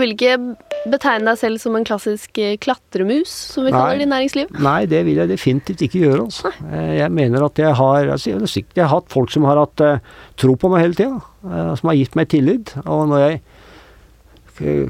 vil 0.00 0.14
ikke 0.16 0.34
betegne 0.90 1.28
deg 1.30 1.38
selv 1.40 1.60
som 1.62 1.76
en 1.78 1.84
klassisk 1.86 2.38
eh, 2.42 2.56
klatremus, 2.62 3.30
som 3.54 3.66
vi 3.68 3.74
kaller 3.74 4.00
det 4.00 4.06
i 4.08 4.10
næringsliv? 4.10 4.50
Nei, 4.64 4.80
det 4.90 5.04
vil 5.06 5.20
jeg 5.22 5.30
definitivt 5.30 5.84
ikke 5.86 6.02
gjøre. 6.06 6.26
Altså. 6.26 6.52
Eh, 6.72 6.92
Jeg 7.02 7.12
mener 7.20 7.46
at 7.46 7.60
jeg 7.62 7.74
har 7.78 8.10
altså, 8.16 8.30
jeg, 8.32 8.40
har 8.40 8.52
sikkert- 8.56 8.76
jeg 8.82 8.86
har 8.88 8.94
hatt 9.00 9.12
folk 9.12 9.30
som 9.30 9.44
har 9.48 9.60
hatt 9.62 9.80
eh, 9.86 9.98
tro 10.40 10.56
på 10.56 10.70
meg 10.72 10.86
hele 10.86 10.98
tida, 10.98 11.20
som 11.78 11.88
har 11.92 11.96
gitt 12.00 12.16
meg 12.18 12.28
tillit. 12.32 12.74
Og 12.86 13.06
når 13.12 13.26
jeg 13.28 13.42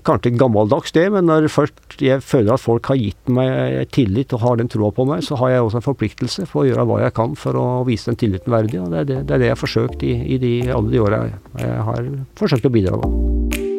Kanskje 0.02 0.32
gammeldags 0.34 0.90
det, 0.90 1.04
men 1.14 1.28
når 1.28 1.44
først 1.46 2.00
jeg 2.02 2.24
føler 2.26 2.56
at 2.56 2.58
folk 2.64 2.88
har 2.90 2.98
gitt 2.98 3.28
meg 3.30 3.84
tillit 3.94 4.32
og 4.34 4.42
har 4.42 4.56
den 4.58 4.66
troa 4.66 4.90
på 4.90 5.04
meg, 5.06 5.22
så 5.22 5.38
har 5.38 5.52
jeg 5.52 5.62
også 5.62 5.78
en 5.78 5.86
forpliktelse 5.86 6.48
for 6.50 6.64
å 6.64 6.66
gjøre 6.72 6.88
hva 6.90 6.98
jeg 7.04 7.14
kan 7.14 7.36
for 7.38 7.54
å 7.54 7.68
vise 7.86 8.10
den 8.10 8.18
tilliten 8.18 8.50
verdig. 8.50 8.80
Og 8.82 8.90
det 8.90 9.04
er 9.04 9.06
det, 9.12 9.20
det, 9.28 9.36
er 9.36 9.44
det 9.44 9.50
jeg 9.52 9.54
har 9.54 9.62
forsøkt 9.62 10.02
i, 10.02 10.12
i 10.34 10.42
de, 10.42 10.54
alle 10.74 10.90
de 10.90 10.98
åra 11.06 11.22
jeg, 11.30 11.74
har 11.86 12.10
forsøkt 12.42 12.66
å 12.66 12.74
bidra. 12.80 12.98
Da. 12.98 13.69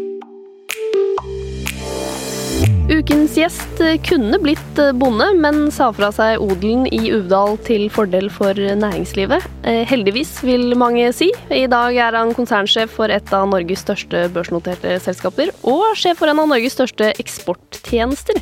Ukens 3.01 3.33
gjest 3.33 3.79
kunne 4.05 4.37
blitt 4.43 4.79
eh, 4.79 4.91
bonde, 4.93 5.25
men 5.41 5.71
sa 5.73 5.87
fra 5.95 6.11
seg 6.13 6.41
odelen 6.43 6.83
i 6.93 7.09
Uvdal 7.15 7.55
til 7.65 7.87
fordel 7.89 8.27
for 8.29 8.53
næringslivet. 8.53 9.47
Eh, 9.65 9.79
Heldigvis, 9.89 10.35
vil 10.45 10.75
mange 10.77 11.07
si. 11.17 11.31
I 11.49 11.63
dag 11.71 11.97
er 11.97 12.13
han 12.19 12.35
konsernsjef 12.37 12.93
for 12.93 13.09
et 13.09 13.33
av 13.33 13.47
Norges 13.49 13.81
største 13.87 14.27
børsnoterte 14.35 14.99
selskaper, 15.01 15.49
og 15.65 15.95
sjef 15.97 16.21
for 16.21 16.29
en 16.29 16.43
av 16.43 16.51
Norges 16.51 16.77
største 16.77 17.09
eksporttjenester, 17.23 18.37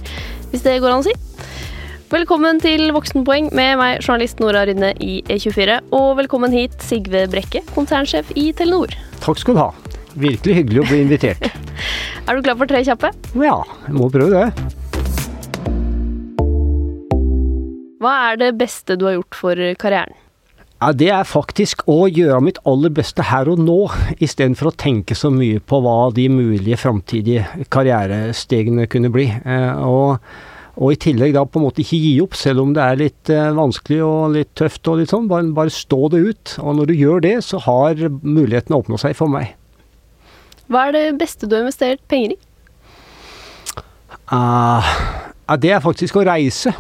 hvis 0.52 0.66
det 0.68 0.76
går 0.84 0.92
an 0.92 1.06
å 1.06 1.08
si. 1.08 1.16
Velkommen 2.12 2.60
til 2.60 2.90
Voksenpoeng 2.92 3.54
med 3.56 3.78
meg, 3.80 4.02
journalist 4.04 4.44
Nora 4.44 4.66
Rydne 4.68 4.92
i 5.00 5.22
E24. 5.30 5.86
Og 5.96 6.18
velkommen 6.20 6.52
hit, 6.52 6.76
Sigve 6.84 7.30
Brekke, 7.32 7.64
konsernsjef 7.78 8.36
i 8.36 8.50
Telenor. 8.52 8.92
Takk 9.24 9.40
skal 9.40 9.56
du 9.56 9.64
ha. 9.64 9.72
Virkelig 10.20 10.58
hyggelig 10.62 10.84
å 10.84 10.88
bli 10.90 11.02
invitert. 11.06 11.50
Er 12.30 12.38
du 12.38 12.44
klar 12.46 12.58
for 12.60 12.70
tre 12.70 12.84
kjappe? 12.86 13.10
Ja, 13.40 13.56
jeg 13.88 13.96
må 13.96 14.10
prøve 14.14 14.30
det. 14.36 14.76
Hva 18.00 18.12
er 18.30 18.38
det 18.40 18.54
beste 18.60 18.96
du 19.00 19.08
har 19.08 19.18
gjort 19.18 19.36
for 19.36 19.62
karrieren? 19.80 20.14
Ja, 20.80 20.94
Det 20.96 21.10
er 21.12 21.28
faktisk 21.28 21.82
å 21.92 22.06
gjøre 22.08 22.40
mitt 22.46 22.60
aller 22.70 22.94
beste 22.96 23.26
her 23.28 23.50
og 23.52 23.60
nå, 23.60 23.90
istedenfor 24.24 24.70
å 24.70 24.78
tenke 24.80 25.18
så 25.18 25.28
mye 25.34 25.60
på 25.60 25.82
hva 25.84 26.08
de 26.16 26.30
mulige 26.32 26.80
framtidige 26.80 27.66
karrierestegene 27.68 28.88
kunne 28.88 29.12
bli. 29.12 29.28
Eh, 29.28 29.84
og, 29.84 30.24
og 30.80 30.96
i 30.96 31.02
tillegg 31.04 31.36
da 31.36 31.44
på 31.44 31.60
en 31.60 31.68
måte 31.68 31.84
ikke 31.84 32.00
gi 32.00 32.14
opp, 32.24 32.40
selv 32.40 32.64
om 32.64 32.72
det 32.78 32.86
er 32.86 33.02
litt 33.04 33.34
eh, 33.36 33.52
vanskelig 33.60 34.00
og 34.08 34.38
litt 34.38 34.54
tøft 34.56 34.88
og 34.88 35.02
litt 35.02 35.12
sånn. 35.12 35.28
Bare, 35.28 35.52
bare 35.52 35.76
stå 35.76 36.14
det 36.16 36.24
ut. 36.30 36.56
Og 36.64 36.80
når 36.80 36.94
du 36.94 36.96
gjør 37.02 37.26
det, 37.28 37.36
så 37.44 37.60
har 37.68 38.00
mulighetene 38.24 38.80
åpna 38.80 39.02
seg 39.04 39.20
for 39.20 39.28
meg. 39.36 39.59
Hva 40.70 40.86
er 40.86 40.94
det 40.94 41.18
beste 41.18 41.50
du 41.50 41.56
har 41.58 41.66
investert 41.66 42.02
penger 42.12 42.36
i? 42.36 42.40
Uh, 44.30 44.86
det 45.58 45.74
er 45.74 45.82
faktisk 45.82 46.20
å 46.20 46.26
reise. 46.28 46.76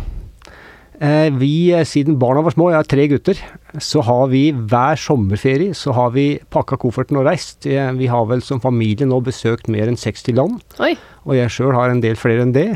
Uh, 1.00 1.30
vi, 1.40 1.72
eh, 1.74 1.86
siden 1.88 2.20
barna 2.20 2.44
var 2.46 2.54
små, 2.54 2.68
jeg 2.70 2.78
har 2.78 2.90
tre 2.92 3.06
gutter, 3.10 3.40
så 3.82 4.04
har 4.06 4.28
vi 4.30 4.50
hver 4.52 5.00
sommerferie 5.00 5.74
så 5.78 5.94
har 5.96 6.12
vi 6.14 6.26
pakka 6.52 6.78
kofferten 6.82 7.18
og 7.18 7.26
reist. 7.26 7.66
Vi 7.66 8.10
har 8.12 8.28
vel 8.30 8.44
som 8.46 8.62
familie 8.62 9.08
nå 9.08 9.22
besøkt 9.26 9.72
mer 9.72 9.90
enn 9.90 9.98
60 9.98 10.38
land, 10.38 10.60
Oi, 10.84 10.94
og 11.26 11.38
jeg 11.40 11.56
sjøl 11.56 11.74
har 11.78 11.94
en 11.94 12.04
del 12.04 12.20
flere 12.20 12.46
enn 12.46 12.54
det. 12.54 12.68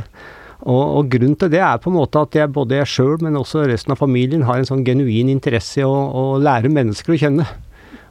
Og, 0.64 0.82
og 0.82 1.12
grunnen 1.12 1.36
til 1.36 1.52
det 1.52 1.60
er 1.60 1.82
på 1.84 1.92
en 1.92 1.98
måte 1.98 2.22
at 2.24 2.38
jeg, 2.40 2.54
både 2.56 2.80
jeg 2.80 2.90
sjøl, 2.94 3.18
men 3.22 3.36
også 3.36 3.68
resten 3.68 3.94
av 3.94 4.00
familien 4.00 4.48
har 4.48 4.62
en 4.62 4.70
sånn 4.70 4.86
genuin 4.88 5.30
interesse 5.34 5.82
i 5.82 5.86
å, 5.86 5.92
å 5.92 6.24
lære 6.42 6.72
mennesker 6.72 7.14
å 7.14 7.20
kjenne. 7.20 7.50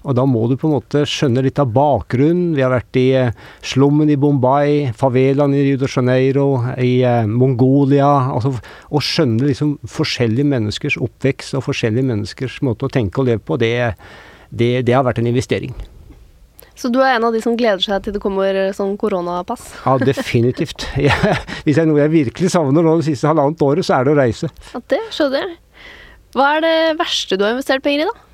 Og 0.03 0.17
da 0.19 0.25
må 0.27 0.45
du 0.51 0.57
på 0.59 0.67
en 0.69 0.75
måte 0.77 1.05
skjønne 1.09 1.45
litt 1.47 1.61
av 1.63 1.71
bakgrunnen. 1.75 2.57
Vi 2.57 2.65
har 2.65 2.73
vært 2.75 2.99
i 2.99 3.07
eh, 3.19 3.31
slummen 3.67 4.11
i 4.11 4.19
Bombay, 4.19 4.91
favelaen 4.99 5.55
i 5.55 5.63
Rio 5.69 5.79
de 5.81 5.91
Janeiro, 5.91 6.49
i 6.83 6.97
eh, 7.07 7.29
Mongolia. 7.31 8.11
Altså, 8.35 8.57
å 8.91 9.03
skjønne 9.03 9.47
liksom 9.47 9.77
forskjellige 9.87 10.49
menneskers 10.51 10.99
oppvekst 11.03 11.59
og 11.59 11.67
forskjellige 11.69 12.09
menneskers 12.11 12.59
måte 12.67 12.89
å 12.89 12.93
tenke 12.93 13.23
og 13.23 13.31
leve 13.31 13.45
på, 13.47 13.59
det, 13.63 13.75
det, 14.51 14.75
det 14.89 14.99
har 14.99 15.07
vært 15.07 15.23
en 15.23 15.31
investering. 15.31 15.75
Så 16.75 16.89
du 16.91 16.99
er 17.05 17.15
en 17.15 17.29
av 17.29 17.35
de 17.35 17.41
som 17.45 17.55
gleder 17.55 17.85
seg 17.85 18.03
til 18.03 18.15
det 18.17 18.23
kommer 18.23 18.57
sånn 18.75 18.97
koronapass? 18.99 19.69
Ja, 19.85 19.99
definitivt. 20.01 20.89
Jeg, 21.07 21.37
hvis 21.63 21.77
det 21.77 21.85
er 21.85 21.91
noe 21.91 22.01
jeg 22.01 22.11
virkelig 22.11 22.51
savner 22.55 22.83
nå 22.83 22.97
det 22.99 23.07
siste 23.07 23.29
halvannet 23.29 23.63
året, 23.63 23.87
så 23.87 24.01
er 24.01 24.09
det 24.09 24.15
å 24.15 24.19
reise. 24.19 24.51
Ja, 24.73 24.81
det 24.91 25.01
skjønner 25.15 25.45
jeg. 25.45 25.57
Hva 26.33 26.49
er 26.57 26.65
det 26.65 26.77
verste 26.97 27.37
du 27.37 27.45
har 27.45 27.53
investert 27.55 27.85
penger 27.85 28.07
i, 28.07 28.09
da? 28.09 28.32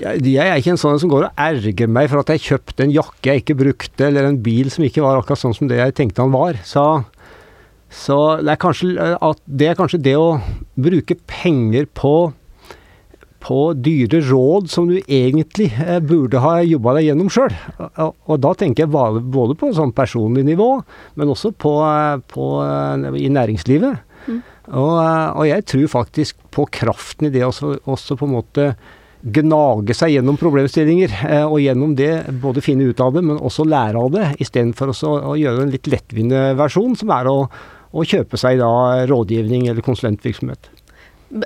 Jeg, 0.00 0.22
jeg 0.24 0.48
er 0.48 0.58
ikke 0.58 0.72
en 0.72 0.80
sånn 0.80 1.00
som 1.02 1.10
går 1.12 1.28
og 1.28 1.40
erger 1.40 1.90
meg 1.90 2.08
for 2.10 2.22
at 2.22 2.32
jeg 2.32 2.44
kjøpte 2.46 2.86
en 2.86 2.94
jakke 2.94 3.28
jeg 3.28 3.42
ikke 3.42 3.58
brukte, 3.60 4.06
eller 4.08 4.28
en 4.28 4.40
bil 4.42 4.70
som 4.72 4.86
ikke 4.86 5.04
var 5.04 5.20
akkurat 5.20 5.42
sånn 5.42 5.56
som 5.56 5.68
det 5.70 5.80
jeg 5.80 5.96
tenkte 5.98 6.24
han 6.24 6.32
var. 6.34 6.58
Så, 6.66 6.84
så 7.92 8.18
det, 8.40 8.54
er 8.54 8.62
kanskje, 8.62 8.94
at 8.98 9.42
det 9.44 9.68
er 9.68 9.78
kanskje 9.78 10.00
det 10.02 10.16
å 10.18 10.38
bruke 10.80 11.18
penger 11.28 11.90
på 11.92 12.32
på 13.42 13.58
dyre 13.74 14.20
råd 14.28 14.70
som 14.70 14.86
du 14.86 15.00
egentlig 15.00 15.68
eh, 15.82 15.98
burde 15.98 16.38
ha 16.42 16.60
jobba 16.62 16.96
deg 16.98 17.08
gjennom 17.08 17.30
sjøl. 17.32 17.50
Og, 17.80 18.14
og 18.30 18.40
da 18.44 18.52
tenker 18.58 18.84
jeg 18.84 18.92
bare, 18.94 19.22
både 19.34 19.56
på 19.58 19.72
sånn 19.74 19.94
personlig 19.96 20.44
nivå, 20.46 20.68
men 21.18 21.32
også 21.32 21.50
på, 21.50 21.72
eh, 21.88 22.22
på, 22.32 22.48
eh, 22.62 23.08
i 23.18 23.28
næringslivet. 23.32 24.02
Og, 24.70 24.94
eh, 25.02 25.28
og 25.34 25.44
jeg 25.48 25.66
tror 25.72 25.94
faktisk 25.96 26.38
på 26.54 26.68
kraften 26.70 27.28
i 27.28 27.34
det 27.34 27.42
også, 27.46 27.74
også 27.82 28.18
på 28.18 28.28
en 28.28 28.36
måte 28.36 28.68
gnage 29.22 29.94
seg 29.94 30.16
gjennom 30.16 30.38
problemstillinger, 30.40 31.14
eh, 31.28 31.44
og 31.46 31.60
gjennom 31.62 31.94
det 31.98 32.12
både 32.42 32.64
finne 32.64 32.88
ut 32.90 33.00
av 33.00 33.14
det, 33.14 33.22
men 33.26 33.38
også 33.38 33.66
lære 33.68 34.00
av 34.00 34.10
det, 34.14 34.26
istedenfor 34.42 34.92
å, 34.92 35.34
gjøre 35.38 35.66
en 35.66 35.72
litt 35.72 35.88
lettvinte 35.90 36.52
versjon, 36.58 36.96
som 36.98 37.12
er 37.14 37.30
å, 37.30 37.38
å 37.92 38.06
kjøpe 38.08 38.40
seg 38.40 38.60
da 38.62 38.72
rådgivning 39.10 39.68
eller 39.70 39.84
konsulentvirksomhet. 39.86 40.70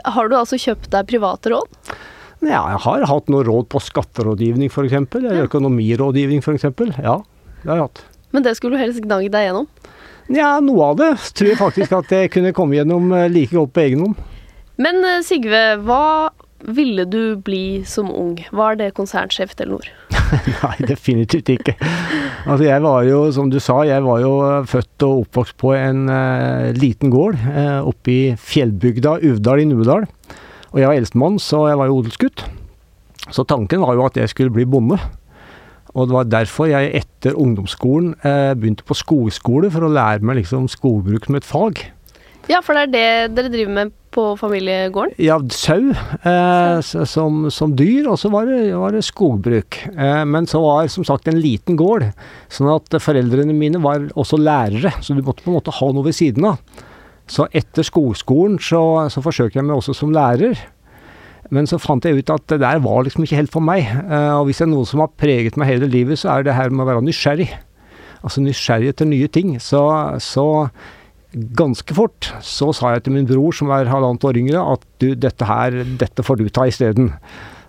Har 0.05 0.29
du 0.31 0.37
altså 0.39 0.59
kjøpt 0.59 0.91
deg 0.95 1.09
private 1.13 1.53
råd? 1.53 1.93
Ja, 2.45 2.63
jeg 2.73 2.81
har 2.85 3.07
hatt 3.09 3.31
noe 3.33 3.45
råd 3.47 3.69
på 3.73 3.81
skatterådgivning 3.81 4.71
f.eks., 4.73 4.97
eller 5.17 5.47
økonomirådgivning 5.47 6.43
f.eks. 6.45 6.67
Ja, 7.01 7.21
det 7.63 7.71
har 7.71 7.79
jeg 7.79 7.87
hatt. 7.87 8.03
Men 8.35 8.45
det 8.45 8.57
skulle 8.59 8.77
du 8.77 8.83
helst 8.83 9.05
gnagd 9.05 9.33
deg 9.33 9.49
gjennom. 9.49 9.69
Ja, 10.33 10.57
noe 10.65 10.91
av 10.91 10.99
det 10.99 11.13
tror 11.39 11.53
jeg 11.53 11.59
faktisk 11.61 11.95
at 11.95 12.11
jeg 12.13 12.33
kunne 12.35 12.55
komme 12.57 12.77
gjennom 12.77 13.13
eh, 13.15 13.29
like 13.31 13.55
godt 13.55 13.73
på 13.77 13.85
egen 13.85 14.03
hånd. 14.03 14.25
Men 14.83 14.99
eh, 15.07 15.23
Sigve, 15.25 15.63
hva 15.87 16.03
ville 16.67 17.05
du 17.07 17.37
bli 17.47 17.85
som 17.87 18.09
ung? 18.11 18.39
Var 18.51 18.79
det 18.81 18.95
konsernsjef 18.97 19.55
i 19.55 19.59
Telenor? 19.61 19.87
Nei, 20.65 20.77
definitivt 20.89 21.51
ikke. 21.53 21.77
Altså 22.47 22.67
jeg 22.67 22.83
var 22.83 23.07
jo, 23.07 23.21
som 23.35 23.51
du 23.53 23.61
sa, 23.63 23.81
jeg 23.87 24.03
var 24.07 24.23
jo 24.23 24.33
eh, 24.47 24.67
født 24.67 25.07
og 25.07 25.25
oppvokst 25.25 25.57
på 25.63 25.75
en 25.77 26.07
uh, 26.11 26.73
liten 26.77 27.13
gård 27.15 27.39
uh, 27.47 27.87
oppe 27.87 28.13
i 28.13 28.21
fjellbygda 28.39 29.19
Uvdal 29.31 29.63
i 29.63 29.69
Numedal. 29.69 30.09
Og 30.73 30.83
jeg 30.83 30.91
var 30.91 30.99
eldstemann, 30.99 31.39
så 31.43 31.67
jeg 31.71 31.79
var 31.81 31.91
jo 31.91 32.01
odelsgutt. 32.03 32.47
Så 33.33 33.47
tanken 33.49 33.83
var 33.83 33.97
jo 33.97 34.07
at 34.07 34.19
jeg 34.19 34.31
skulle 34.31 34.55
bli 34.55 34.67
bonde. 34.69 34.99
Og 35.97 36.09
det 36.09 36.17
var 36.19 36.29
derfor 36.29 36.69
jeg 36.69 36.93
etter 36.99 37.39
ungdomsskolen 37.41 38.13
eh, 38.21 38.53
begynte 38.59 38.85
på 38.85 38.97
skogskole, 38.99 39.71
for 39.73 39.87
å 39.87 39.93
lære 39.93 40.27
meg 40.27 40.43
liksom 40.43 40.67
skogbruk 40.69 41.25
som 41.29 41.39
et 41.39 41.47
fag. 41.49 41.81
Ja, 42.51 42.61
for 42.63 42.77
det 42.77 42.85
er 42.85 42.93
det 42.93 43.39
dere 43.39 43.53
driver 43.55 43.73
med 43.79 43.95
på 44.17 44.25
familiegården? 44.41 45.15
Ja, 45.23 45.37
sau 45.53 45.93
eh, 45.93 46.81
som, 46.83 47.47
som 47.53 47.75
dyr, 47.79 48.09
og 48.11 48.19
så 48.21 48.31
var 48.33 48.49
det, 48.49 48.61
var 48.75 48.97
det 48.97 49.05
skogbruk. 49.07 49.79
Eh, 49.93 50.23
men 50.29 50.49
så 50.51 50.63
var 50.65 50.89
som 50.93 51.07
sagt 51.07 51.29
en 51.31 51.41
liten 51.41 51.79
gård, 51.79 52.09
sånn 52.53 52.73
at 52.73 52.97
foreldrene 53.03 53.57
mine 53.57 53.83
var 53.85 54.09
også 54.17 54.41
lærere, 54.41 54.95
så 55.05 55.17
du 55.17 55.23
måtte 55.23 55.45
på 55.45 55.53
en 55.53 55.59
måte 55.59 55.75
ha 55.77 55.91
noe 55.93 56.09
ved 56.09 56.17
siden 56.17 56.49
av. 56.53 56.85
Så 57.31 57.49
etter 57.59 57.87
skogskolen 57.87 58.59
så, 58.63 58.81
så 59.11 59.23
forsøkte 59.23 59.59
jeg 59.59 59.67
meg 59.67 59.81
også 59.81 59.97
som 59.99 60.15
lærer. 60.15 60.59
Men 61.55 61.69
så 61.71 61.79
fant 61.79 62.07
jeg 62.07 62.19
ut 62.19 62.31
at 62.35 62.45
det 62.51 62.61
der 62.63 62.81
var 62.83 63.05
liksom 63.07 63.27
ikke 63.27 63.39
helt 63.39 63.55
for 63.55 63.65
meg. 63.65 63.87
Eh, 63.87 64.33
og 64.35 64.49
hvis 64.49 64.63
det 64.63 64.67
er 64.67 64.73
noe 64.73 64.89
som 64.89 65.03
har 65.03 65.15
preget 65.19 65.59
meg 65.59 65.71
hele 65.75 65.91
livet, 65.91 66.19
så 66.23 66.33
er 66.35 66.47
det 66.47 66.57
her 66.57 66.73
med 66.73 66.87
å 66.87 66.91
være 66.91 67.05
nysgjerrig. 67.07 67.51
Altså 68.27 68.43
nysgjerrig 68.43 68.91
etter 68.91 69.09
nye 69.11 69.29
ting. 69.31 69.57
Så, 69.63 69.83
så 70.23 70.47
ganske 71.33 71.97
fort 71.97 72.31
så 72.45 72.71
sa 72.77 72.95
jeg 72.95 73.07
til 73.07 73.17
min 73.17 73.29
bror, 73.29 73.55
som 73.57 73.73
er 73.75 73.91
halvannet 73.91 74.25
år 74.29 74.41
yngre, 74.41 74.63
at 74.77 74.87
du, 75.03 75.11
dette 75.19 75.49
her, 75.49 75.83
dette 76.01 76.25
får 76.25 76.41
du 76.41 76.49
ta 76.49 76.67
isteden. 76.71 77.13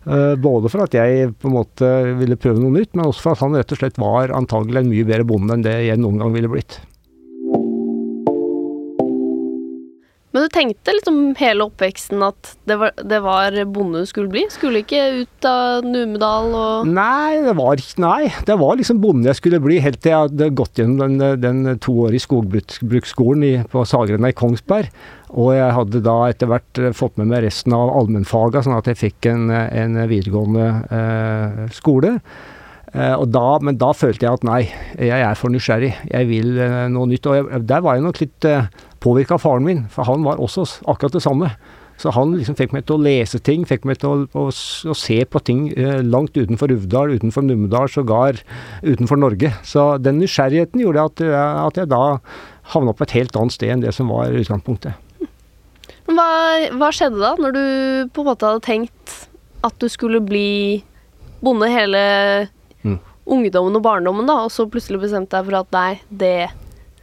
Uh, 0.07 0.35
både 0.39 0.71
for 0.71 0.85
at 0.85 0.93
jeg 0.95 1.33
på 1.35 1.49
en 1.49 1.57
måte 1.57 1.87
ville 2.19 2.39
prøve 2.39 2.61
noe 2.63 2.71
nytt, 2.77 2.93
men 2.95 3.09
også 3.09 3.25
for 3.25 3.35
at 3.35 3.43
han 3.43 3.57
rett 3.59 3.73
og 3.75 3.81
slett 3.81 3.99
var 3.99 4.31
antagelig 4.35 4.83
en 4.83 4.93
mye 4.93 5.07
bedre 5.07 5.27
bonde 5.27 5.57
enn 5.57 5.65
det 5.65 5.75
jeg 5.89 5.99
noen 5.99 6.21
gang 6.21 6.31
ville 6.35 6.51
blitt. 6.51 6.79
Men 10.35 10.43
du 10.43 10.51
tenkte 10.51 10.91
liksom 10.91 11.19
hele 11.39 11.65
oppveksten 11.69 12.23
at 12.25 12.49
det 12.67 12.75
var, 12.81 12.91
det 12.99 13.19
var 13.23 13.55
bonde 13.71 14.03
du 14.03 14.09
skulle 14.09 14.31
bli? 14.31 14.43
Skulle 14.51 14.81
ikke 14.83 15.21
ut 15.21 15.47
av 15.47 15.87
Numedal 15.87 16.51
og 16.51 16.89
Nei, 16.91 17.39
det 17.45 17.53
var 17.57 17.79
Nei, 18.03 18.27
det 18.45 18.57
var 18.59 18.75
liksom 18.77 18.99
bonde 19.01 19.31
jeg 19.31 19.39
skulle 19.39 19.61
bli, 19.63 19.79
helt 19.83 20.01
til 20.03 20.11
jeg 20.11 20.27
hadde 20.27 20.49
gått 20.59 20.81
gjennom 20.81 21.15
den, 21.17 21.39
den 21.41 21.79
toårige 21.83 22.25
skogbruksskolen 22.25 23.65
på 23.71 23.85
Sagrenna 23.87 24.33
i 24.33 24.37
Kongsberg. 24.37 24.91
Og 25.31 25.53
jeg 25.55 25.71
hadde 25.75 26.03
da 26.03 26.17
etter 26.29 26.51
hvert 26.51 26.79
eh, 26.79 26.93
fått 26.95 27.17
med 27.19 27.31
meg 27.31 27.43
resten 27.47 27.75
av 27.75 27.91
allmennfaga, 27.99 28.61
sånn 28.63 28.77
at 28.77 28.87
jeg 28.91 28.99
fikk 28.99 29.27
en, 29.31 29.49
en 29.51 29.97
videregående 30.07 30.69
eh, 30.99 31.65
skole. 31.75 32.13
Eh, 32.93 33.23
da, 33.27 33.47
men 33.63 33.79
da 33.79 33.91
følte 33.95 34.25
jeg 34.25 34.39
at 34.39 34.45
nei, 34.47 34.61
jeg 34.95 35.19
er 35.19 35.39
for 35.39 35.51
nysgjerrig. 35.53 35.91
Jeg 36.07 36.29
vil 36.29 36.55
eh, 36.63 36.85
noe 36.93 37.09
nytt. 37.11 37.27
Og 37.27 37.35
jeg, 37.37 37.63
der 37.67 37.83
var 37.83 37.97
jeg 37.97 38.05
nok 38.07 38.21
litt 38.23 38.47
påvirka 39.07 39.37
av 39.39 39.43
faren 39.47 39.63
min, 39.65 39.85
for 39.89 40.03
han 40.11 40.27
var 40.27 40.37
også 40.43 40.67
akkurat 40.91 41.15
det 41.15 41.23
samme. 41.23 41.53
Så 41.97 42.11
han 42.13 42.35
liksom 42.37 42.53
fikk 42.59 42.75
meg 42.75 42.83
til 42.85 42.93
å 42.99 43.01
lese 43.01 43.39
ting, 43.41 43.63
fikk 43.65 43.87
meg 43.89 43.97
til 44.03 44.11
å, 44.11 44.17
å, 44.37 44.43
å 44.53 44.93
se 44.93 45.15
på 45.25 45.39
ting 45.41 45.63
eh, 45.73 46.03
langt 46.05 46.35
utenfor 46.37 46.69
Uvdal, 46.75 47.15
utenfor 47.17 47.41
Numedal, 47.47 47.89
sågar 47.89 48.37
utenfor 48.85 49.17
Norge. 49.17 49.49
Så 49.65 49.87
den 49.97 50.19
nysgjerrigheten 50.21 50.83
gjorde 50.83 51.07
at, 51.09 51.23
jeg- 51.25 51.63
at 51.63 51.79
jeg 51.81 51.89
da 51.89 52.03
havna 52.75 52.93
på 52.93 53.07
et 53.07 53.15
helt 53.17 53.39
annet 53.41 53.55
sted 53.55 53.73
enn 53.73 53.81
det 53.81 53.95
som 53.97 54.11
var 54.13 54.29
utgangspunktet. 54.29 54.93
Hva, 56.07 56.27
hva 56.77 56.91
skjedde 56.93 57.17
da, 57.19 57.33
når 57.41 57.55
du 57.57 57.63
på 58.13 58.21
en 58.21 58.29
måte 58.29 58.45
hadde 58.47 58.63
tenkt 58.67 59.15
at 59.65 59.75
du 59.81 59.87
skulle 59.91 60.21
bli 60.23 60.83
bonde 61.41 61.67
hele 61.73 62.03
Mm. 62.85 62.99
ungdommen 63.25 63.75
og 63.75 63.81
barndommen, 63.83 64.27
da, 64.29 64.35
og 64.45 64.51
så 64.53 64.67
plutselig 64.69 65.01
bestemte 65.01 65.33
deg 65.33 65.47
for 65.49 65.57
at 65.63 65.73
nei, 65.73 65.99
det 66.13 66.51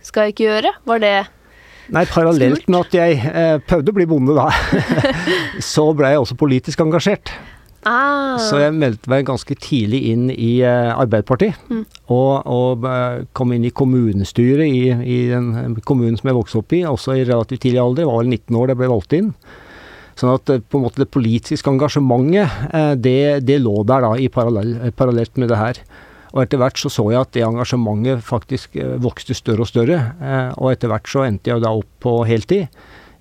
skal 0.06 0.28
jeg 0.28 0.36
ikke 0.36 0.46
gjøre? 0.46 0.70
Var 0.86 1.02
det 1.02 1.16
Nei, 1.92 2.04
parallelt 2.08 2.68
med 2.70 2.86
at 2.86 2.94
jeg 2.96 3.18
eh, 3.28 3.56
prøvde 3.68 3.92
å 3.92 3.96
bli 3.96 4.06
bonde 4.08 4.36
da, 4.36 4.46
så 5.74 5.90
ble 5.96 6.14
jeg 6.14 6.22
også 6.22 6.36
politisk 6.40 6.80
engasjert. 6.80 7.32
ah, 7.84 8.38
Så 8.40 8.62
jeg 8.62 8.72
meldte 8.72 9.10
meg 9.12 9.26
ganske 9.28 9.54
tidlig 9.60 10.00
inn 10.14 10.30
i 10.32 10.54
eh, 10.64 10.92
Arbeiderpartiet. 10.94 11.58
Og, 12.08 12.40
og 12.48 12.86
eh, 12.88 13.26
kom 13.36 13.52
inn 13.52 13.66
i 13.68 13.74
kommunestyret 13.76 14.64
i, 14.64 14.88
i 14.88 15.18
den 15.34 15.76
kommunen 15.84 16.16
som 16.16 16.30
jeg 16.30 16.38
vokste 16.38 16.62
opp 16.62 16.72
i, 16.72 16.84
også 16.88 17.18
i 17.18 17.26
relativt 17.28 17.66
tidlig 17.66 17.82
alder. 17.84 18.06
Jeg 18.06 18.12
var 18.12 18.22
vel 18.22 18.32
19 18.32 18.58
år 18.60 18.66
da 18.66 18.74
jeg 18.76 18.80
ble 18.80 18.90
valgt 18.94 19.18
inn. 19.20 19.30
Sånn 20.18 20.32
at 20.36 20.54
eh, 20.54 20.62
på 20.62 20.80
en 20.80 20.86
måte 20.86 21.02
det 21.02 21.10
politiske 21.12 21.70
engasjementet, 21.70 22.58
eh, 22.72 22.94
det, 22.96 23.18
det 23.44 23.60
lå 23.62 23.82
der 23.84 24.08
da 24.08 24.14
i 24.16 24.30
parallell, 24.32 24.76
parallelt 24.96 25.36
med 25.42 25.52
det 25.52 25.60
her. 25.60 25.84
Og 26.34 26.42
etter 26.42 26.58
hvert 26.58 26.78
så 26.80 26.90
så 26.90 27.06
jeg 27.12 27.22
at 27.22 27.32
det 27.36 27.44
engasjementet 27.46 28.24
faktisk 28.26 28.74
eh, 28.80 28.96
vokste 29.02 29.36
større 29.38 29.62
og 29.62 29.70
større. 29.70 30.00
eh, 30.18 30.50
Og 30.58 30.72
etter 30.72 30.90
hvert 30.90 31.10
så 31.10 31.22
endte 31.28 31.52
jeg 31.52 31.62
da 31.62 31.70
opp 31.78 31.90
på 32.02 32.16
heltid 32.26 32.66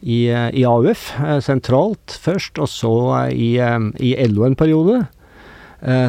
i, 0.02 0.26
eh, 0.34 0.50
i 0.58 0.66
AUF, 0.66 1.12
sentralt 1.46 2.18
først, 2.24 2.58
og 2.60 2.68
så 2.68 2.94
i, 3.32 3.54
i 4.02 4.16
LO 4.28 4.48
en 4.50 4.58
periode 4.60 5.06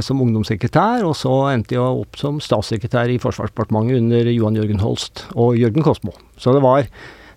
som 0.07 0.21
ungdomssekretær, 0.23 1.03
og 1.03 1.17
så 1.19 1.33
endte 1.51 1.75
jeg 1.75 1.83
opp 1.83 2.15
som 2.15 2.37
statssekretær 2.39 3.11
i 3.11 3.17
Forsvarsdepartementet 3.19 3.99
under 3.99 4.29
Johan 4.31 4.55
Jørgen 4.55 4.79
Holst 4.79 5.25
og 5.35 5.57
Jørgen 5.59 5.83
Kosmo. 5.83 6.13
Så 6.39 6.55
det 6.55 6.61
var, 6.63 6.87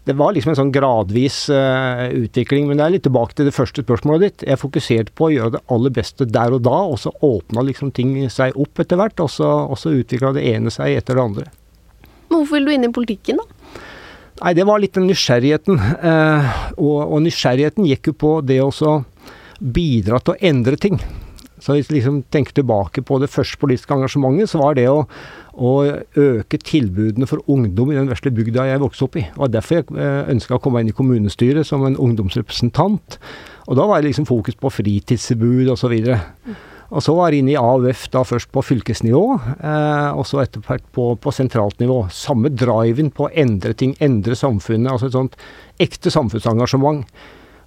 det 0.07 0.15
var 0.15 0.31
liksom 0.31 0.53
en 0.53 0.59
sånn 0.61 0.71
gradvis 0.71 1.41
uh, 1.51 2.07
utvikling. 2.15 2.69
Men 2.69 2.79
det 2.79 2.85
er 2.85 2.93
litt 2.95 3.05
tilbake 3.07 3.35
til 3.35 3.49
det 3.49 3.55
første 3.55 3.83
spørsmålet 3.83 4.23
ditt. 4.23 4.45
Jeg 4.47 4.61
fokuserte 4.61 5.15
på 5.17 5.27
å 5.27 5.33
gjøre 5.33 5.55
det 5.57 5.63
aller 5.73 5.93
beste 5.97 6.27
der 6.31 6.55
og 6.55 6.63
da, 6.63 6.77
og 6.93 6.95
så 7.01 7.11
åpna 7.27 7.65
liksom 7.67 7.91
ting 7.95 8.15
seg 8.31 8.55
opp 8.55 8.79
etter 8.83 8.99
hvert, 9.01 9.19
og 9.23 9.31
så, 9.33 9.49
og 9.67 9.75
så 9.81 9.91
utvikla 9.97 10.31
det 10.37 10.45
ene 10.47 10.71
seg 10.73 10.95
etter 11.01 11.19
det 11.19 11.25
andre. 11.25 11.47
Men 12.29 12.39
hvorfor 12.39 12.55
ville 12.55 12.71
du 12.71 12.77
inn 12.77 12.87
i 12.87 12.93
politikken, 12.95 13.43
da? 13.43 13.83
Nei, 14.37 14.53
det 14.53 14.67
var 14.69 14.79
litt 14.79 14.95
den 14.95 15.09
nysgjerrigheten. 15.09 15.79
Uh, 15.99 16.57
og, 16.77 16.97
og 17.03 17.23
nysgjerrigheten 17.25 17.87
gikk 17.89 18.13
jo 18.13 18.17
på 18.23 18.33
det 18.47 18.61
å 18.63 18.71
bidra 19.59 20.21
til 20.21 20.37
å 20.37 20.41
endre 20.51 20.79
ting. 20.79 21.01
Så 21.63 21.73
hvis 21.73 21.89
vi 21.89 21.97
liksom 21.97 22.21
tenker 22.33 22.53
tilbake 22.59 23.01
på 23.05 23.17
det 23.21 23.29
første 23.33 23.57
politiske 23.61 23.95
engasjementet, 23.95 24.51
så 24.51 24.61
var 24.61 24.77
det 24.77 24.85
å, 24.91 25.01
å 25.57 25.73
øke 26.21 26.59
tilbudene 26.61 27.29
for 27.29 27.41
ungdom 27.49 27.91
i 27.91 27.97
den 27.97 28.09
vesle 28.11 28.33
bygda 28.35 28.67
jeg 28.69 28.83
vokste 28.83 29.07
opp 29.07 29.17
i. 29.17 29.25
Og 29.39 29.51
derfor 29.53 29.79
jeg 29.79 29.89
eh, 29.97 30.31
ønska 30.35 30.57
å 30.57 30.63
komme 30.63 30.83
inn 30.83 30.91
i 30.91 30.95
kommunestyret 30.97 31.67
som 31.67 31.85
en 31.87 31.97
ungdomsrepresentant. 31.97 33.17
Og 33.67 33.79
da 33.79 33.87
var 33.89 34.01
det 34.01 34.11
liksom 34.11 34.29
fokus 34.29 34.57
på 34.59 34.71
fritidstilbud 34.77 35.73
osv. 35.73 35.95
Og 36.87 37.03
så 37.03 37.15
var 37.17 37.33
jeg 37.33 37.43
inne 37.43 37.51
i 37.55 37.59
AUF 37.59 38.05
da 38.13 38.21
først 38.23 38.51
på 38.53 38.63
fylkesnivå, 38.63 39.23
eh, 39.57 40.11
og 40.15 40.23
så 40.29 40.39
etter 40.43 40.63
hvert 40.63 40.85
på, 40.95 41.09
på 41.19 41.33
sentralt 41.35 41.81
nivå. 41.83 42.05
Samme 42.13 42.53
driven 42.53 43.09
på 43.11 43.27
å 43.27 43.33
endre 43.33 43.73
ting, 43.75 43.97
endre 44.03 44.37
samfunnet. 44.39 44.93
Altså 44.93 45.09
et 45.09 45.17
sånt 45.17 45.35
ekte 45.83 46.13
samfunnsengasjement. 46.13 47.03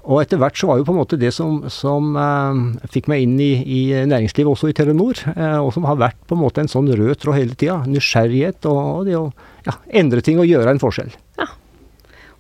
Og 0.04 0.22
etter 0.22 0.40
hvert 0.40 0.56
så 0.56 0.70
var 0.70 0.80
jo 0.80 0.86
på 0.88 0.94
en 0.94 1.00
måte 1.00 1.18
det 1.20 1.32
som, 1.36 1.58
som 1.72 2.14
eh, 2.16 2.86
fikk 2.92 3.10
meg 3.12 3.26
inn 3.26 3.34
i, 3.42 3.50
i 3.60 3.80
næringslivet, 4.08 4.50
også 4.50 4.70
i 4.70 4.76
Telenor, 4.76 5.20
eh, 5.34 5.58
og 5.60 5.74
som 5.76 5.88
har 5.88 6.00
vært 6.00 6.20
på 6.26 6.38
en 6.38 6.42
måte 6.44 6.64
en 6.64 6.70
sånn 6.72 6.88
rød 6.88 7.20
tråd 7.20 7.36
hele 7.36 7.58
tida. 7.58 7.82
Nysgjerrighet 7.90 8.68
og, 8.70 8.80
og 8.80 9.10
det 9.10 9.18
å 9.18 9.26
ja, 9.66 9.76
endre 10.02 10.24
ting 10.24 10.40
og 10.40 10.48
gjøre 10.48 10.72
en 10.72 10.82
forskjell. 10.82 11.12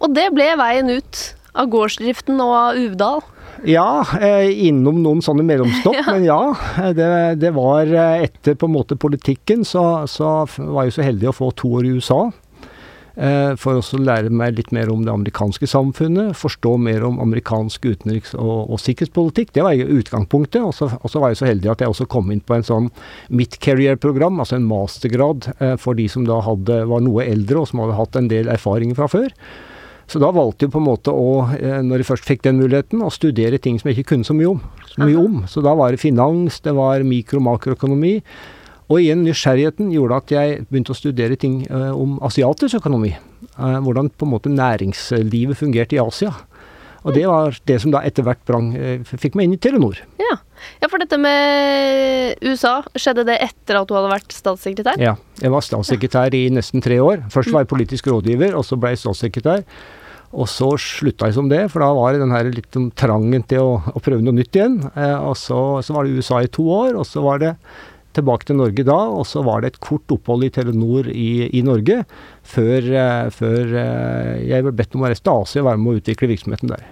Og 0.00 0.16
det 0.16 0.30
ble 0.32 0.46
veien 0.56 0.88
ut 0.88 1.20
av 1.58 1.68
gårdsdriften 1.72 2.40
og 2.40 2.54
av 2.56 2.80
Uvdal. 2.80 3.22
Ja, 3.68 4.04
eh, 4.16 4.48
innom 4.68 5.02
noen 5.04 5.20
sånne 5.24 5.44
mellomstopp, 5.44 5.98
men 6.14 6.24
ja. 6.24 6.38
eh, 6.80 6.92
Det, 6.96 7.08
det 7.42 7.50
var 7.56 7.90
eh, 7.90 8.24
etter 8.28 8.56
på 8.56 8.70
en 8.70 8.76
måte 8.78 8.96
politikken, 9.00 9.66
så, 9.68 10.06
så 10.08 10.46
var 10.48 10.88
jeg 10.88 10.96
så 10.96 11.04
heldig 11.04 11.28
å 11.30 11.36
få 11.36 11.50
to 11.58 11.74
år 11.80 11.88
i 11.88 11.96
USA. 11.98 12.22
Eh, 13.20 13.52
for 13.60 13.76
også 13.76 13.98
å 13.98 14.04
lære 14.06 14.30
meg 14.32 14.54
litt 14.56 14.70
mer 14.72 14.88
om 14.88 15.02
det 15.04 15.12
amerikanske 15.12 15.66
samfunnet, 15.68 16.32
forstå 16.40 16.70
mer 16.80 17.04
om 17.04 17.18
amerikansk 17.20 17.84
utenriks- 17.90 18.32
og, 18.32 18.70
og 18.72 18.80
sikkerhetspolitikk. 18.80 19.50
Det 19.52 19.64
var 19.66 19.74
jo 19.76 19.90
utgangspunktet. 19.98 20.62
Og 20.64 20.72
så, 20.72 20.88
og 20.96 21.12
så 21.12 21.20
var 21.20 21.34
jeg 21.34 21.40
så 21.42 21.50
heldig 21.50 21.68
at 21.68 21.84
jeg 21.84 21.92
også 21.92 22.08
kom 22.08 22.30
inn 22.32 22.40
på 22.40 22.56
en 22.56 22.64
sånn 22.64 22.86
mid-career-program, 23.28 24.40
altså 24.40 24.56
en 24.56 24.68
mastergrad 24.70 25.50
eh, 25.58 25.74
for 25.80 25.98
de 25.98 26.06
som 26.08 26.24
da 26.28 26.38
hadde, 26.46 26.78
var 26.88 27.04
noe 27.04 27.26
eldre 27.28 27.60
og 27.60 27.68
som 27.68 27.82
hadde 27.84 27.98
hatt 27.98 28.16
en 28.16 28.30
del 28.32 28.48
erfaringer 28.54 28.96
fra 28.96 29.10
før. 29.12 29.34
Så 30.10 30.18
da 30.18 30.32
valgte 30.34 30.66
jeg 30.66 30.72
på 30.72 30.80
en 30.80 30.88
måte 30.88 31.12
å, 31.12 31.34
eh, 31.58 31.82
når 31.84 32.00
jeg 32.00 32.08
først 32.08 32.30
fikk 32.30 32.46
den 32.48 32.56
muligheten, 32.62 33.04
å 33.04 33.12
studere 33.12 33.60
ting 33.62 33.76
som 33.78 33.90
jeg 33.90 34.00
ikke 34.00 34.14
kunne 34.14 34.26
så 34.26 34.34
mye 34.38 34.54
om. 34.54 34.64
Så, 34.88 35.04
mye 35.04 35.20
om. 35.20 35.36
så 35.46 35.62
da 35.62 35.76
var 35.78 35.92
det 35.92 36.00
finans, 36.02 36.56
det 36.64 36.72
var 36.74 37.04
mikro- 37.04 37.38
og 37.38 37.46
makroøkonomi. 37.50 38.16
Og 38.90 38.98
igjen 38.98 39.22
nysgjerrigheten 39.22 39.92
gjorde 39.94 40.18
at 40.18 40.32
jeg 40.34 40.62
begynte 40.66 40.94
å 40.94 40.98
studere 40.98 41.38
ting 41.38 41.62
eh, 41.68 41.90
om 41.94 42.18
asiatisk 42.26 42.80
økonomi. 42.80 43.12
Eh, 43.14 43.78
hvordan 43.86 44.10
på 44.10 44.26
en 44.26 44.32
måte 44.32 44.50
næringslivet 44.50 45.58
fungerte 45.58 45.94
i 45.94 46.02
Asia. 46.02 46.32
Og 47.06 47.14
det 47.16 47.22
var 47.30 47.56
det 47.68 47.78
som 47.80 47.92
da 47.94 48.02
etter 48.04 48.26
hvert 48.26 48.42
brang, 48.48 48.72
eh, 48.76 49.04
fikk 49.06 49.38
meg 49.38 49.46
inn 49.46 49.54
i 49.56 49.60
Telenor. 49.62 50.02
Ja. 50.20 50.34
ja, 50.82 50.90
for 50.90 51.00
dette 51.00 51.16
med 51.20 52.42
USA, 52.44 52.80
skjedde 52.98 53.24
det 53.30 53.38
etter 53.46 53.78
at 53.78 53.88
du 53.88 53.94
hadde 53.96 54.10
vært 54.12 54.34
statssekretær? 54.36 55.00
Ja, 55.00 55.14
jeg 55.40 55.54
var 55.54 55.64
statssekretær 55.64 56.36
i 56.36 56.48
nesten 56.52 56.84
tre 56.84 56.98
år. 57.00 57.24
Først 57.32 57.54
var 57.54 57.64
jeg 57.64 57.72
politisk 57.72 58.10
rådgiver, 58.10 58.58
og 58.58 58.66
så 58.68 58.76
ble 58.80 58.92
jeg 58.92 59.04
statssekretær. 59.06 59.64
Og 60.30 60.46
så 60.46 60.68
slutta 60.78 61.26
jeg 61.26 61.34
som 61.34 61.48
det, 61.50 61.64
for 61.72 61.82
da 61.82 61.88
var 61.96 62.14
det 62.14 62.20
den 62.22 62.34
her 62.34 62.50
litt 62.54 62.68
sånn 62.74 62.90
trangen 62.94 63.42
til 63.50 63.64
å, 63.66 63.72
å 63.90 64.02
prøve 64.02 64.22
noe 64.22 64.36
nytt 64.36 64.54
igjen. 64.54 64.76
Eh, 64.92 65.16
og 65.16 65.34
så, 65.38 65.80
så 65.82 65.96
var 65.96 66.06
det 66.06 66.20
USA 66.20 66.42
i 66.44 66.52
to 66.52 66.68
år, 66.70 67.00
og 67.00 67.08
så 67.08 67.24
var 67.24 67.40
det 67.42 67.54
tilbake 68.16 68.46
til 68.48 68.56
Norge 68.58 68.84
da, 68.86 68.96
og 69.14 69.26
så 69.28 69.42
var 69.46 69.62
det 69.62 69.72
et 69.74 69.80
kort 69.84 70.10
opphold 70.14 70.44
i 70.46 70.50
Telenor 70.54 71.06
i, 71.12 71.48
i 71.54 71.62
Norge 71.66 72.00
før, 72.42 72.88
eh, 72.90 73.30
før 73.34 73.74
eh, 73.84 74.34
jeg 74.50 74.66
ble 74.66 74.72
bedt 74.80 74.96
om 74.98 75.04
å 75.04 75.10
reise 75.12 75.22
til 75.22 75.32
Asia 75.44 75.62
og 75.62 75.68
være 75.70 75.82
med 75.84 75.92
å 75.92 76.00
utvikle 76.02 76.30
virksomheten 76.32 76.72
der. 76.72 76.84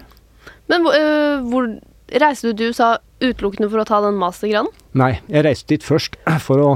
Men 0.71 0.85
hvor- 0.85 0.95
øh, 0.99 1.43
hvor 1.51 1.69
reiste 2.23 2.49
du 2.49 2.53
til 2.57 2.71
USA 2.73 2.97
utelukkende 3.21 3.69
for 3.69 3.81
å 3.83 3.85
ta 3.89 3.99
den 4.05 4.15
mastergraden? 4.21 4.71
Nei, 4.97 5.19
jeg 5.29 5.43
reiste 5.45 5.67
dit 5.75 5.83
først 5.85 6.15
for 6.47 6.63
å 6.63 6.69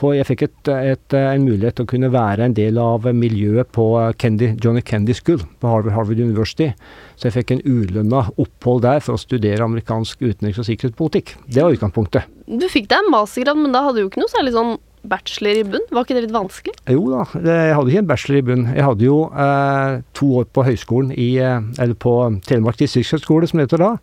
få 0.00 0.14
Jeg 0.16 0.28
fikk 0.30 0.44
et, 0.46 0.70
et, 0.94 1.16
en 1.16 1.46
mulighet 1.46 1.78
til 1.78 1.86
å 1.86 1.90
kunne 1.92 2.10
være 2.12 2.48
en 2.48 2.56
del 2.56 2.80
av 2.80 3.06
miljøet 3.14 3.70
på 3.76 3.86
Kendi, 4.20 4.54
Johnny 4.62 4.82
Kendy 4.86 5.16
School 5.16 5.42
på 5.60 5.70
Harvard, 5.70 5.94
Harvard 5.96 6.20
University. 6.20 6.70
Så 7.16 7.28
jeg 7.28 7.36
fikk 7.38 7.54
en 7.54 7.64
ulønna 7.68 8.26
opphold 8.40 8.84
der 8.86 9.02
for 9.04 9.16
å 9.16 9.20
studere 9.20 9.66
amerikansk 9.66 10.22
utenriks- 10.24 10.60
og 10.62 10.68
sikkerhetspolitikk. 10.70 11.34
Det 11.46 11.64
var 11.64 11.76
utgangspunktet. 11.76 12.30
Du 12.50 12.66
fikk 12.72 12.88
deg 12.90 13.04
en 13.04 13.12
mastergrad, 13.12 13.60
men 13.60 13.74
da 13.76 13.84
hadde 13.86 14.00
du 14.00 14.06
jo 14.06 14.12
ikke 14.12 14.24
noe 14.24 14.32
særlig 14.32 14.56
sånn 14.56 14.78
bachelor 15.10 15.60
i 15.60 15.64
bunn. 15.64 15.86
Var 15.90 16.04
ikke 16.04 16.16
det 16.16 16.24
litt 16.26 16.34
vanskelig? 16.34 16.74
Jo 16.92 17.04
da, 17.12 17.22
jeg 17.40 17.76
hadde 17.76 17.92
ikke 17.92 18.02
en 18.02 18.10
bachelor 18.10 18.40
i 18.40 18.44
bunn. 18.50 18.66
Jeg 18.74 18.86
hadde 18.86 19.06
jo 19.06 19.16
eh, 19.46 19.94
to 20.16 20.28
år 20.42 20.50
på 20.52 20.66
høyskolen 20.66 21.14
i 21.16 21.30
eh, 21.40 21.70
Eller 21.80 21.96
på 21.96 22.14
Telemark 22.48 22.80
distriktshøgskole, 22.80 23.48
som 23.48 23.60
det 23.60 23.68
heter 23.68 23.84
da. 23.84 23.94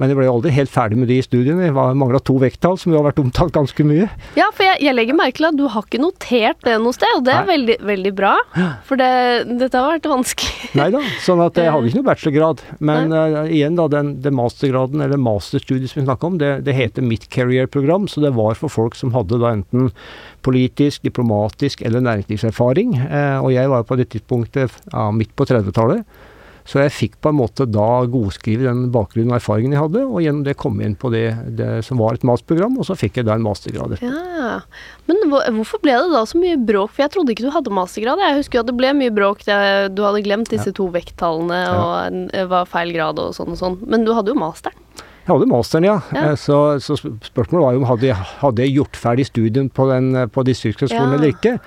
Men 0.00 0.10
jeg 0.10 0.18
ble 0.18 0.26
aldri 0.30 0.52
helt 0.56 0.72
ferdig 0.72 0.98
med 0.98 1.08
de 1.10 1.20
studiene. 1.22 1.68
Jeg 1.68 1.74
mangla 1.74 2.18
to 2.22 2.36
vekttall, 2.42 2.76
som 2.80 2.92
jo 2.92 2.98
har 2.98 3.06
vært 3.08 3.20
omtalt 3.22 3.54
ganske 3.54 3.86
mye. 3.86 4.08
Ja, 4.38 4.48
for 4.54 4.66
jeg, 4.66 4.80
jeg 4.82 4.96
legger 4.96 5.18
merke 5.18 5.38
til 5.38 5.48
at 5.50 5.58
du 5.58 5.64
har 5.70 5.86
ikke 5.86 6.00
notert 6.02 6.64
det 6.66 6.74
noe 6.82 6.96
sted, 6.96 7.12
og 7.18 7.22
det 7.28 7.34
er 7.34 7.46
veldig, 7.48 7.76
veldig 7.86 8.12
bra. 8.18 8.32
For 8.88 9.00
det, 9.00 9.10
dette 9.62 9.78
har 9.78 9.94
vært 9.94 10.10
vanskelig. 10.10 10.52
Nei 10.80 10.88
da, 10.94 11.02
sånn 11.22 11.44
at 11.44 11.60
jeg 11.60 11.70
hadde 11.70 11.90
ikke 11.90 12.00
noe 12.00 12.08
bachelorgrad. 12.08 12.64
Men 12.90 13.14
uh, 13.14 13.40
igjen, 13.46 13.78
da, 13.78 13.86
den, 13.92 14.14
den 14.24 14.36
mastergraden, 14.38 15.04
eller 15.04 15.20
masterstudiet 15.20 15.92
som 15.92 16.02
vi 16.02 16.06
snakker 16.08 16.32
om, 16.32 16.42
det, 16.42 16.52
det 16.66 16.76
heter 16.76 17.06
mitt 17.06 17.28
Career-program, 17.34 18.10
så 18.10 18.24
det 18.24 18.34
var 18.34 18.58
for 18.58 18.72
folk 18.72 18.98
som 18.98 19.14
hadde 19.14 19.38
da 19.42 19.54
enten 19.54 19.92
politisk, 20.44 21.04
diplomatisk 21.06 21.82
eller 21.86 22.02
næringslivserfaring. 22.04 22.98
Uh, 23.06 23.38
og 23.44 23.50
jeg 23.54 23.70
var 23.70 23.86
på 23.86 23.98
det 24.00 24.10
tidspunktet 24.16 24.78
ja, 24.90 25.08
midt 25.14 25.34
på 25.38 25.46
30-tallet. 25.48 26.04
Så 26.64 26.80
jeg 26.80 26.92
fikk 26.96 27.16
på 27.20 27.28
en 27.28 27.36
måte 27.36 27.66
da 27.68 28.06
godskrive 28.08 28.64
den 28.64 28.86
bakgrunnen 28.94 29.34
og 29.34 29.36
erfaringen 29.36 29.74
jeg 29.76 29.82
hadde, 29.82 30.00
og 30.08 30.22
gjennom 30.24 30.44
det 30.46 30.54
kom 30.56 30.78
jeg 30.80 30.88
inn 30.88 30.96
på 30.96 31.10
det, 31.12 31.24
det 31.58 31.84
som 31.84 31.98
var 32.00 32.14
et 32.16 32.24
masterprogram, 32.24 32.78
og 32.80 32.86
så 32.88 32.96
fikk 32.96 33.18
jeg 33.20 33.26
da 33.28 33.34
en 33.36 33.44
mastergrad. 33.44 33.98
Ja, 34.00 34.60
Men 35.06 35.20
hvorfor 35.28 35.82
ble 35.84 35.92
det 35.92 36.08
da 36.14 36.22
så 36.24 36.40
mye 36.40 36.56
bråk? 36.56 36.94
For 36.96 37.04
jeg 37.04 37.12
trodde 37.12 37.34
ikke 37.34 37.44
du 37.44 37.50
hadde 37.52 37.74
mastergrad. 37.76 38.18
Jeg 38.24 38.38
husker 38.40 38.58
jo 38.58 38.64
at 38.64 38.70
det 38.72 38.76
ble 38.80 38.94
mye 38.96 39.12
bråk. 39.12 39.44
Du 39.44 40.00
hadde 40.06 40.22
glemt 40.24 40.48
disse 40.48 40.72
to 40.72 40.88
vekttallene, 40.94 41.60
og 41.76 41.92
en- 42.06 42.28
det 42.32 42.48
var 42.48 42.64
feil 42.64 42.92
grad 42.96 43.18
og 43.20 43.34
sånn 43.36 43.52
og 43.52 43.58
sånn. 43.60 43.78
Men 43.86 44.04
du 44.08 44.14
hadde 44.16 44.32
jo 44.32 44.40
masteren. 44.40 44.72
Jeg 45.24 45.32
hadde 45.32 45.46
masteren, 45.48 45.84
ja. 45.84 46.00
Ja. 46.12 46.30
Eh, 46.32 46.34
Så, 46.36 46.56
så 46.84 46.96
spørsmålet 47.00 47.62
var 47.64 47.72
jo 47.72 47.78
om 47.80 47.86
hadde 47.88 48.12
hadde 48.14 48.56
jeg 48.64 48.74
gjort 48.76 48.92
ferdig 49.00 49.24
studien 49.28 49.70
på, 49.72 49.86
den, 49.88 50.14
eh, 50.16 50.26
på 50.26 50.44
distriktshøgskolen 50.44 51.12
Ja. 51.12 51.18
eller 51.18 51.28
ikke. 51.32 51.60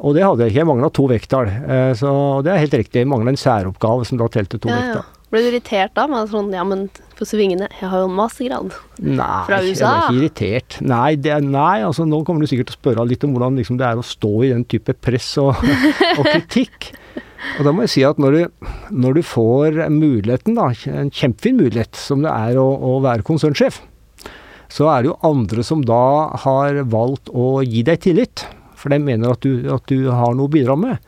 Og 0.00 0.14
det 0.16 0.24
hadde 0.24 0.42
jeg 0.46 0.52
ikke. 0.54 0.62
Jeg 0.64 0.68
mangla 0.70 0.90
to 0.92 1.06
vekttall. 1.10 1.50
Eh, 1.50 1.92
Så 1.98 2.10
det 2.44 2.52
er 2.54 2.62
helt 2.64 2.74
riktig. 2.80 3.02
Jeg 3.04 3.10
mangla 3.10 3.30
en 3.34 3.38
særoppgave 3.40 4.06
som 4.08 4.18
da 4.18 4.26
telte 4.28 4.58
to 4.60 4.68
Ja, 4.72 4.80
ja. 4.94 5.02
Ble 5.34 5.40
du 5.42 5.48
irritert 5.50 5.94
da? 5.96 6.04
Med 6.06 6.28
sånn, 6.30 6.52
ja, 6.54 6.62
men 6.62 6.84
på 7.18 7.26
svingene, 7.26 7.66
jeg 7.80 7.88
har 7.90 8.04
jo 8.04 8.06
en 8.06 8.14
mastergrad. 8.14 8.74
Nei, 9.02 9.38
Fra 9.48 9.56
jeg 9.62 9.72
USA? 9.74 9.88
ble 9.90 10.02
ikke 10.04 10.20
irritert. 10.20 10.76
Nei, 10.86 11.14
det, 11.18 11.38
nei, 11.42 11.80
altså 11.82 12.04
nå 12.06 12.20
kommer 12.26 12.44
du 12.44 12.46
sikkert 12.50 12.68
til 12.70 12.76
å 12.76 12.78
spørre 12.78 13.06
litt 13.10 13.24
om 13.26 13.32
hvordan 13.34 13.56
liksom, 13.58 13.78
det 13.80 13.86
er 13.88 13.98
å 13.98 14.04
stå 14.06 14.30
i 14.46 14.52
den 14.52 14.62
type 14.70 14.94
press 15.02 15.32
og, 15.42 15.58
og 16.20 16.22
kritikk. 16.28 16.92
Og 17.58 17.66
da 17.66 17.72
må 17.74 17.82
jeg 17.82 17.90
si 17.96 18.04
at 18.06 18.20
når 18.22 18.36
du, 18.36 18.68
når 18.94 19.18
du 19.18 19.22
får 19.26 19.80
muligheten, 19.90 20.54
da, 20.54 20.68
en 20.94 21.10
kjempefin 21.10 21.58
mulighet 21.58 21.98
som 21.98 22.22
det 22.22 22.30
er 22.30 22.60
å, 22.62 22.68
å 22.94 23.00
være 23.02 23.26
konsernsjef, 23.26 23.80
så 24.70 24.86
er 24.94 25.02
det 25.02 25.10
jo 25.12 25.18
andre 25.26 25.62
som 25.66 25.82
da 25.86 26.30
har 26.46 26.78
valgt 26.94 27.28
å 27.34 27.58
gi 27.66 27.82
deg 27.86 28.00
tillit. 28.06 28.46
For 28.84 28.92
de 28.92 29.00
mener 29.00 29.32
at 29.32 29.40
du, 29.40 29.64
at 29.72 29.88
du 29.88 30.10
har 30.12 30.36
noe 30.36 30.50
å 30.50 30.52
bidra 30.52 30.76
med. 30.76 31.00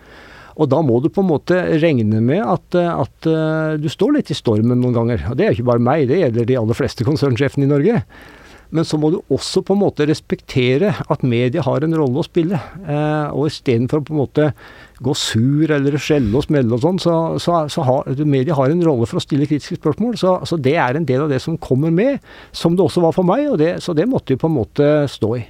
Og 0.56 0.70
da 0.72 0.80
må 0.80 1.02
du 1.04 1.10
på 1.12 1.20
en 1.20 1.28
måte 1.28 1.58
regne 1.82 2.22
med 2.24 2.40
at, 2.40 2.78
at 2.80 3.28
eh, 3.28 3.76
du 3.76 3.90
står 3.92 4.16
litt 4.16 4.32
i 4.32 4.38
stormen 4.38 4.80
noen 4.80 4.96
ganger. 4.96 5.28
Og 5.28 5.36
det 5.36 5.44
er 5.44 5.52
jo 5.52 5.58
ikke 5.60 5.70
bare 5.74 5.86
meg, 5.90 6.08
det 6.08 6.22
gjelder 6.22 6.48
de 6.48 6.58
aller 6.62 6.78
fleste 6.78 7.04
konsernsjefene 7.04 7.68
i 7.68 7.72
Norge. 7.74 8.00
Men 8.74 8.86
så 8.86 8.98
må 8.98 9.12
du 9.12 9.20
også 9.32 9.62
på 9.62 9.76
en 9.76 9.82
måte 9.84 10.06
respektere 10.08 10.90
at 11.06 11.22
media 11.26 11.62
har 11.62 11.84
en 11.86 11.94
rolle 11.94 12.22
å 12.22 12.26
spille. 12.26 12.58
Eh, 12.82 13.28
og 13.30 13.50
istedenfor 13.50 14.00
å 14.00 14.06
på 14.08 14.14
en 14.14 14.22
måte 14.24 14.48
gå 15.04 15.12
sur 15.18 15.70
eller 15.76 15.98
skjelle 16.00 16.32
og 16.34 16.46
smelle 16.48 16.72
og 16.72 16.82
sånn, 16.82 16.98
så, 17.02 17.14
så, 17.42 17.60
så 17.72 17.84
har 17.86 18.24
media 18.24 18.56
har 18.56 18.72
en 18.72 18.82
rolle 18.86 19.06
for 19.06 19.20
å 19.20 19.24
stille 19.24 19.46
kritiske 19.48 19.78
spørsmål. 19.78 20.16
Så, 20.20 20.38
så 20.48 20.58
det 20.58 20.74
er 20.82 20.98
en 20.98 21.06
del 21.08 21.26
av 21.26 21.32
det 21.32 21.42
som 21.44 21.60
kommer 21.60 21.94
med, 21.94 22.24
som 22.56 22.78
det 22.78 22.84
også 22.86 23.04
var 23.04 23.14
for 23.16 23.28
meg. 23.28 23.52
Det, 23.60 23.76
så 23.84 23.94
det 23.96 24.08
måtte 24.10 24.34
vi 24.34 24.40
på 24.40 24.50
en 24.50 24.58
måte 24.58 24.90
stå 25.12 25.36
i. 25.38 25.44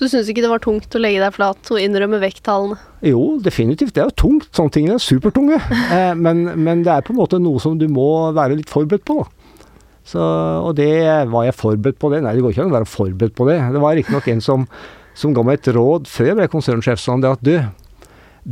Så 0.00 0.06
du 0.08 0.12
syns 0.14 0.28
ikke 0.32 0.40
det 0.40 0.48
var 0.48 0.62
tungt 0.64 0.94
å 0.96 1.00
legge 1.02 1.20
deg 1.20 1.34
flat 1.36 1.70
og 1.74 1.76
innrømme 1.76 2.22
vekttallene? 2.22 2.78
Jo, 3.04 3.34
definitivt. 3.44 3.92
Det 3.92 4.00
er 4.00 4.06
jo 4.08 4.14
tungt. 4.22 4.46
Sånne 4.56 4.72
ting 4.72 4.86
er 4.88 4.96
supertunge. 4.96 5.58
Eh, 5.90 6.14
men, 6.16 6.44
men 6.56 6.84
det 6.86 6.92
er 6.94 7.04
på 7.04 7.12
en 7.12 7.18
måte 7.18 7.40
noe 7.42 7.60
som 7.60 7.74
du 7.76 7.84
må 7.90 8.30
være 8.32 8.56
litt 8.56 8.70
forberedt 8.72 9.04
på. 9.04 9.18
Så, 10.06 10.20
og 10.22 10.72
det 10.78 10.88
var 11.28 11.44
jeg 11.44 11.56
forberedt 11.58 11.98
på 12.00 12.08
det? 12.14 12.22
Nei, 12.24 12.32
det 12.32 12.44
går 12.46 12.54
ikke 12.54 12.64
an 12.64 12.72
å 12.72 12.76
være 12.78 12.88
forberedt 12.88 13.36
på 13.36 13.48
det. 13.50 13.58
Det 13.74 13.82
var 13.82 13.98
riktignok 13.98 14.30
en 14.32 14.40
som, 14.44 14.64
som 15.18 15.34
ga 15.36 15.44
meg 15.44 15.60
et 15.60 15.70
råd 15.76 16.08
før 16.08 16.30
jeg 16.30 16.38
ble 16.38 16.48
konsernsjef, 16.54 17.02
sånn 17.02 17.24
det 17.24 17.34
at 17.34 17.44
du, 17.44 17.52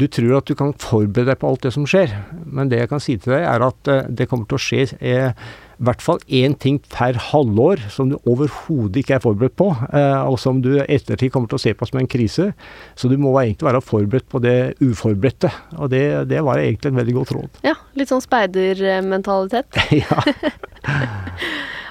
du 0.03 0.05
tror 0.19 0.37
at 0.43 0.51
du 0.51 0.57
kan 0.59 0.75
forberede 0.83 1.31
deg 1.31 1.41
på 1.41 1.49
alt 1.49 1.65
det 1.65 1.73
som 1.79 1.89
skjer, 1.89 2.13
men 2.45 2.69
det 2.69 2.83
jeg 2.83 2.93
kan 2.93 3.03
si 3.03 3.17
til 3.17 3.39
deg, 3.39 3.47
er 3.49 3.65
at 3.71 3.93
eh, 3.95 4.05
det 4.21 4.29
kommer 4.29 4.51
til 4.51 4.59
å 4.59 4.65
skje 4.67 4.85
eh, 4.99 5.49
i 5.79 5.85
hvert 5.87 6.03
fall 6.03 6.19
én 6.27 6.57
ting 6.59 6.81
per 6.91 7.15
halvår 7.29 7.85
som 7.95 8.09
du 8.11 8.17
overhodet 8.27 8.99
ikke 9.05 9.15
er 9.15 9.23
forberedt 9.23 9.55
på, 9.61 9.69
eh, 9.95 10.23
og 10.27 10.35
som 10.43 10.59
du 10.65 10.73
ettertid 10.83 11.31
kommer 11.31 11.47
til 11.53 11.59
å 11.61 11.63
se 11.63 11.75
på 11.79 11.87
som 11.87 12.01
en 12.01 12.09
krise. 12.11 12.49
Så 12.99 13.07
du 13.11 13.15
må 13.17 13.31
egentlig 13.39 13.69
være 13.69 13.83
forberedt 13.87 14.27
på 14.33 14.41
det 14.43 14.57
uforberedte. 14.83 15.53
Og 15.79 15.91
det, 15.95 16.03
det 16.33 16.43
var 16.43 16.59
egentlig 16.59 16.91
et 16.91 16.99
veldig 16.99 17.15
godt 17.21 17.35
råd. 17.39 17.63
Ja, 17.63 17.77
litt 17.95 18.11
sånn 18.11 18.25
speidermentalitet. 18.25 19.79
ja, 20.03 20.19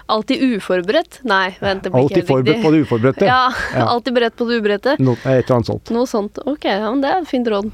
Alltid 0.08 0.40
uforberedt? 0.56 1.18
Nei, 1.28 1.50
vent, 1.60 1.84
det 1.84 1.92
blir 1.92 2.06
ikke 2.08 2.22
helt 2.22 2.30
forberedt 2.30 2.62
på 2.64 2.70
det 2.72 2.84
uforberedte. 2.86 3.26
Ja, 3.32 3.42
Ja. 3.76 3.88
alltid 3.92 4.16
beredt 4.16 4.38
på 4.40 4.46
det 4.48 4.62
uberedte. 4.62 4.94
No, 5.04 5.18
et 5.24 5.44
eller 5.44 5.58
annet 5.58 5.68
sånt. 5.74 5.92
Noe 5.92 6.08
sånt. 6.08 6.40
Ok, 6.48 6.64
ja, 6.70 6.88
men 6.92 7.02
det 7.04 7.10
er 7.12 7.24
et 7.26 7.28
fint 7.28 7.50
råd. 7.52 7.68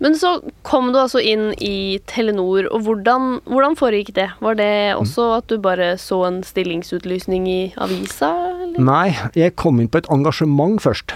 Men 0.00 0.14
så 0.16 0.38
kom 0.64 0.92
du 0.94 0.98
altså 1.00 1.20
inn 1.20 1.50
i 1.60 2.00
Telenor, 2.08 2.70
og 2.72 2.86
hvordan, 2.86 3.34
hvordan 3.44 3.76
foregikk 3.76 4.14
det? 4.16 4.30
Var 4.40 4.56
det 4.56 4.72
også 4.96 5.26
at 5.36 5.50
du 5.52 5.58
bare 5.60 5.92
så 6.00 6.22
en 6.24 6.40
stillingsutlysning 6.46 7.44
i 7.50 7.60
avisa, 7.76 8.30
eller? 8.64 8.80
Nei, 8.80 9.10
jeg 9.36 9.58
kom 9.60 9.80
inn 9.82 9.90
på 9.92 10.00
et 10.00 10.08
engasjement 10.12 10.80
først. 10.80 11.12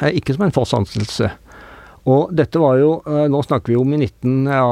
Eh, 0.00 0.14
Ikke 0.20 0.36
som 0.36 0.46
en 0.46 0.54
fast 0.54 0.76
ansettelse. 0.78 1.32
Og 2.08 2.30
dette 2.32 2.62
var 2.62 2.78
jo 2.80 2.92
eh, 3.04 3.26
Nå 3.28 3.42
snakker 3.44 3.74
vi 3.74 3.80
om 3.80 3.90
i 3.92 3.98
19, 4.06 4.46
ja, 4.48 4.70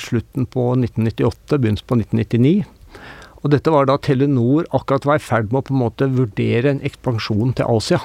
slutten 0.00 0.46
på 0.48 0.70
1998, 0.78 1.58
begynnelsen 1.58 1.90
på 1.90 1.98
1999. 1.98 2.54
Og 3.40 3.50
dette 3.54 3.72
var 3.72 3.88
da 3.88 3.98
Telenor 3.98 4.66
akkurat 4.76 5.06
var 5.08 5.18
i 5.18 5.24
ferd 5.26 5.50
med 5.50 5.62
å 5.62 5.66
på 5.66 5.74
en 5.74 5.82
måte 5.82 6.08
vurdere 6.12 6.74
en 6.74 6.82
ekspansjon 6.86 7.54
til 7.58 7.66
Asia. 7.66 8.00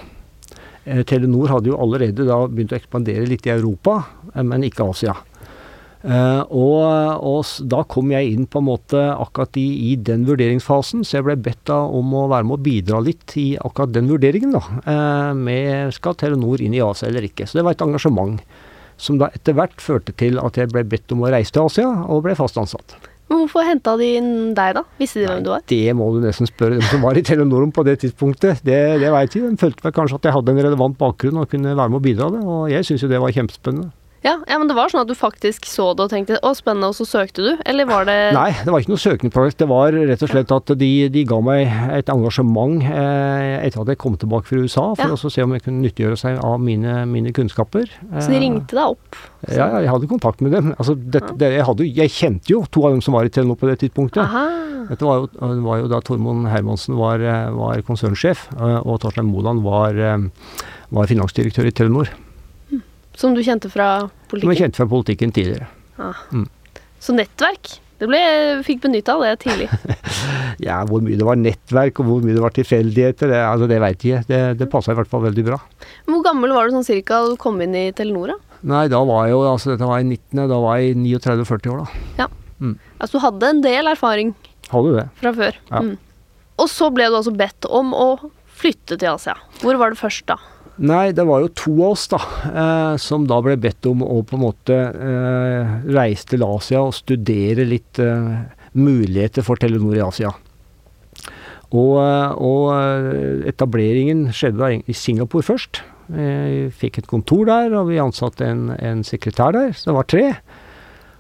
Eh, 0.85 1.01
Telenor 1.07 1.49
hadde 1.49 1.71
jo 1.71 1.79
allerede 1.81 2.27
da 2.27 2.43
begynt 2.47 2.73
å 2.75 2.77
ekspandere 2.77 3.25
litt 3.29 3.47
i 3.49 3.53
Europa, 3.55 4.03
eh, 4.33 4.43
men 4.45 4.65
ikke 4.67 4.85
Asia. 4.85 5.15
Eh, 6.05 6.41
og, 6.53 7.23
og 7.25 7.53
da 7.65 7.79
kom 7.89 8.11
jeg 8.13 8.35
inn 8.35 8.45
på 8.45 8.61
en 8.61 8.67
måte 8.67 8.99
akkurat 9.09 9.57
i, 9.57 9.65
i 9.89 9.95
den 9.97 10.27
vurderingsfasen, 10.27 11.01
så 11.01 11.17
jeg 11.17 11.25
ble 11.25 11.37
bedt 11.47 11.71
om 11.73 12.13
å 12.13 12.27
være 12.29 12.45
med 12.45 12.59
å 12.59 12.65
bidra 12.67 13.01
litt 13.01 13.33
i 13.41 13.47
akkurat 13.57 13.95
den 13.95 14.11
vurderingen. 14.11 14.53
da, 14.53 14.61
eh, 14.85 15.31
med 15.33 15.95
Skal 15.97 16.17
Telenor 16.21 16.61
inn 16.61 16.77
i 16.77 16.83
Asia 16.85 17.09
eller 17.09 17.25
ikke? 17.25 17.49
Så 17.49 17.57
det 17.57 17.65
var 17.65 17.73
et 17.73 17.81
engasjement 17.81 18.37
som 19.01 19.17
da 19.19 19.31
etter 19.33 19.57
hvert 19.57 19.81
førte 19.81 20.13
til 20.15 20.37
at 20.39 20.55
jeg 20.55 20.69
ble 20.71 20.85
bedt 20.87 21.11
om 21.11 21.25
å 21.25 21.33
reise 21.33 21.51
til 21.51 21.65
Asia, 21.65 21.89
og 22.05 22.23
ble 22.27 22.37
fast 22.37 22.61
ansatt. 22.61 22.95
Men 23.25 23.41
hvorfor 23.41 23.65
henta 23.65 23.95
de 23.97 24.07
inn 24.19 24.31
deg, 24.57 24.75
da? 24.77 24.83
Visste 24.99 25.23
de 25.23 25.27
hvem 25.29 25.43
du 25.45 25.49
var? 25.49 25.63
Det 25.69 25.95
må 25.97 26.11
du 26.13 26.21
nesten 26.21 26.49
spørre 26.49 26.77
dem 26.77 26.85
som 26.91 27.01
var 27.05 27.17
i 27.17 27.23
Telenorum 27.25 27.71
på 27.73 27.85
det 27.87 27.97
tidspunktet. 28.03 28.61
Det, 28.65 28.79
det 29.01 29.11
veit 29.15 29.33
de. 29.33 29.41
De 29.49 29.61
følte 29.61 29.85
vel 29.87 29.95
kanskje 29.95 30.19
at 30.19 30.29
jeg 30.29 30.35
hadde 30.37 30.53
en 30.53 30.65
relevant 30.67 30.97
bakgrunn 30.99 31.41
og 31.41 31.49
kunne 31.49 31.73
være 31.73 31.93
med 31.93 32.01
å 32.01 32.05
bidra 32.05 32.29
det, 32.35 32.41
og 32.45 32.67
jeg 32.69 32.85
syns 32.85 33.05
jo 33.05 33.09
det 33.09 33.21
var 33.23 33.33
kjempespennende. 33.33 33.89
Ja, 34.25 34.39
ja, 34.49 34.57
men 34.57 34.65
det 34.67 34.73
var 34.73 34.89
sånn 34.89 35.03
at 35.03 35.09
du 35.11 35.13
faktisk 35.13 35.67
så 35.69 35.91
det 35.93 36.07
og 36.07 36.09
tenkte 36.09 36.39
'å, 36.41 36.55
spennende', 36.57 36.89
og 36.89 36.95
så 36.97 37.05
søkte 37.05 37.43
du? 37.45 37.51
Eller 37.63 37.85
var 37.85 38.07
det 38.09 38.33
Nei, 38.33 38.49
det 38.65 38.71
var 38.73 38.81
ikke 38.81 38.93
noe 38.95 39.03
søknadsprosjekt. 39.03 39.59
Det 39.61 39.67
var 39.69 39.93
rett 39.93 40.23
og 40.25 40.31
slett 40.31 40.51
at 40.55 40.73
de, 40.81 40.89
de 41.13 41.23
ga 41.29 41.37
meg 41.45 41.69
et 41.99 42.09
engasjement 42.09 42.81
eh, 42.81 43.61
etter 43.67 43.81
at 43.83 43.91
jeg 43.93 43.99
kom 44.01 44.17
tilbake 44.17 44.49
fra 44.49 44.57
USA, 44.57 44.87
for 44.97 45.05
Ja. 45.05 45.13
å 45.13 45.31
se 45.31 45.43
om 45.45 45.53
jeg 45.53 45.61
kunne 45.67 45.83
nyttiggjøre 45.85 46.17
seg 46.17 46.41
av 46.43 46.57
mine, 46.59 47.05
mine 47.05 47.31
kunnskaper. 47.31 47.85
Så 48.17 48.33
de 48.33 48.39
ringte 48.41 48.73
deg 48.73 48.95
opp? 48.97 49.15
Så. 49.45 49.53
Ja, 49.61 49.67
ja, 49.69 49.79
jeg 49.85 49.89
hadde 49.93 50.09
kontakt 50.09 50.41
med 50.41 50.51
dem. 50.57 50.73
Altså, 50.79 50.95
det, 50.97 51.21
det, 51.37 51.53
jeg, 51.59 51.65
hadde, 51.69 51.85
jeg 51.85 52.09
kjente 52.09 52.49
jo 52.49 52.65
to 52.65 52.85
av 52.87 52.97
dem 52.97 53.01
som 53.05 53.13
var 53.13 53.25
i 53.25 53.29
Telenor 53.29 53.55
på 53.61 53.69
det 53.69 53.77
tidspunktet. 53.85 54.25
Aha. 54.25 54.45
Dette 54.89 55.05
var 55.05 55.21
jo, 55.21 55.29
var 55.65 55.79
jo 55.81 55.87
da 55.87 56.01
Tormod 56.01 56.47
Hermansen 56.49 56.97
var, 56.97 57.21
eh, 57.21 57.49
var 57.53 57.81
konsernsjef, 57.85 58.47
eh, 58.57 58.81
og 58.81 58.99
Torstein 59.01 59.29
Moland 59.29 59.61
var, 59.61 59.93
eh, 59.93 60.17
var 60.91 61.05
finansdirektør 61.05 61.69
i 61.69 61.71
Telenor. 61.71 62.09
Som 63.15 63.35
du 63.35 63.41
kjente 63.45 63.69
fra 63.71 63.89
Som 64.01 64.09
jeg 64.09 64.29
politikken? 64.31 64.61
kjente 64.61 64.81
fra 64.81 64.87
politikken 64.91 65.33
tidligere. 65.35 65.67
Så 66.99 67.15
nettverk? 67.15 67.79
Det 67.95 68.09
ble, 68.11 68.19
fikk 68.67 68.81
benytta 68.83 69.13
av 69.15 69.21
det 69.23 69.35
tidlig. 69.45 69.69
Ja, 70.65 70.81
Hvor 70.87 71.01
mye 71.03 71.17
det 71.19 71.25
var 71.27 71.35
nettverk, 71.39 71.99
og 71.99 72.07
hvor 72.09 72.23
mye 72.23 72.35
det 72.35 72.41
var 72.43 72.53
tilfeldigheter, 72.55 73.27
det, 73.31 73.39
altså, 73.43 73.67
det 73.71 73.77
veit 73.83 74.03
jeg. 74.07 74.23
Det, 74.27 74.39
det 74.59 74.67
passa 74.71 74.93
i 74.93 74.97
hvert 74.99 75.09
fall 75.11 75.23
veldig 75.25 75.43
bra. 75.47 75.57
Hvor 76.07 76.23
gammel 76.25 76.53
var 76.55 76.67
du 76.67 76.75
sånn 76.77 76.87
cirka 76.87 77.21
da 77.23 77.33
du 77.33 77.39
kom 77.39 77.59
inn 77.63 77.75
i 77.75 77.85
Telenor? 77.95 78.33
da? 78.33 78.59
Nei, 78.65 78.85
da 78.91 79.01
var 79.05 79.27
jeg 79.27 79.35
jo 79.35 79.41
altså 79.45 79.73
Dette 79.73 79.87
var 79.87 79.99
i 80.01 80.07
19., 80.07 80.47
da 80.49 80.57
var 80.63 80.79
jeg 80.81 80.95
39-40 80.97 81.71
år, 81.75 81.83
da. 82.17 82.27
Altså 83.03 83.19
du 83.19 83.23
hadde 83.25 83.49
en 83.51 83.59
del 83.61 83.91
erfaring 83.91 84.31
Hadde 84.71 84.93
det. 84.95 85.05
fra 85.19 85.33
før. 85.35 85.57
Ja. 85.69 85.81
Mm. 85.85 85.95
Og 86.63 86.69
så 86.71 86.87
ble 86.95 87.09
du 87.11 87.17
altså 87.19 87.33
bedt 87.35 87.67
om 87.67 87.91
å 87.93 88.07
flytte 88.55 88.95
til 88.97 89.11
Asia. 89.11 89.35
Hvor 89.61 89.75
var 89.79 89.91
du 89.93 89.99
først 89.99 90.23
da? 90.31 90.37
Nei, 90.75 91.13
det 91.15 91.23
var 91.23 91.39
jo 91.39 91.51
to 91.55 91.73
av 91.77 91.93
oss, 91.93 92.03
da, 92.11 92.17
eh, 92.51 92.95
som 92.99 93.23
da 93.29 93.37
ble 93.43 93.55
bedt 93.63 93.87
om 93.87 94.01
å 94.03 94.19
på 94.27 94.35
en 94.35 94.43
måte 94.43 94.75
eh, 94.75 95.75
reise 95.87 96.27
til 96.33 96.43
Asia 96.43 96.81
og 96.83 96.97
studere 96.97 97.63
litt 97.67 98.01
eh, 98.03 98.33
muligheter 98.75 99.45
for 99.45 99.61
Telenor 99.61 99.95
i 99.95 100.03
Asia. 100.03 100.33
Og, 101.71 101.95
eh, 102.03 102.35
og 102.35 102.65
eh, 102.75 103.47
etableringen 103.53 104.27
skjedde 104.35 104.59
da 104.59 104.73
i 104.75 104.97
Singapore 104.97 105.47
først. 105.47 105.79
Vi 106.05 106.67
fikk 106.69 106.99
et 106.99 107.07
kontor 107.09 107.47
der, 107.47 107.71
og 107.79 107.87
vi 107.89 107.97
ansatte 107.97 108.45
en, 108.45 108.67
en 108.75 108.99
sekretær 109.07 109.55
der, 109.55 109.71
så 109.73 109.89
det 109.89 109.95
var 109.95 110.11
tre. 110.11 110.25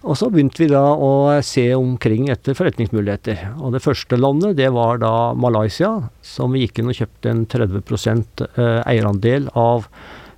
Og 0.05 0.13
så 0.19 0.27
begynte 0.29 0.61
vi 0.61 0.67
da 0.69 0.83
å 0.93 1.33
se 1.45 1.63
omkring 1.73 2.27
etter 2.29 2.53
forretningsmuligheter. 2.57 3.39
Og 3.57 3.73
det 3.73 3.81
første 3.81 4.19
landet, 4.19 4.53
det 4.59 4.69
var 4.75 4.99
da 5.01 5.33
Malaysia, 5.33 6.11
som 6.21 6.53
vi 6.53 6.61
gikk 6.65 6.81
inn 6.81 6.91
og 6.91 6.99
kjøpte 6.99 7.31
en 7.31 7.45
30 7.49 7.81
eh, 7.81 8.81
eierandel 8.85 9.49
av 9.57 9.87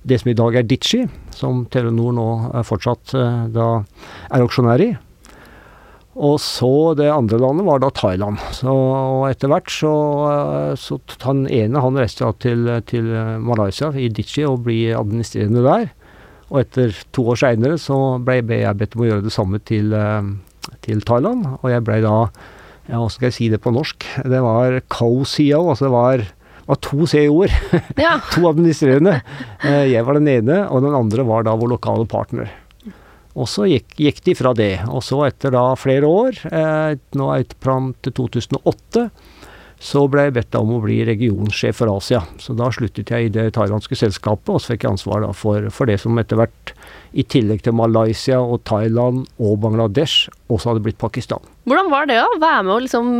det 0.08 0.22
som 0.22 0.30
i 0.32 0.36
dag 0.38 0.56
er 0.56 0.64
Ditchi, 0.64 1.02
som 1.36 1.66
Telenor 1.68 2.16
nå 2.16 2.30
er 2.56 2.64
fortsatt 2.64 3.12
eh, 3.18 3.44
da 3.52 3.68
er 4.30 4.46
auksjonær 4.46 4.86
i. 4.86 4.88
Og 6.18 6.40
så 6.42 6.72
det 6.98 7.12
andre 7.12 7.36
landet 7.38 7.68
var 7.68 7.84
da 7.84 7.92
Thailand. 7.94 8.40
Så 8.56 8.72
og 8.72 9.28
etter 9.28 9.52
hvert 9.52 9.68
så, 9.68 9.94
eh, 10.32 10.72
så 10.80 10.96
han 11.28 11.44
ene 11.44 11.84
han 11.84 12.00
reiste 12.00 12.32
til, 12.40 12.72
til 12.88 13.12
Malaysia 13.44 13.92
i 13.92 14.08
Ditchi 14.08 14.48
og 14.48 14.62
ble 14.64 14.96
administrerende 14.96 15.68
der. 15.68 15.90
Og 16.48 16.62
etter 16.62 16.94
to 17.12 17.26
år 17.32 17.40
seinere 17.42 17.76
så 17.80 17.96
ble 18.24 18.38
jeg 18.62 18.76
bedt 18.80 18.96
om 18.96 19.02
å 19.04 19.08
gjøre 19.10 19.26
det 19.26 19.34
samme 19.34 19.60
til, 19.68 19.92
eh, 19.92 20.30
til 20.86 21.02
Thailand. 21.04 21.44
Og 21.60 21.68
jeg 21.72 21.84
ble 21.84 22.00
da 22.04 22.14
ja, 22.88 22.96
Hva 23.02 23.10
skal 23.12 23.28
jeg 23.28 23.34
si 23.36 23.48
det 23.52 23.60
på 23.60 23.72
norsk? 23.74 24.06
Det 24.24 24.38
var 24.40 24.78
co-CEO, 24.88 25.66
altså 25.68 25.84
det 25.88 25.92
var, 25.92 26.22
var 26.70 26.78
to 26.80 27.04
CEO-er. 27.10 27.52
Ja. 28.00 28.14
to 28.32 28.46
administrerende. 28.48 29.18
Eh, 29.60 29.90
Jeg 29.92 30.06
var 30.08 30.16
den 30.16 30.30
ene, 30.32 30.62
og 30.72 30.80
den 30.86 30.96
andre 30.96 31.26
var 31.28 31.44
da 31.44 31.52
vår 31.60 31.74
lokale 31.76 32.06
partner. 32.08 32.48
Og 33.38 33.44
så 33.46 33.68
gikk, 33.68 33.92
gikk 34.00 34.22
de 34.24 34.34
fra 34.34 34.54
det. 34.56 34.70
Og 34.88 35.04
så 35.04 35.20
etter 35.28 35.52
da 35.52 35.66
flere 35.78 36.08
år, 36.08 36.40
eh, 36.48 36.96
nå 37.14 37.28
er 37.36 37.44
det 37.44 37.58
fram 37.60 37.92
til 38.02 38.16
2008, 38.16 39.10
så 39.78 40.02
ble 40.10 40.26
jeg 40.26 40.34
bedt 40.34 40.56
om 40.58 40.72
å 40.74 40.80
bli 40.82 40.98
regionsjef 41.06 41.78
for 41.78 41.92
Asia. 41.92 42.24
Så 42.42 42.54
da 42.58 42.66
sluttet 42.74 43.12
jeg 43.14 43.28
i 43.28 43.32
det 43.34 43.52
thailandske 43.54 43.98
selskapet, 43.98 44.50
og 44.50 44.62
så 44.62 44.72
fikk 44.72 44.84
jeg 44.84 44.96
ansvar 44.96 45.22
da 45.22 45.30
for, 45.36 45.68
for 45.74 45.90
det 45.90 46.00
som 46.02 46.18
etter 46.18 46.40
hvert, 46.40 46.72
i 47.14 47.24
tillegg 47.24 47.62
til 47.64 47.76
Malaysia 47.78 48.40
og 48.42 48.64
Thailand 48.68 49.22
og 49.38 49.54
Bangladesh, 49.62 50.26
også 50.50 50.72
hadde 50.72 50.82
blitt 50.84 50.98
Pakistan. 51.00 51.44
Hvordan 51.70 51.92
var 51.94 52.10
det 52.10 52.18
å 52.20 52.40
være 52.42 52.66
med 52.66 52.74
å 52.74 52.82
liksom 52.84 53.14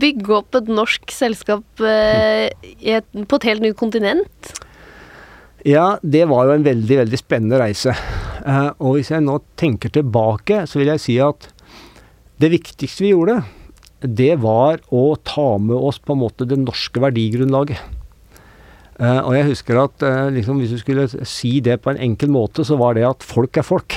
bygge 0.00 0.38
opp 0.38 0.56
et 0.60 0.70
norsk 0.70 1.12
selskap 1.12 1.82
eh, 1.82 2.48
et, 2.78 3.06
på 3.08 3.40
et 3.40 3.50
helt 3.50 3.64
nytt 3.64 3.78
kontinent? 3.80 4.54
Ja, 5.66 5.98
det 6.02 6.28
var 6.30 6.46
jo 6.46 6.54
en 6.54 6.66
veldig, 6.66 7.02
veldig 7.02 7.18
spennende 7.20 7.58
reise. 7.60 7.96
Eh, 8.46 8.70
og 8.78 8.96
hvis 8.96 9.10
jeg 9.12 9.24
nå 9.26 9.40
tenker 9.58 9.92
tilbake, 9.92 10.62
så 10.70 10.78
vil 10.78 10.92
jeg 10.94 11.02
si 11.02 11.18
at 11.22 11.50
det 12.38 12.52
viktigste 12.54 13.02
vi 13.02 13.12
gjorde, 13.16 13.40
det 14.00 14.36
var 14.42 14.78
å 14.94 15.16
ta 15.26 15.56
med 15.58 15.76
oss 15.76 15.98
på 15.98 16.14
en 16.14 16.22
måte 16.22 16.46
det 16.46 16.60
norske 16.60 17.02
verdigrunnlaget. 17.02 17.80
Uh, 18.98 19.22
og 19.22 19.34
jeg 19.36 19.46
husker 19.52 19.78
at 19.78 20.02
uh, 20.02 20.28
liksom, 20.34 20.58
hvis 20.58 20.74
du 20.74 20.80
skulle 20.80 21.06
si 21.26 21.58
det 21.62 21.76
på 21.84 21.92
en 21.92 22.00
enkel 22.02 22.30
måte, 22.34 22.64
så 22.66 22.78
var 22.78 22.96
det 22.98 23.06
at 23.06 23.26
folk 23.26 23.58
er 23.58 23.66
folk. 23.66 23.94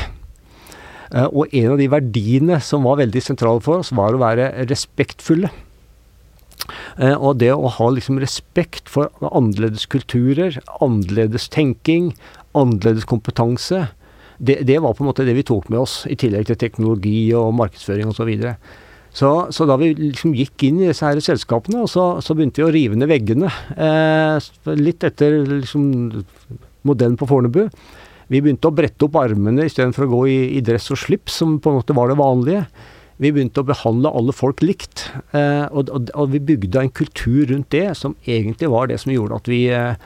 Uh, 1.09 1.25
og 1.25 1.53
en 1.57 1.73
av 1.73 1.81
de 1.81 1.89
verdiene 1.89 2.59
som 2.61 2.85
var 2.85 2.99
veldig 3.01 3.23
sentrale 3.25 3.63
for 3.65 3.81
oss, 3.81 3.93
var 3.97 4.13
å 4.13 4.21
være 4.21 4.53
respektfulle. 4.69 5.49
og 7.17 7.39
det 7.41 7.49
å 7.51 7.67
ha 7.73 7.87
liksom 7.89 8.19
respekt 8.21 8.89
for 8.89 9.09
annerledes 9.19 9.87
kulturer, 9.89 10.59
annerledes 10.79 11.49
tenking, 11.49 12.13
annerledes 12.53 13.07
kompetanse, 13.09 13.87
det, 14.37 14.61
det, 14.69 14.77
var 14.81 14.93
på 14.93 15.03
en 15.03 15.09
måte 15.09 15.25
det 15.25 15.33
vi 15.35 15.43
tok 15.43 15.67
med 15.69 15.81
oss, 15.81 16.05
i 16.05 16.15
tillegg 16.15 16.45
til 16.47 16.57
teknologi 16.61 17.33
og 17.33 17.53
markedsføring 17.57 18.13
osv. 18.13 18.29
Og, 18.29 18.45
så 18.45 18.90
så, 19.13 19.31
så, 19.51 19.67
da 19.67 19.75
vi 19.79 19.91
liksom 19.97 20.35
gikk 20.37 20.63
inn 20.69 20.79
i 20.79 20.87
disse 20.87 21.03
her 21.03 21.19
selskapene, 21.23 21.83
så, 21.91 22.05
så 22.23 22.35
begynte 22.35 22.61
vi 22.61 22.67
å 22.67 22.71
rive 22.71 22.99
ned 22.99 23.11
veggene. 23.11 23.49
Eh, 23.75 24.51
litt 24.79 25.03
etter 25.03 25.41
liksom, 25.49 26.23
modellen 26.87 27.19
på 27.19 27.27
Fornebu. 27.27 27.65
Vi 28.31 28.39
begynte 28.39 28.71
å 28.71 28.75
brette 28.75 29.07
opp 29.07 29.19
armene 29.19 29.67
istedenfor 29.67 30.07
å 30.07 30.13
gå 30.13 30.23
i, 30.31 30.39
i, 30.55 30.63
dress 30.63 30.87
og 30.95 31.01
slips, 31.01 31.41
som 31.41 31.57
på 31.59 31.73
en 31.73 31.81
måte 31.81 31.95
var 31.97 32.07
det 32.07 32.19
vanlige. 32.21 32.63
Vi 33.21 33.33
begynte 33.35 33.61
å 33.61 33.67
behandle 33.67 34.13
alle 34.15 34.33
folk 34.33 34.63
likt. 34.63 35.09
Eh, 35.35 35.67
og, 35.67 35.91
og, 35.91 36.07
og, 36.15 36.31
vi 36.31 36.39
bygde 36.53 36.85
en 36.85 36.95
kultur 36.95 37.51
rundt 37.51 37.69
det 37.75 37.89
som 37.99 38.15
egentlig 38.23 38.71
var 38.71 38.87
det 38.89 39.01
som 39.03 39.11
gjorde 39.11 39.43
at 39.43 39.51
vi, 39.51 39.65
eh, 39.75 39.99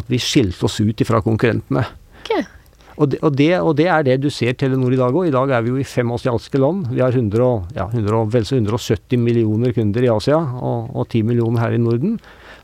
at 0.00 0.08
vi 0.08 0.22
skilte 0.22 0.64
oss 0.66 0.80
ut 0.80 1.04
ifra 1.04 1.20
konkurrentene. 1.22 1.84
Okay. 2.24 2.48
Og 2.96 3.10
det, 3.12 3.20
og, 3.20 3.34
det, 3.36 3.50
og 3.60 3.74
det, 3.76 3.88
er 3.92 4.06
det 4.06 4.16
du 4.24 4.30
ser 4.32 4.56
Telenor 4.56 4.94
i 4.94 5.00
dag 5.00 5.12
òg. 5.12 5.28
I 5.28 5.34
dag 5.34 5.52
er 5.52 5.64
vi 5.64 5.74
jo 5.74 5.80
i 5.80 5.86
fem 5.86 6.10
asiatiske 6.14 6.60
land. 6.62 6.88
Vi 6.94 7.02
har 7.04 7.12
100, 7.12 7.76
ja, 7.76 7.90
100, 7.90 8.24
vel 8.32 8.48
så 8.48 8.56
170 8.56 9.20
millioner 9.20 9.76
kunder 9.76 10.06
i 10.06 10.10
Asia, 10.12 10.40
og, 10.40 10.90
og 10.96 11.08
10 11.10 11.26
millioner 11.28 11.66
her 11.66 11.76
i 11.76 11.82
Norden. 11.82 12.16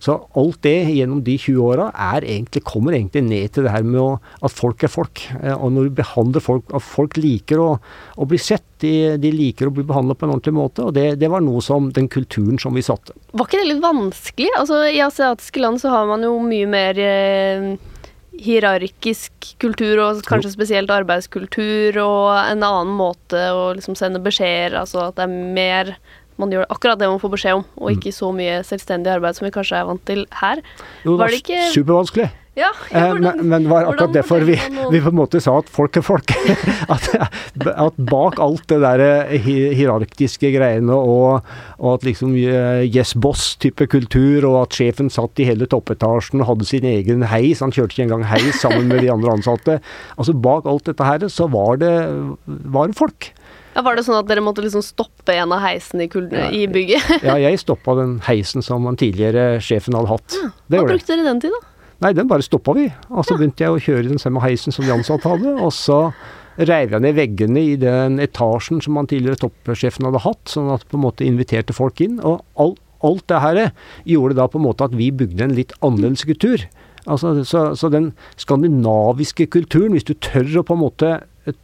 Så 0.02 0.16
alt 0.34 0.58
det 0.66 0.88
gjennom 0.90 1.20
de 1.22 1.36
20 1.38 1.62
åra 1.62 1.84
kommer 2.66 2.96
egentlig 2.96 3.22
ned 3.22 3.52
til 3.54 3.62
det 3.68 3.70
her 3.70 3.84
med 3.86 4.00
å, 4.00 4.08
at 4.42 4.50
folk 4.50 4.82
er 4.82 4.90
folk. 4.90 5.22
Eh, 5.38 5.54
og 5.54 5.70
når 5.70 5.86
du 5.86 5.94
behandler 6.00 6.42
folk 6.42 6.72
At 6.74 6.82
folk 6.82 7.16
liker 7.16 7.60
å, 7.62 7.68
å 8.18 8.26
bli 8.26 8.38
sett, 8.38 8.64
de, 8.82 9.14
de, 9.22 9.30
liker 9.30 9.68
å 9.68 9.74
bli 9.74 9.84
behandlet 9.86 10.18
på 10.18 10.26
en 10.26 10.34
ordentlig 10.34 10.56
måte. 10.56 10.88
Og 10.88 10.96
det, 10.96 11.20
det, 11.22 11.30
var 11.30 11.44
noe 11.44 11.62
som 11.62 11.92
den 11.94 12.10
kulturen 12.10 12.58
som 12.58 12.74
vi 12.74 12.82
satte. 12.82 13.14
Var 13.30 13.46
ikke 13.46 13.62
det 13.62 13.70
litt 13.70 13.84
vanskelig? 13.84 14.50
Altså 14.58 14.82
I 14.90 14.98
asiatiske 15.06 15.62
land 15.62 15.78
så 15.84 15.94
har 15.94 16.10
man 16.10 16.26
jo 16.26 16.34
mye 16.42 16.66
mer 16.72 16.98
eh 16.98 17.72
hierarkisk 18.40 19.52
kultur, 19.62 20.00
og 20.00 20.22
kanskje 20.28 20.54
spesielt 20.54 20.92
arbeidskultur, 20.92 21.98
og 22.00 22.30
en 22.38 22.64
annen 22.64 22.94
måte 22.96 23.42
å 23.52 23.70
liksom 23.76 23.96
sende 23.98 24.22
beskjeder 24.24 24.78
Altså 24.80 25.08
at 25.08 25.18
det 25.18 25.26
er 25.26 25.52
mer 25.58 25.94
man 26.42 26.52
gjør 26.54 26.68
akkurat 26.68 27.00
det 27.00 27.10
man 27.10 27.22
får 27.22 27.34
beskjed 27.38 27.62
om, 27.62 27.66
og 27.78 27.88
mm. 27.88 27.96
ikke 27.96 28.14
så 28.18 28.30
mye 28.36 28.60
selvstendig 28.66 29.16
arbeid 29.16 29.38
som 29.38 29.48
vi 29.48 29.54
kanskje 29.54 29.80
er 29.80 29.90
vant 29.90 30.06
til 30.08 30.24
her. 30.42 30.62
Jo, 31.06 31.14
det 31.14 31.18
var, 31.24 31.34
det 31.34 31.42
ikke 31.44 31.66
Supervanskelig. 31.72 32.30
Ja, 32.52 32.68
ja, 32.90 33.06
eh, 33.06 33.14
men, 33.16 33.46
men, 33.48 33.64
det 33.64 33.70
var 33.70 33.86
akkurat 33.88 34.12
derfor 34.12 34.42
vi, 34.44 34.58
vi, 34.92 34.98
på 35.00 35.08
en 35.08 35.16
måte 35.16 35.40
sa 35.40 35.54
at 35.62 35.70
folk 35.72 35.96
er 35.96 36.04
folk. 36.04 36.34
at, 36.94 37.06
at, 37.16 37.96
bak 37.96 38.36
alt 38.44 38.66
det 38.68 38.82
der 38.82 39.00
hierarktiske 39.40 39.78
hierarkiske 39.78 40.50
greiene 40.58 40.92
og, 40.92 41.48
og 41.78 41.94
at 41.94 42.04
liksom 42.04 42.34
eh, 42.36 42.84
yes 42.84 43.14
boss-type 43.16 43.88
kultur, 43.94 44.44
og 44.50 44.58
at 44.66 44.76
sjefen 44.76 45.08
satt 45.12 45.40
i 45.40 45.48
hele 45.48 45.64
toppetasjen 45.64 46.44
og 46.44 46.50
hadde 46.50 46.68
sin 46.68 46.84
egen 46.92 47.24
heis, 47.32 47.64
han 47.64 47.72
kjørte 47.72 47.96
ikke 47.96 48.10
engang 48.10 48.28
heis 48.28 48.60
sammen 48.60 48.92
med 48.92 49.00
de 49.00 49.08
andre 49.14 49.32
ansatte. 49.32 49.80
Altså 50.18 50.36
Bak 50.36 50.68
alt 50.68 50.90
dette 50.90 51.08
her 51.08 51.24
så 51.32 51.48
var 51.48 51.80
det, 51.80 51.94
var 52.44 52.92
det 52.92 53.00
folk. 53.00 53.32
Ja, 53.72 53.82
Var 53.84 53.96
det 53.96 54.04
sånn 54.04 54.18
at 54.18 54.28
dere 54.28 54.44
måtte 54.44 54.64
liksom 54.64 54.84
stoppe 54.84 55.34
en 55.38 55.52
av 55.54 55.62
heisene 55.64 56.04
i, 56.04 56.10
ja, 56.12 56.48
i 56.52 56.66
bygget? 56.68 57.14
ja, 57.28 57.38
jeg 57.40 57.60
stoppa 57.62 57.96
den 57.96 58.18
heisen 58.26 58.64
som 58.64 58.84
den 58.88 58.98
tidligere 59.00 59.62
sjefen 59.64 59.96
hadde 59.96 60.12
hatt. 60.12 60.36
Ja. 60.36 60.50
Hva 60.76 60.84
brukte 60.90 61.14
dere 61.14 61.28
den 61.30 61.40
til, 61.44 61.54
da? 61.56 61.68
Nei, 62.02 62.12
den 62.18 62.28
bare 62.28 62.44
stoppa 62.44 62.74
vi. 62.76 62.88
Og 63.14 63.24
så 63.24 63.36
begynte 63.38 63.64
jeg 63.64 63.72
å 63.72 63.80
kjøre 63.80 64.10
den 64.10 64.20
samme 64.20 64.42
heisen 64.42 64.74
som 64.74 64.84
de 64.84 64.92
ansatte 64.94 65.30
hadde. 65.30 65.54
Og 65.62 65.70
så 65.76 66.00
reiv 66.58 66.92
jeg 66.92 67.04
ned 67.04 67.16
veggene 67.16 67.62
i 67.62 67.76
den 67.80 68.18
etasjen 68.20 68.82
som 68.84 68.98
han 68.98 69.08
tidligere 69.08 69.40
toppsjefen 69.44 70.08
hadde 70.08 70.24
hatt, 70.24 70.42
sånn 70.50 70.72
at 70.74 70.84
på 70.90 70.98
en 70.98 71.06
måte 71.06 71.26
inviterte 71.26 71.76
folk 71.76 72.02
inn. 72.04 72.18
Og 72.20 72.42
alt, 72.60 72.80
alt 73.06 73.26
det 73.30 73.42
her 73.44 73.60
gjorde 74.08 74.36
da 74.40 74.48
på 74.50 74.60
en 74.60 74.66
måte 74.66 74.90
at 74.90 74.96
vi 74.98 75.12
bygde 75.14 75.46
en 75.46 75.56
litt 75.56 75.76
annerledes 75.80 76.26
kultur. 76.28 76.66
Altså, 77.06 77.34
så, 77.48 77.70
så 77.78 77.90
den 77.90 78.12
skandinaviske 78.38 79.48
kulturen, 79.50 79.94
hvis 79.94 80.06
du 80.06 80.14
tør 80.22 80.60
å 80.60 80.66
på 80.66 80.76
en 80.76 80.84
måte 80.84 81.14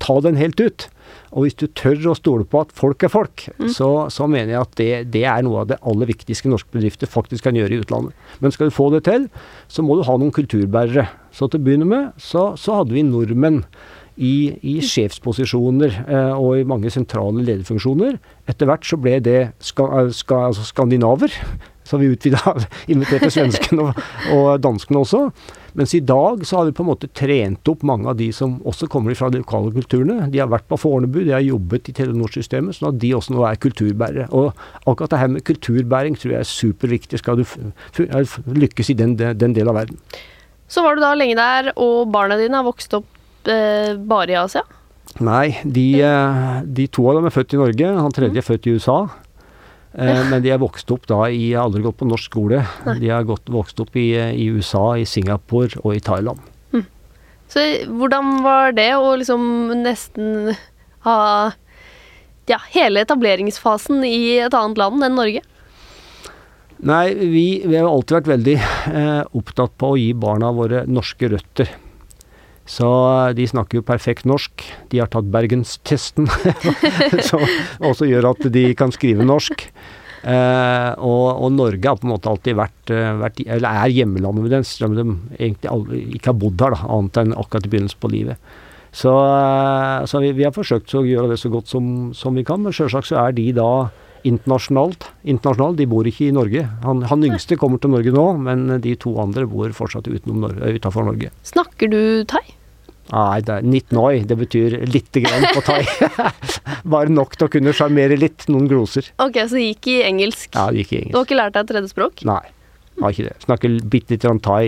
ta 0.03 0.16
den 0.25 0.38
helt 0.38 0.59
ut, 0.62 0.88
og 1.33 1.44
hvis 1.44 1.59
du 1.61 1.66
tør 1.77 2.11
å 2.12 2.16
stole 2.16 2.47
på 2.49 2.62
at 2.64 2.73
folk 2.77 3.05
er 3.05 3.12
folk, 3.12 3.44
mm. 3.59 3.68
så, 3.75 3.90
så, 4.12 4.29
mener 4.31 4.55
jeg 4.55 4.61
at 4.62 4.75
det, 4.81 4.90
det, 5.14 5.25
er 5.29 5.44
noe 5.47 5.62
av 5.62 5.71
det 5.73 5.81
aller 5.87 6.09
viktigste 6.11 6.51
norske 6.51 6.73
bedrifter 6.75 7.11
faktisk 7.11 7.49
kan 7.49 7.59
gjøre 7.59 7.77
i 7.77 7.83
utlandet. 7.83 8.27
Men 8.42 8.55
skal 8.55 8.71
du 8.71 8.77
få 8.77 8.88
det 8.94 9.05
til, 9.09 9.29
så 9.68 9.85
må 9.85 9.99
du 9.99 10.07
ha 10.09 10.16
noen 10.18 10.35
kulturbærere. 10.35 11.09
Så 11.35 11.51
til 11.51 11.61
å 11.61 11.66
begynne 11.68 11.88
med 11.88 12.21
så, 12.23 12.51
så 12.59 12.81
hadde 12.81 12.97
vi 12.97 13.05
nordmenn 13.07 13.62
i, 14.18 14.59
i 14.66 14.79
sjefsposisjoner 14.83 16.01
eh, 16.03 16.35
og 16.35 16.59
i 16.59 16.66
mange 16.66 16.90
sentrale 16.92 17.44
lederfunksjoner. 17.47 18.18
Etter 18.51 18.71
hvert 18.71 18.87
så 18.87 18.99
ble 19.01 19.18
det 19.23 19.40
ska, 19.62 20.09
ska, 20.14 20.49
altså 20.51 20.66
skandinaver. 20.66 21.35
Så 21.88 21.97
vi 21.97 22.11
utvida, 22.12 22.53
inviterte 22.92 23.31
svenskene 23.33 23.87
og, 23.87 24.01
og 24.35 24.49
danskene 24.61 25.01
også. 25.01 25.23
Mens 25.79 25.95
i 25.95 26.01
dag 26.03 26.41
så 26.47 26.57
har 26.59 26.67
vi 26.67 26.73
på 26.75 26.83
en 26.83 26.88
måte 26.88 27.07
trent 27.14 27.69
opp 27.71 27.85
mange 27.87 28.09
av 28.11 28.17
de 28.19 28.27
som 28.35 28.57
også 28.67 28.88
kommer 28.91 29.14
fra 29.14 29.29
de 29.31 29.38
lokale 29.38 29.71
kulturene. 29.77 30.27
De 30.33 30.41
har 30.43 30.51
vært 30.51 30.67
på 30.67 30.79
Fornebu, 30.83 31.21
de 31.23 31.37
har 31.37 31.45
jobbet 31.45 31.93
i 31.93 31.95
Telenor-systemet, 31.95 32.75
sånn 32.75 32.91
at 32.91 32.99
de 32.99 33.12
også 33.14 33.37
nå 33.37 33.45
er 33.47 33.61
kulturbærere. 33.62 34.27
Og 34.35 34.51
akkurat 34.91 35.14
det 35.14 35.21
her 35.23 35.31
med 35.37 35.45
kulturbæring 35.47 36.19
tror 36.19 36.35
jeg 36.35 36.43
er 36.43 36.51
superviktig 36.51 37.23
skal 37.23 37.38
du 37.38 37.45
lykkes 38.59 38.91
i 38.91 38.99
den, 38.99 39.14
den 39.19 39.55
delen 39.55 39.71
av 39.71 39.79
verden. 39.85 40.03
Så 40.69 40.83
var 40.83 40.99
du 40.99 41.05
da 41.05 41.14
lenge 41.14 41.38
der, 41.38 41.71
og 41.79 42.11
barna 42.12 42.41
dine 42.41 42.59
har 42.59 42.67
vokst 42.67 42.99
opp 42.99 43.49
eh, 43.49 43.95
bare 43.95 44.35
i 44.35 44.41
Asia? 44.41 44.67
Nei, 45.25 45.61
de, 45.62 45.87
eh, 46.05 46.59
de, 46.67 46.91
to 46.91 47.07
av 47.09 47.21
dem 47.21 47.31
er 47.31 47.35
født 47.38 47.55
i 47.55 47.62
Norge. 47.62 47.95
Han 48.03 48.19
tredje 48.19 48.43
er 48.43 48.51
født 48.51 48.67
i 48.67 48.75
USA. 48.77 48.99
Eh, 49.92 50.20
men 50.29 50.42
de 50.44 50.53
er 50.53 50.61
vokst 50.61 50.90
opp 50.92 51.07
da 51.09 51.22
i 51.33 51.55
Har 51.55 51.68
aldri 51.68 51.83
gått 51.87 52.01
på 52.01 52.09
norsk 52.09 52.31
skole. 52.31 52.62
Nei. 52.87 52.98
De 53.01 53.12
har 53.12 53.27
gått, 53.29 53.48
vokst 53.53 53.81
opp 53.81 53.96
i, 53.96 54.11
i, 54.14 54.48
USA, 54.53 54.92
i 55.01 55.07
Singapore 55.09 55.81
og 55.83 55.96
i 55.96 56.03
Thailand. 56.05 56.42
Mm. 56.74 56.85
Så 57.48 57.64
hvordan 57.88 58.38
var 58.44 58.77
det 58.77 58.90
å 58.98 59.14
liksom 59.16 59.72
nesten 59.81 60.53
ha 61.07 61.20
ja, 62.48 62.59
hele 62.74 63.05
etableringsfasen 63.05 64.05
i 64.09 64.38
et 64.44 64.57
annet 64.57 64.81
land 64.81 65.05
enn 65.05 65.16
Norge? 65.18 65.44
Nei, 66.79 67.07
vi, 67.16 67.46
vi 67.66 67.74
har 67.74 67.88
alltid 67.88 68.20
vært 68.20 68.33
veldig 68.37 68.57
eh, 68.61 69.22
opptatt 69.35 69.74
på 69.81 69.92
å 69.92 69.98
gi 69.98 70.12
barna 70.14 70.53
våre 70.55 70.85
norske 70.87 71.31
røtter. 71.33 71.72
Så 72.68 72.88
eh, 72.88 73.35
de 73.38 73.46
snakker 73.48 73.81
jo 73.81 73.87
perfekt 73.87 74.28
norsk. 74.28 74.66
De 74.92 75.00
har 75.00 75.09
tatt 75.12 75.31
bergenstesten, 75.33 76.28
som 77.28 77.44
også 77.81 78.09
gjør 78.09 78.35
at 78.35 78.44
de 78.52 78.68
kan 78.78 78.92
skrive 78.94 79.26
norsk. 79.26 79.68
Eh, 80.18 80.92
og, 80.98 81.26
og, 81.38 81.52
Norge 81.54 81.87
har 81.87 81.98
på 81.98 82.09
en 82.09 82.14
måte 82.16 82.31
alltid 82.31 82.57
vært, 82.59 82.90
eh, 82.90 83.12
vært 83.20 83.38
eller 83.46 83.85
er 83.85 83.94
hjemmelandet 83.94 84.50
deres, 84.50 84.72
selv 84.74 84.90
om 84.90 84.96
de 84.98 85.37
egentlig 85.38 85.70
aldri, 85.70 86.00
ikke 86.18 86.33
har 86.33 86.40
bodd 86.42 86.64
her, 86.64 86.74
da, 86.74 86.90
annet 86.96 87.20
enn 87.22 87.37
akkurat 87.38 87.68
i 87.68 87.72
begynnelsen 87.72 88.02
på 88.02 88.11
livet. 88.12 88.50
Så, 88.90 89.12
eh, 89.14 90.02
så 90.11 90.20
vi, 90.24 90.35
vi, 90.35 90.46
har 90.48 90.57
forsøkt 90.57 90.96
å 90.98 91.07
gjøre 91.07 91.33
det 91.33 91.38
så 91.40 91.52
godt 91.52 91.70
som, 91.70 92.11
som 92.18 92.37
vi 92.37 92.44
kan, 92.46 92.64
men 92.64 92.74
sjølsagt 92.74 93.12
så 93.12 93.22
er 93.22 93.38
de 93.38 93.46
da 93.57 93.70
internasjonalt. 94.26 95.07
Internasjonalt, 95.22 95.78
De 95.78 95.87
bor 95.88 96.09
ikke 96.09 96.26
i 96.26 96.35
Norge. 96.35 96.66
Han, 96.83 97.04
han, 97.07 97.24
yngste 97.24 97.57
kommer 97.61 97.78
til 97.81 97.94
Norge 97.94 98.12
nå, 98.12 98.26
men 98.42 98.81
de 98.83 98.96
to 98.98 99.14
andre 99.22 99.46
bor 99.48 99.70
fortsatt 99.76 100.11
utenom, 100.11 100.50
utenfor 100.59 101.07
Norge. 101.07 101.31
Snakker 101.46 101.94
du 101.94 102.00
thai? 102.28 102.42
Nei, 103.09 103.40
det 103.44 103.55
er 103.55 103.64
19 103.64 104.01
oi. 104.03 104.14
Det 104.29 104.37
betyr 104.37 104.77
lite 104.90 105.23
grann 105.25 105.47
på 105.57 105.62
thai. 105.64 105.81
Bare 106.94 107.12
nok 107.12 107.37
til 107.38 107.49
å 107.49 107.53
kunne 107.53 107.75
sjarmere 107.77 108.18
litt. 108.21 108.49
Noen 108.53 108.68
gloser. 108.71 109.09
Ok, 109.23 109.40
Så 109.49 109.59
det 109.59 109.66
gikk 109.71 109.90
i 109.94 109.99
engelsk? 110.07 110.51
Ja, 110.53 110.68
det 110.73 110.85
gikk 110.85 110.94
i 110.94 111.01
engelsk. 111.03 111.14
Du 111.14 111.21
har 111.21 111.29
ikke 111.29 111.40
lært 111.40 111.57
deg 111.57 111.64
et 111.64 111.73
tredje 111.73 111.92
språk? 111.94 112.25
Nei, 112.29 112.42
jeg 112.99 113.05
har 113.07 113.16
ikke 113.16 113.29
det. 113.31 113.37
Snakker 113.47 113.79
bitte 113.94 114.16
litt 114.16 114.29
thai. 114.44 114.64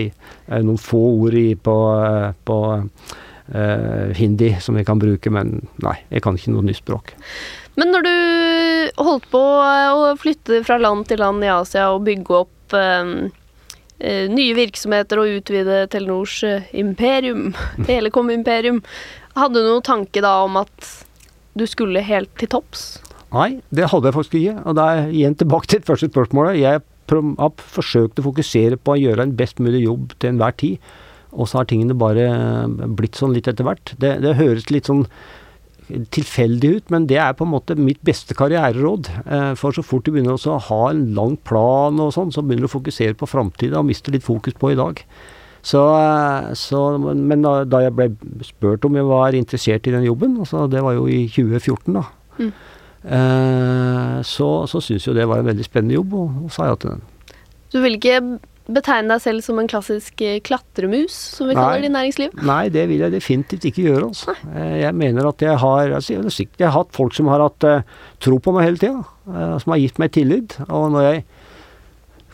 Noen 0.49 0.81
få 0.81 1.03
ord 1.21 1.37
i, 1.37 1.49
på, 1.55 1.77
på 2.49 2.61
uh, 3.53 4.07
hindi 4.17 4.53
som 4.63 4.79
jeg 4.79 4.87
kan 4.89 5.01
bruke, 5.01 5.33
men 5.33 5.59
nei, 5.85 5.97
jeg 6.09 6.25
kan 6.25 6.39
ikke 6.39 6.55
noe 6.55 6.65
nytt 6.65 6.81
språk. 6.81 7.13
Men 7.79 7.93
når 7.93 8.07
du 8.07 8.15
holdt 9.05 9.29
på 9.31 9.41
å 9.41 10.15
flytte 10.19 10.63
fra 10.65 10.79
land 10.81 11.07
til 11.09 11.21
land 11.23 11.43
i 11.45 11.51
Asia 11.53 11.91
og 11.93 12.03
bygge 12.07 12.41
opp 12.41 12.75
eh, 12.75 12.81
eh 12.81 13.37
nye 14.31 14.55
virksomheter 14.57 15.21
og 15.21 15.37
utvide 15.37 15.83
Telenors 15.93 16.39
eh, 16.47 16.67
imperium, 16.77 17.51
Telekom-imperium, 17.89 18.81
hadde 19.37 19.61
du 19.61 19.67
noen 19.67 19.85
tanke 19.85 20.23
da 20.23 20.39
om 20.45 20.59
at 20.61 20.91
du 21.57 21.65
skulle 21.67 22.03
helt 22.05 22.31
til 22.39 22.49
topps? 22.51 23.01
Nei, 23.31 23.61
det 23.71 23.89
hadde 23.91 24.09
jeg 24.09 24.15
faktisk 24.17 24.39
ikke. 24.39 24.55
Og 24.67 24.75
da 24.75 24.87
er 24.87 24.97
jeg 25.01 25.13
igjen 25.19 25.37
tilbake 25.39 25.69
til 25.71 25.81
det 25.81 25.87
første 25.87 26.09
spørsmålet. 26.11 26.59
Jeg 26.59 26.81
har 26.81 27.53
forsøkt 27.75 28.19
å 28.19 28.25
fokusere 28.27 28.79
på 28.79 28.95
å 28.95 28.99
gjøre 28.99 29.27
en 29.27 29.35
best 29.39 29.61
mulig 29.63 29.85
jobb 29.85 30.15
til 30.17 30.33
enhver 30.33 30.55
tid. 30.59 30.91
Og 31.31 31.47
så 31.47 31.61
har 31.61 31.69
tingene 31.69 31.95
bare 31.95 32.25
blitt 32.91 33.19
sånn 33.19 33.35
litt 33.35 33.47
etter 33.47 33.67
hvert. 33.67 33.93
Det, 34.03 34.17
det 34.23 34.35
høres 34.39 34.67
litt 34.71 34.89
sånn 34.91 35.05
tilfeldig 36.13 36.71
ut, 36.77 36.91
men 36.93 37.05
det 37.09 37.17
er 37.21 37.35
på 37.37 37.45
en 37.45 37.53
måte 37.53 37.75
mitt 37.79 38.01
beste 38.05 38.35
karriereråd. 38.37 39.09
Eh, 39.25 39.51
for 39.59 39.75
så 39.75 39.83
fort 39.85 40.05
du 40.05 40.13
begynner 40.13 40.35
å 40.37 40.57
ha 40.67 40.81
en 40.89 41.03
lang 41.17 41.37
plan 41.47 41.99
og 42.01 42.13
sånn, 42.15 42.33
så 42.33 42.43
begynner 42.43 42.67
du 42.67 42.71
å 42.71 42.77
fokusere 42.77 43.17
på 43.19 43.29
framtida 43.29 43.79
og 43.79 43.87
mister 43.89 44.15
litt 44.15 44.25
fokus 44.25 44.57
på 44.57 44.73
i 44.73 44.79
dag. 44.79 45.03
Så, 45.61 45.81
eh, 45.97 46.51
så, 46.57 46.81
men 46.97 47.45
da, 47.45 47.83
jeg 47.85 47.95
ble 47.97 48.09
spurt 48.47 48.85
om 48.87 48.97
jeg 48.97 49.09
var 49.09 49.37
interessert 49.37 49.87
i 49.87 49.95
den 49.95 50.07
jobben, 50.07 50.39
altså 50.41 50.65
det 50.71 50.81
var 50.83 50.97
jo 50.97 51.07
i 51.11 51.23
2014, 51.29 51.99
da, 51.99 52.05
mm. 52.39 52.53
eh, 53.05 54.15
så, 54.25 54.51
så 54.71 54.81
syntes 54.81 55.05
jo 55.09 55.17
det 55.17 55.27
var 55.29 55.43
en 55.43 55.51
veldig 55.51 55.67
spennende 55.67 55.99
jobb, 55.99 56.15
og, 56.17 56.39
og 56.45 56.55
sa 56.55 56.71
ja 56.71 56.79
til 56.81 56.95
den. 56.95 57.05
Du 57.71 57.79
vil 57.79 57.95
ikke 57.95 58.17
betegne 58.69 59.15
deg 59.15 59.23
selv 59.23 59.45
som 59.45 59.59
en 59.61 59.69
klassisk 59.69 60.21
eh, 60.25 60.39
klatremus, 60.45 61.15
som 61.37 61.49
vi 61.49 61.57
kaller 61.57 61.83
det 61.83 61.89
i 61.89 61.95
næringsliv? 61.95 62.39
Nei, 62.47 62.63
det 62.73 62.87
vil 62.91 63.03
jeg 63.05 63.15
definitivt 63.15 63.67
ikke 63.71 63.85
gjøre. 63.87 64.09
Altså. 64.11 64.35
Eh, 64.53 64.77
jeg 64.83 64.97
mener 64.97 65.29
at 65.31 65.45
jeg 65.45 65.57
har 65.63 65.95
altså, 65.99 66.17
jeg 66.17 66.67
har 66.67 66.75
hatt 66.77 66.95
folk 66.95 67.15
som 67.17 67.31
har 67.31 67.43
hatt 67.43 67.67
uh, 67.67 67.85
tro 68.21 68.37
på 68.41 68.53
meg 68.55 68.69
hele 68.69 68.81
tida, 68.81 69.05
uh, 69.29 69.55
som 69.61 69.73
har 69.73 69.81
gitt 69.81 70.01
meg 70.01 70.13
tillit. 70.17 70.59
Og 70.69 70.91
når 70.95 71.07
jeg 71.09 71.23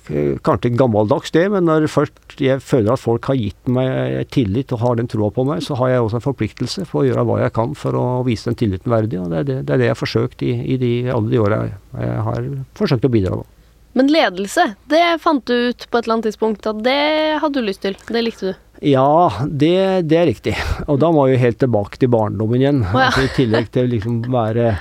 Kanskje 0.07 0.69
gammeldags 0.79 1.33
det, 1.35 1.41
men 1.51 1.65
når 1.67 1.89
først 1.91 2.39
jeg 2.39 2.61
føler 2.63 2.93
at 2.93 3.01
folk 3.01 3.25
har 3.27 3.35
gitt 3.35 3.67
meg 3.67 4.29
tillit 4.31 4.71
og 4.71 4.79
har 4.79 4.95
den 4.95 5.09
troa 5.11 5.27
på 5.35 5.43
meg, 5.43 5.59
så 5.65 5.75
har 5.81 5.91
jeg 5.91 6.05
også 6.05 6.21
en 6.21 6.23
forpliktelse 6.23 6.85
for 6.87 7.01
å 7.01 7.09
gjøre 7.09 7.25
hva 7.27 7.41
jeg 7.41 7.53
kan 7.57 7.75
for 7.75 7.97
å 7.99 8.05
vise 8.23 8.47
den 8.47 8.55
tilliten 8.55 8.93
verdig. 8.93 9.19
og 9.19 9.33
Det 9.33 9.41
er 9.41 9.49
det, 9.49 9.57
det, 9.67 9.73
er 9.73 9.81
det 9.81 9.89
jeg 9.89 9.95
har 9.97 9.99
forsøkt 9.99 10.47
i, 10.47 10.53
i 10.63 10.79
de, 10.79 10.93
alle 11.11 11.33
de 11.33 11.43
åra 11.43 11.59
jeg 11.67 12.23
har 12.29 12.49
forsøkt 12.79 13.03
å 13.03 13.11
bidra. 13.11 13.41
med. 13.41 13.56
Men 13.97 14.11
ledelse, 14.13 14.75
det 14.91 15.01
fant 15.23 15.41
du 15.49 15.71
ut 15.71 15.87
på 15.89 15.97
et 15.97 16.05
eller 16.05 16.19
annet 16.19 16.27
tidspunkt 16.29 16.67
at 16.69 16.83
det 16.85 17.01
hadde 17.41 17.57
du 17.57 17.65
lyst 17.65 17.81
til? 17.81 17.97
Det 18.05 18.21
likte 18.21 18.51
du? 18.51 18.63
Ja, 18.85 19.31
det, 19.49 20.03
det 20.05 20.19
er 20.19 20.29
riktig. 20.29 20.53
Og 20.85 20.99
da 21.01 21.09
må 21.13 21.25
vi 21.31 21.39
helt 21.41 21.57
tilbake 21.63 21.97
til 21.97 22.11
barndommen 22.13 22.61
igjen. 22.61 22.83
Oh, 22.85 22.99
ja. 22.99 23.07
altså, 23.09 23.25
I 23.25 23.33
tillegg 23.33 23.71
til 23.73 23.87
å 23.87 23.89
liksom 23.89 24.19
være, 24.29 24.75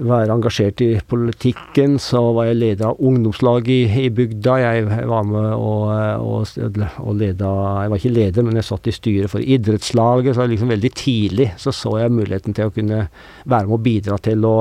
være 0.00 0.34
engasjert 0.34 0.82
i 0.82 0.88
politikken, 1.06 2.00
så 2.02 2.24
var 2.34 2.48
jeg 2.48 2.58
leder 2.58 2.88
av 2.88 2.98
ungdomslaget 2.98 3.70
i, 3.70 4.08
i 4.08 4.10
bygda. 4.16 4.56
Jeg 4.64 4.88
var 5.12 5.28
med 5.28 5.46
og, 5.54 5.92
og, 6.26 6.80
og 7.04 7.20
leda 7.20 7.52
Jeg 7.84 7.92
var 7.92 8.02
ikke 8.02 8.16
leder, 8.16 8.48
men 8.48 8.58
jeg 8.58 8.68
satt 8.72 8.90
i 8.90 8.96
styret 8.96 9.34
for 9.36 9.52
idrettslaget. 9.54 10.34
Så 10.34 10.48
liksom 10.50 10.74
veldig 10.74 10.90
tidlig 10.98 11.52
så 11.62 11.74
så 11.74 11.94
jeg 12.02 12.16
muligheten 12.16 12.58
til 12.58 12.72
å 12.72 12.74
kunne 12.74 13.04
være 13.44 13.68
med 13.68 13.78
og 13.78 13.86
bidra 13.86 14.18
til 14.18 14.42
å, 14.50 14.56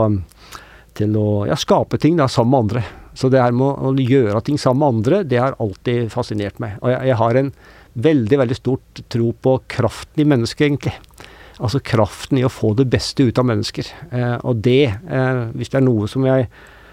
til 0.93 1.17
å 1.17 1.28
ja, 1.49 1.58
skape 1.58 1.97
ting 1.97 2.21
da, 2.21 2.30
sammen 2.30 2.54
med 2.54 2.63
andre. 2.67 2.86
Så 3.15 3.32
det 3.32 3.41
her 3.41 3.56
med 3.56 3.80
å 3.80 3.93
gjøre 3.95 4.43
ting 4.43 4.60
sammen 4.60 4.84
med 4.84 4.97
andre, 4.97 5.23
det 5.23 5.39
har 5.39 5.58
alltid 5.63 6.12
fascinert 6.13 6.60
meg. 6.63 6.75
Og 6.84 6.91
jeg, 6.91 7.10
jeg 7.10 7.19
har 7.21 7.39
en 7.39 7.51
veldig, 7.95 8.39
veldig 8.43 8.58
stort 8.60 9.01
tro 9.12 9.32
på 9.32 9.56
kraften 9.71 10.23
i 10.23 10.28
mennesket, 10.28 10.67
egentlig. 10.67 10.95
Altså 11.56 11.80
kraften 11.80 12.41
i 12.41 12.43
å 12.43 12.51
få 12.51 12.73
det 12.75 12.89
beste 12.91 13.23
ut 13.23 13.39
av 13.39 13.47
mennesker. 13.47 13.91
Eh, 14.12 14.38
og 14.43 14.60
det, 14.65 14.84
eh, 14.91 15.43
hvis 15.56 15.71
det 15.71 15.80
er 15.80 15.88
noe 15.88 16.10
som 16.12 16.28
jeg 16.28 16.49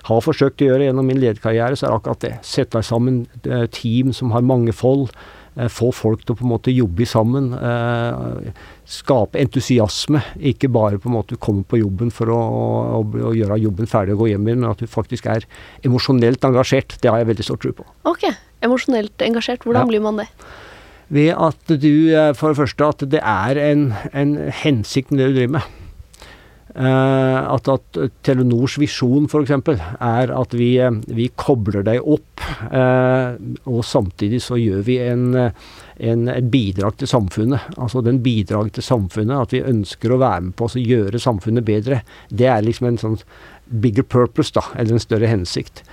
har 0.07 0.25
forsøkt 0.25 0.63
å 0.63 0.71
gjøre 0.71 0.89
gjennom 0.89 1.07
min 1.07 1.21
lederkarriere, 1.23 1.79
så 1.79 1.87
er 1.87 1.93
det 1.93 2.01
akkurat 2.01 2.25
det. 2.25 2.35
Sette 2.47 2.83
sammen 2.87 3.25
eh, 3.43 3.67
team 3.75 4.15
som 4.15 4.35
har 4.35 4.47
mangfold. 4.47 5.11
Eh, 5.57 5.71
få 5.71 5.91
folk 5.95 6.23
til 6.23 6.37
å 6.37 6.39
på 6.39 6.47
en 6.47 6.55
måte 6.55 6.75
jobbe 6.75 7.07
sammen. 7.07 7.51
Eh, 8.83 8.89
skape 8.89 9.39
entusiasme. 9.41 10.23
Ikke 10.39 10.69
bare 10.69 10.99
på 10.99 11.09
en 11.09 11.17
måte 11.17 11.37
komme 11.37 11.65
på 11.65 11.81
jobben 11.81 12.11
for 12.11 12.31
å, 12.33 12.39
å, 12.99 13.03
å 13.03 13.35
gjøre 13.37 13.61
jobben 13.63 13.87
ferdig 13.91 14.17
og 14.17 14.25
gå 14.25 14.33
hjem 14.33 14.49
igjen, 14.49 14.63
men 14.63 14.71
at 14.71 14.83
du 14.83 14.91
faktisk 14.91 15.27
er 15.27 15.47
emosjonelt 15.85 16.45
engasjert. 16.45 16.99
Det 17.01 17.11
har 17.11 17.23
jeg 17.23 17.31
veldig 17.33 17.47
stor 17.47 17.63
tro 17.63 17.73
på. 17.83 17.87
Ok, 18.11 18.27
Emosjonelt 18.63 19.23
engasjert. 19.27 19.65
Hvordan 19.67 19.89
ja. 19.89 19.91
blir 19.91 20.03
man 20.05 20.21
det? 20.23 20.29
Ved 21.13 21.35
at 21.35 21.77
du, 21.83 22.15
eh, 22.15 22.33
for 22.39 22.53
det 22.53 22.61
første, 22.63 22.91
at 22.95 23.07
det 23.11 23.21
er 23.21 23.59
en, 23.59 23.89
en 24.15 24.37
hensikt 24.63 25.11
med 25.11 25.19
det 25.23 25.31
du 25.31 25.39
driver 25.41 25.57
med. 25.59 25.79
Uh, 26.73 27.53
at, 27.53 27.67
at, 27.69 27.99
Telenors 28.25 28.79
visjon 28.81 29.27
f.eks. 29.29 29.51
er 30.01 30.31
at 30.33 30.55
vi, 30.57 30.71
vi, 31.13 31.27
kobler 31.37 31.85
deg 31.85 32.01
opp, 32.01 32.41
uh, 32.73 33.37
og 33.69 33.83
samtidig 33.85 34.41
så 34.41 34.57
gjør 34.57 34.81
vi 34.87 34.97
en, 35.05 35.27
en, 36.03 36.29
et 36.33 36.51
bidrag 36.53 36.99
til 37.01 37.11
samfunnet. 37.11 37.73
Altså 37.77 38.03
den 38.05 38.23
bidrag 38.25 38.73
til 38.77 38.87
samfunnet, 38.87 39.47
at 39.47 39.55
vi 39.55 39.65
ønsker 39.73 40.13
å 40.13 40.21
være 40.23 40.49
med 40.49 40.57
på 40.59 40.69
å 40.69 40.83
gjøre 40.83 41.23
samfunnet 41.23 41.67
bedre. 41.67 42.03
Det 42.31 42.49
er 42.51 42.65
liksom 42.67 42.91
en 42.91 43.03
sånn 43.03 43.21
bigger 43.83 44.05
purpose, 44.05 44.55
da, 44.57 44.67
eller 44.77 44.99
en 44.99 45.07
større 45.07 45.31
hensikt. 45.31 45.85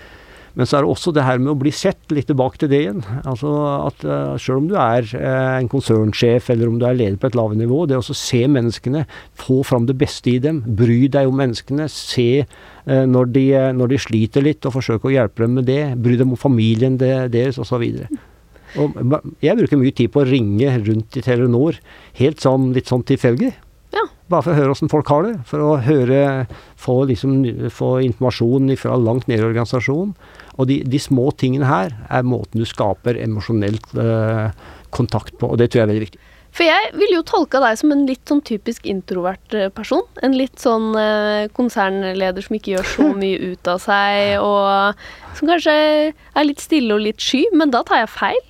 Men 0.57 0.67
så 0.67 0.79
er 0.79 0.83
det 0.83 0.91
også 0.91 1.11
det 1.13 1.23
her 1.23 1.37
med 1.39 1.51
å 1.53 1.59
bli 1.59 1.71
sett, 1.71 2.01
litt 2.11 2.27
tilbake 2.27 2.59
til 2.59 2.71
det 2.71 2.79
igjen. 2.83 3.03
Altså 3.21 3.51
at 3.85 4.01
uh, 4.07 4.33
Selv 4.41 4.63
om 4.63 4.69
du 4.71 4.75
er 4.81 5.05
uh, 5.13 5.59
en 5.59 5.69
konsernsjef 5.71 6.49
eller 6.51 6.71
om 6.71 6.79
du 6.81 6.87
er 6.89 6.97
leder 6.97 7.19
på 7.21 7.29
et 7.29 7.37
lavere 7.37 7.59
nivå, 7.61 7.83
det 7.87 7.99
å 7.99 8.03
se 8.03 8.41
menneskene, 8.49 9.05
få 9.39 9.61
fram 9.67 9.85
det 9.89 9.95
beste 10.01 10.33
i 10.33 10.39
dem, 10.43 10.63
bry 10.79 11.03
deg 11.11 11.29
om 11.29 11.37
menneskene, 11.39 11.87
se 11.93 12.27
uh, 12.41 13.05
når, 13.07 13.31
de, 13.35 13.45
når, 13.77 13.93
de, 13.93 14.01
sliter 14.09 14.45
litt 14.45 14.65
og 14.67 14.75
forsøke 14.79 15.07
å 15.07 15.15
hjelpe 15.15 15.45
dem 15.45 15.59
med 15.61 15.69
det, 15.69 15.83
bry 16.01 16.17
dem 16.19 16.35
om 16.35 16.41
familien 16.41 16.97
deres 16.99 17.61
osv. 17.61 17.85
Og 18.77 18.99
jeg 19.41 19.57
bruker 19.57 19.81
mye 19.81 19.95
tid 19.95 20.11
på 20.13 20.21
å 20.21 20.27
ringe 20.29 20.75
rundt 20.85 21.17
i 21.17 21.23
Telenor, 21.25 21.79
helt 22.19 22.43
sånn 22.43 22.69
litt 22.75 22.91
sånn 22.91 23.05
tilfeldig. 23.07 23.51
Ja. 23.95 24.05
Bare 24.29 24.45
for 24.45 24.53
å 24.53 24.59
høre 24.59 24.73
åssen 24.75 24.91
folk 24.91 25.09
har 25.09 25.25
det. 25.25 25.35
For 25.49 25.63
å 25.65 25.71
høre, 25.81 26.45
få, 26.77 27.01
liksom, 27.09 27.39
få 27.73 27.95
informasjon 28.05 28.75
fra 28.77 28.97
langt 29.01 29.29
ned 29.29 29.41
i 29.41 29.47
organisasjonen. 29.47 30.13
Og 30.59 30.69
de, 30.69 30.81
de, 30.85 30.99
små 31.01 31.29
tingene 31.39 31.69
her 31.69 31.95
er 32.11 32.27
måten 32.27 32.61
du 32.61 32.67
skaper 32.67 33.17
emosjonelt 33.23 33.93
eh, 33.97 34.49
kontakt 34.93 35.37
på, 35.39 35.53
og 35.53 35.61
det 35.61 35.69
tror 35.69 35.81
jeg 35.81 35.87
er 35.87 35.93
veldig 35.93 36.07
viktig. 36.09 36.25
For 36.49 36.65
jeg 36.65 36.89
ville 36.97 37.19
jo 37.19 37.25
tolka 37.29 37.61
deg 37.61 37.77
som 37.77 37.93
en 37.93 38.07
litt 38.09 38.23
sånn 38.27 38.41
typisk 38.45 38.87
introvert 38.89 39.55
eh, 39.55 39.69
person. 39.73 40.03
En 40.25 40.35
litt 40.35 40.57
sånn 40.61 40.91
eh, 40.97 41.45
konsernleder 41.55 42.45
som 42.45 42.57
ikke 42.57 42.73
gjør 42.75 42.89
så 42.91 43.09
mye 43.21 43.53
ut 43.53 43.71
av 43.71 43.81
seg, 43.83 44.35
og 44.43 45.37
som 45.39 45.51
kanskje 45.53 45.75
er 46.11 46.47
litt 46.47 46.63
stille 46.63 46.97
og 46.97 47.05
litt 47.05 47.23
sky, 47.23 47.45
men 47.55 47.73
da 47.73 47.85
tar 47.87 48.03
jeg 48.03 48.13
feil? 48.17 48.41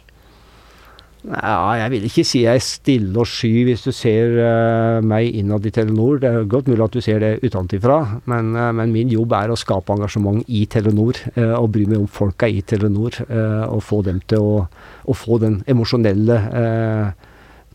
Ja, 1.27 1.75
jeg 1.75 1.91
vil 1.91 2.05
ikke 2.08 2.23
si 2.23 2.45
jeg 2.45 2.62
er 2.62 2.63
stille 2.63 3.19
og 3.19 3.27
sky 3.27 3.65
hvis 3.67 3.82
du 3.84 3.91
ser 3.95 4.38
uh, 4.39 4.99
meg 5.03 5.36
innad 5.36 5.65
i 5.67 5.73
Telenor. 5.75 6.21
Det 6.21 6.29
er 6.29 6.47
godt 6.47 6.69
mulig 6.71 6.86
at 6.86 6.95
du 6.95 7.03
ser 7.03 7.19
det 7.19 7.32
utenfra, 7.43 7.97
men, 8.32 8.53
uh, 8.55 8.69
men, 8.75 8.93
min 8.95 9.12
jobb 9.12 9.36
er 9.36 9.51
å 9.51 9.60
skape 9.60 9.97
engasjement 9.97 10.47
i 10.47 10.63
Telenor. 10.71 11.19
Uh, 11.36 11.58
og 11.60 11.73
bry 11.75 11.84
meg 11.91 11.99
om 11.99 12.08
folka 12.08 12.47
i 12.47 12.63
Telenor. 12.63 13.19
og 13.29 13.82
få 13.84 14.01
dem 14.08 14.21
til 14.32 14.39
å, 14.39 14.65
å 15.05 15.13
få 15.15 15.39
den 15.43 15.60
emosjonelle 15.67 16.38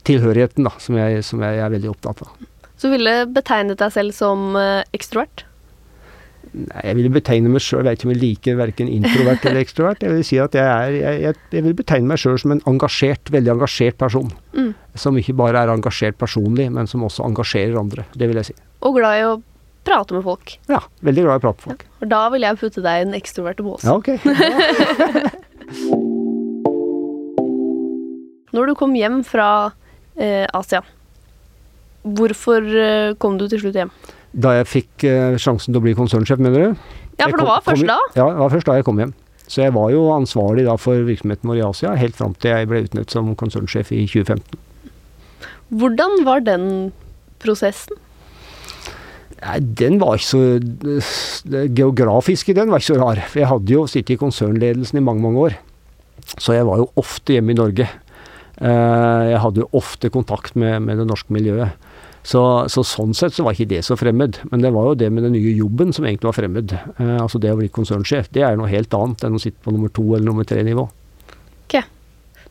tilhørigheten 0.04 0.66
da, 0.66 0.72
som 0.80 0.96
jeg, 0.98 1.22
som 1.24 1.42
jeg 1.44 1.60
er 1.60 1.72
veldig 1.72 1.90
opptatt 1.92 2.24
av. 2.24 2.32
Så 2.80 2.90
ville 2.92 3.24
betegnet 3.30 3.80
deg 3.80 3.92
selv 3.94 4.16
som 4.16 4.56
ekstrovert? 4.96 5.44
Jeg 6.54 6.94
vil 6.98 7.08
betegne 7.10 7.50
meg 7.50 7.62
sjøl, 7.64 7.80
jeg 7.82 7.88
vet 7.88 7.98
ikke 7.98 8.06
om 8.06 8.12
jeg 8.14 8.22
liker 8.22 8.58
verken 8.60 8.88
introvert 8.92 9.46
eller 9.48 9.60
ekstrovert. 9.64 10.02
Jeg 10.04 10.10
vil 10.14 10.24
si 10.26 10.36
at 10.38 10.54
jeg, 10.54 10.64
er, 10.64 10.90
jeg, 11.00 11.14
jeg, 11.24 11.34
jeg 11.56 11.62
vil 11.66 11.76
betegne 11.80 12.08
meg 12.10 12.18
sjøl 12.22 12.38
som 12.40 12.50
en 12.54 12.62
engasjert, 12.70 13.24
veldig 13.34 13.52
engasjert 13.56 13.96
person. 13.98 14.28
Mm. 14.54 14.72
Som 15.00 15.18
ikke 15.18 15.34
bare 15.38 15.58
er 15.64 15.70
engasjert 15.74 16.16
personlig, 16.20 16.66
men 16.74 16.84
som 16.90 17.06
også 17.06 17.20
engasjerer 17.26 17.74
andre. 17.80 18.02
Det 18.14 18.26
vil 18.30 18.38
jeg 18.42 18.48
si. 18.52 18.56
Og 18.86 18.92
glad 19.00 19.14
i 19.18 19.22
å 19.26 19.32
prate 19.84 20.10
med 20.16 20.24
folk. 20.24 20.46
Ja, 20.70 20.80
veldig 21.04 21.22
glad 21.26 21.34
i 21.34 21.38
å 21.40 21.44
prate 21.44 21.58
med 21.58 21.66
folk. 21.68 21.82
Ja, 21.84 21.88
og 22.00 22.06
da 22.14 22.22
vil 22.34 22.42
jeg 22.46 22.60
putte 22.62 22.80
deg 22.84 22.94
i 23.00 23.06
den 23.08 23.16
ekstroverte 23.18 23.62
båsen. 23.66 23.86
Ja, 23.90 23.94
ok. 23.98 24.08
Når 28.54 28.62
du 28.70 28.74
kom 28.78 28.92
hjem 28.94 29.18
fra 29.26 29.48
eh, 30.14 30.46
Asia, 30.54 30.80
hvorfor 32.04 32.60
eh, 32.62 33.16
kom 33.18 33.38
du 33.40 33.48
til 33.50 33.60
slutt 33.64 33.74
hjem? 33.80 33.90
Da 34.34 34.56
jeg 34.58 34.70
fikk 34.70 35.04
uh, 35.06 35.36
sjansen 35.40 35.70
til 35.70 35.78
å 35.78 35.84
bli 35.84 35.94
konsernsjef, 35.98 36.40
mener 36.42 36.58
du? 36.58 36.86
Ja, 37.20 37.28
for 37.28 37.38
det 37.38 37.46
var 37.46 37.62
først 37.62 37.86
da? 37.86 37.98
Ja, 38.16 38.26
det 38.32 38.40
var 38.42 38.50
først 38.50 38.68
da 38.70 38.78
jeg 38.78 38.86
kom 38.88 38.98
hjem. 38.98 39.14
Så 39.44 39.60
jeg 39.60 39.74
var 39.76 39.90
jo 39.92 40.06
ansvarlig 40.14 40.64
da 40.66 40.74
for 40.80 41.04
virksomheten 41.06 41.50
vår 41.50 41.60
i 41.60 41.66
Asia, 41.66 41.92
helt 42.00 42.16
fram 42.16 42.32
til 42.40 42.54
jeg 42.54 42.70
ble 42.70 42.84
utnevnt 42.86 43.12
som 43.12 43.34
konsernsjef 43.38 43.92
i 43.92 44.06
2015. 44.08 44.56
Hvordan 45.74 46.24
var 46.26 46.42
den 46.46 46.66
prosessen? 47.42 48.00
Nei, 49.44 49.58
den 49.60 49.98
var 50.00 50.16
ikke 50.16 50.30
så 50.30 50.40
Det 51.44 51.64
geografiske 51.76 52.54
den 52.56 52.70
var 52.72 52.80
ikke 52.80 52.94
så 52.94 53.00
rar. 53.00 53.20
For 53.28 53.42
jeg 53.42 53.50
hadde 53.50 53.74
jo 53.74 53.84
sittet 53.90 54.14
i 54.16 54.20
konsernledelsen 54.20 55.00
i 55.00 55.04
mange, 55.04 55.24
mange 55.24 55.42
år. 55.48 55.58
Så 56.38 56.56
jeg 56.56 56.64
var 56.64 56.80
jo 56.80 56.88
ofte 57.00 57.36
hjemme 57.36 57.52
i 57.52 57.58
Norge. 57.58 57.88
Eh, 58.54 59.22
jeg 59.28 59.42
hadde 59.42 59.60
jo 59.64 59.68
ofte 59.76 60.08
kontakt 60.14 60.56
med, 60.56 60.80
med 60.86 61.02
det 61.02 61.06
norske 61.10 61.34
miljøet. 61.34 61.74
Så, 62.24 62.40
så, 62.72 62.80
sånn 62.88 63.12
sett 63.12 63.34
så 63.36 63.44
var 63.44 63.52
ikke 63.52 63.68
det 63.74 63.82
så 63.84 63.98
fremmed. 64.00 64.38
Men 64.48 64.64
det 64.64 64.72
var 64.72 64.88
jo 64.88 64.98
det 64.98 65.10
med 65.12 65.26
den 65.26 65.34
nye 65.36 65.52
jobben 65.58 65.92
som 65.92 66.06
egentlig 66.06 66.30
var 66.30 66.38
fremmed. 66.38 66.72
Eh, 66.72 67.16
altså 67.20 67.40
det 67.40 67.52
å 67.52 67.58
bli 67.60 67.68
konsernsjef. 67.72 68.30
Det 68.32 68.46
er 68.46 68.56
noe 68.56 68.70
helt 68.72 68.96
annet 68.96 69.26
enn 69.26 69.36
å 69.36 69.42
sitte 69.42 69.60
på 69.64 69.74
nummer 69.74 69.92
to 69.92 70.06
eller 70.14 70.24
nummer 70.30 70.48
tre 70.48 70.64
nivå. 70.64 70.86
Okay. 71.66 71.84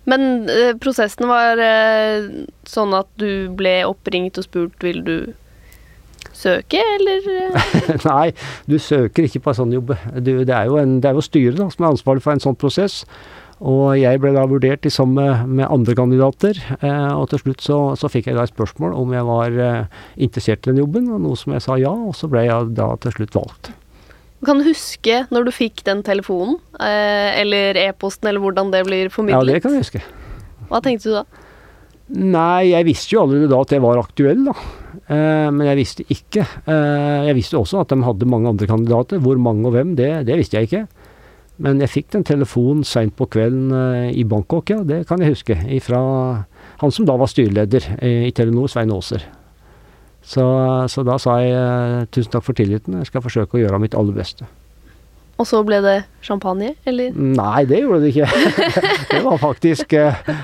Men 0.10 0.46
eh, 0.52 0.76
prosessen 0.78 1.26
var 1.30 1.58
eh, 1.58 2.30
sånn 2.70 2.94
at 2.98 3.10
du 3.18 3.50
ble 3.58 3.80
oppringt 3.90 4.38
og 4.38 4.46
spurt 4.46 4.86
vil 4.86 5.02
du 5.08 5.18
søke, 6.38 6.78
eller? 7.00 7.26
Nei, 8.12 8.34
du 8.70 8.78
søker 8.82 9.26
ikke 9.26 9.42
på 9.42 9.54
en 9.54 9.60
sånn 9.64 9.74
jobb. 9.74 9.96
Du, 10.20 10.36
det, 10.46 10.54
er 10.54 10.70
en, 10.82 11.00
det 11.02 11.10
er 11.10 11.18
jo 11.18 11.26
styret 11.26 11.58
da, 11.58 11.70
som 11.74 11.86
er 11.86 11.96
ansvarlig 11.96 12.26
for 12.26 12.36
en 12.36 12.44
sånn 12.44 12.60
prosess. 12.60 13.04
Og 13.64 13.94
jeg 13.96 14.20
ble 14.20 14.34
da 14.36 14.44
vurdert 14.50 14.84
sammen 14.92 15.16
med, 15.16 15.52
med 15.60 15.70
andre 15.72 15.96
kandidater, 15.96 16.58
eh, 16.82 17.12
og 17.16 17.30
til 17.32 17.40
slutt 17.46 17.64
så, 17.64 17.78
så, 18.00 18.10
fikk 18.12 18.28
jeg 18.28 18.36
da 18.36 18.44
et 18.44 18.52
spørsmål 18.52 18.96
om 19.00 19.14
jeg 19.16 19.28
var 19.30 19.56
eh, 19.68 20.02
interessert 20.26 20.68
i 20.68 20.74
den 20.74 20.82
jobben, 20.84 21.08
og 21.16 21.24
noe 21.24 21.40
som 21.40 21.56
jeg 21.56 21.64
sa 21.64 21.78
ja, 21.80 21.94
og 21.94 22.12
så 22.20 22.28
ble 22.32 22.44
jeg 22.44 22.74
da 22.76 22.90
til 23.06 23.16
slutt 23.16 23.38
valgt. 23.40 23.72
Kan 24.44 24.60
du 24.60 24.68
huske 24.68 25.22
når 25.32 25.48
du 25.48 25.54
fikk 25.56 25.86
den 25.88 26.04
telefonen, 26.04 26.58
eh, 26.84 27.40
eller 27.40 27.80
e-posten, 27.86 28.28
eller 28.28 28.44
hvordan 28.44 28.74
det 28.74 28.84
blir 28.90 29.14
formidlet? 29.14 29.40
Ja, 29.40 29.56
det 29.56 29.64
kan 29.64 29.78
jeg 29.78 29.86
huske. 29.86 30.04
Hva 30.68 30.84
tenkte 30.84 31.08
du 31.08 31.16
da? 31.22 31.24
Nei, 32.14 32.74
jeg 32.74 32.86
visste 32.90 33.16
jo 33.16 33.24
allerede 33.24 33.48
da 33.50 33.62
at 33.64 33.72
jeg 33.72 33.84
var 33.84 34.02
aktuell, 34.02 34.44
da. 34.50 34.58
Eh, 35.08 35.48
men 35.56 35.64
jeg 35.70 35.80
visste 35.80 36.06
ikke. 36.12 36.44
Eh, 36.68 37.30
jeg 37.30 37.38
visste 37.40 37.60
også 37.60 37.80
at 37.82 37.94
de 37.94 38.04
hadde 38.04 38.28
mange 38.30 38.52
andre 38.52 38.68
kandidater. 38.68 39.24
Hvor 39.24 39.40
mange 39.40 39.66
og 39.70 39.78
hvem, 39.78 39.96
det, 39.96 40.12
det 40.28 40.38
visste 40.42 40.60
jeg 40.60 40.70
ikke. 40.70 40.84
Men 41.62 41.82
jeg 41.84 41.92
fikk 41.92 42.10
den 42.16 42.26
telefonen 42.26 42.82
seint 42.88 43.14
på 43.18 43.28
kvelden 43.30 43.70
uh, 43.70 44.10
i 44.10 44.26
Bangkok, 44.26 44.72
ja, 44.74 44.82
det 44.88 45.04
kan 45.10 45.22
jeg 45.22 45.36
huske. 45.36 45.58
Fra 45.86 46.02
han 46.82 46.94
som 46.94 47.06
da 47.06 47.16
var 47.20 47.30
styreleder 47.30 47.86
i, 48.00 48.14
i 48.28 48.34
Telenor, 48.34 48.72
Svein 48.72 48.92
Aaser. 48.94 49.28
Så, 50.24 50.44
så, 50.90 51.04
da 51.06 51.20
sa 51.22 51.38
jeg 51.44 51.54
uh, 51.54 52.10
tusen 52.10 52.34
takk 52.34 52.46
for 52.48 52.58
tilliten, 52.58 52.98
jeg 53.02 53.12
skal 53.12 53.24
forsøke 53.26 53.60
å 53.60 53.62
gjøre 53.62 53.82
mitt 53.84 53.98
aller 53.98 54.16
beste. 54.18 54.48
Og 55.42 55.48
så 55.50 55.60
ble 55.66 55.80
det 55.84 55.96
champagne, 56.26 56.74
eller? 56.90 57.14
Nei, 57.14 57.66
det 57.70 57.82
gjorde 57.84 58.02
det 58.04 58.14
ikke. 58.14 58.30
det 59.12 59.22
var 59.26 59.40
faktisk 59.42 59.96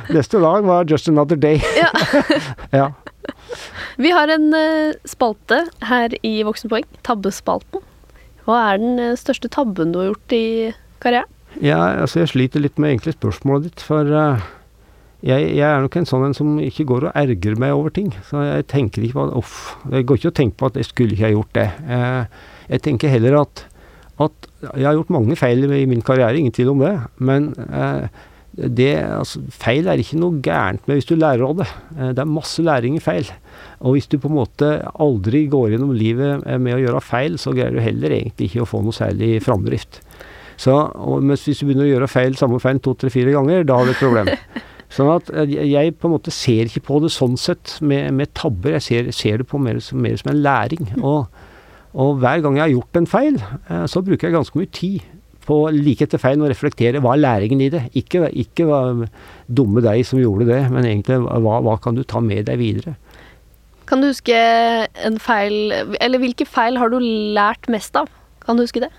Neste 0.09 0.41
dag 0.41 0.65
var 0.65 0.89
just 0.89 1.09
another 1.09 1.37
day. 1.37 1.61
ja. 1.77 1.91
ja. 2.81 2.89
Vi 3.99 4.11
har 4.15 4.31
en 4.31 4.49
spalte 5.07 5.61
her 5.85 6.13
i 6.25 6.39
Voksenpoeng, 6.47 6.85
tabbespalten. 7.05 7.83
Hva 8.47 8.61
er 8.71 8.79
den 8.81 9.17
største 9.19 9.51
tabben 9.51 9.93
du 9.93 9.99
har 10.01 10.09
gjort 10.11 10.35
i 10.35 10.45
karrieren? 11.03 11.35
Ja, 11.57 11.79
altså 12.03 12.21
jeg 12.21 12.31
sliter 12.33 12.61
litt 12.61 12.77
med 12.79 12.93
egentlig 12.93 13.15
spørsmålet 13.17 13.71
ditt, 13.71 13.83
for 13.83 14.05
uh, 14.05 14.43
jeg, 15.25 15.49
jeg, 15.57 15.65
er 15.65 15.81
nok 15.83 15.97
en 15.99 16.07
sånn 16.07 16.29
en 16.29 16.37
som 16.37 16.53
ikke 16.61 16.85
går 16.87 17.09
og 17.09 17.17
ergrer 17.17 17.59
meg 17.59 17.75
over 17.75 17.93
ting. 17.95 18.13
Så 18.29 18.43
jeg 18.45 18.67
tenker 18.71 19.03
ikke 19.03 19.17
på 19.17 19.41
uff, 19.41 19.57
det 19.89 20.05
går 20.07 20.21
ikke 20.21 20.31
å 20.31 20.37
tenke 20.39 20.59
på 20.59 20.69
at 20.69 20.79
jeg 20.79 20.91
skulle 20.91 21.17
ikke 21.17 21.27
ha 21.27 21.33
gjort 21.33 21.53
det. 21.57 21.67
Uh, 21.89 22.55
jeg 22.69 22.85
tenker 22.85 23.11
heller 23.11 23.41
at, 23.41 23.65
at 24.21 24.49
jeg 24.69 24.85
har 24.85 24.97
gjort 24.99 25.15
mange 25.15 25.39
feil 25.39 25.65
i 25.65 25.85
min 25.89 26.05
karriere, 26.05 26.37
ingen 26.37 26.55
tvil 26.55 26.75
om 26.75 26.83
det. 26.85 26.93
Men 27.17 27.49
uh, 27.67 28.05
det, 28.59 28.93
altså, 29.01 29.41
feil 29.51 29.89
er 29.89 29.99
ikke 30.01 30.19
noe 30.21 30.39
gærent 30.45 30.85
med 30.87 30.99
hvis 30.99 31.09
du 31.09 31.15
lærer 31.17 31.43
av 31.47 31.59
det. 31.59 31.67
Det 32.13 32.23
er 32.23 32.29
masse 32.29 32.63
læring 32.63 32.97
i 32.97 33.03
feil. 33.03 33.27
Og 33.79 33.95
hvis 33.95 34.09
du 34.11 34.19
på 34.21 34.29
en 34.29 34.39
måte 34.39 34.71
aldri 34.99 35.45
går 35.51 35.73
gjennom 35.73 35.93
livet 35.95 36.45
med 36.59 36.75
å 36.75 36.81
gjøre 36.81 37.03
feil, 37.05 37.37
så 37.39 37.53
greier 37.55 37.75
du 37.75 37.83
heller 37.83 38.15
egentlig 38.15 38.49
ikke 38.49 38.65
å 38.65 38.69
få 38.69 38.81
noe 38.83 38.95
særlig 38.95 39.37
framdrift. 39.45 40.01
Så, 40.59 40.75
og, 40.75 41.21
mens 41.23 41.45
hvis 41.47 41.61
du 41.61 41.69
begynner 41.69 41.87
å 41.87 41.93
gjøre 41.93 42.09
feil, 42.11 42.35
samme 42.39 42.59
feil 42.59 42.81
to, 42.83 42.95
tre, 42.99 43.11
fire 43.13 43.31
ganger, 43.35 43.63
da 43.67 43.77
har 43.79 43.87
du 43.87 43.93
et 43.93 44.01
problem. 44.01 44.31
Sånn 44.93 45.11
at 45.13 45.29
eh, 45.37 45.53
jeg 45.69 45.93
på 46.01 46.09
en 46.09 46.15
måte 46.15 46.33
ser 46.33 46.65
ikke 46.65 46.87
på 46.87 46.97
det 47.03 47.11
sånn 47.13 47.35
sett 47.37 47.75
med, 47.85 48.09
med 48.17 48.31
tabber, 48.33 48.73
jeg 48.79 48.85
ser, 48.87 49.11
ser, 49.13 49.41
det 49.41 49.47
på 49.51 49.61
mer 49.61 49.77
som, 49.85 50.01
mer 50.01 50.17
som 50.17 50.31
en 50.33 50.41
læring. 50.41 50.89
Og, 50.97 51.29
og, 51.93 52.17
hver 52.23 52.41
gang 52.41 52.57
jeg 52.57 52.65
har 52.65 52.73
gjort 52.73 52.99
en 52.99 53.09
feil, 53.09 53.37
eh, 53.69 53.85
så 53.91 54.01
bruker 54.05 54.27
jeg 54.27 54.37
ganske 54.39 54.59
mye 54.59 54.71
tid 54.73 55.05
på 55.49 55.59
like 55.73 56.05
etter 56.05 56.21
feil 56.21 56.41
å 56.41 56.49
reflektere 56.49 57.01
hva 57.01 57.15
er 57.15 57.21
læringen 57.21 57.61
i 57.65 57.69
det. 57.73 57.85
Ikke, 57.97 58.27
ikke 58.33 58.65
hva, 58.69 58.81
dumme 59.45 59.85
deg 59.85 60.01
som 60.05 60.21
gjorde 60.21 60.49
det, 60.49 60.63
men 60.73 60.85
egentlig 60.85 61.21
hva, 61.23 61.59
hva 61.65 61.77
kan 61.81 61.97
du 61.97 62.03
ta 62.03 62.21
med 62.21 62.49
deg 62.49 62.59
videre. 62.61 62.97
Kan 63.89 64.03
du 64.03 64.11
huske 64.11 64.35
en 64.37 65.15
feil 65.17 65.71
Eller 65.97 66.21
hvilke 66.21 66.45
feil 66.45 66.75
har 66.77 66.91
du 66.93 66.99
lært 67.01 67.65
mest 67.73 67.95
av? 67.97 68.11
Kan 68.43 68.59
du 68.59 68.61
huske 68.61 68.83
det? 68.83 68.91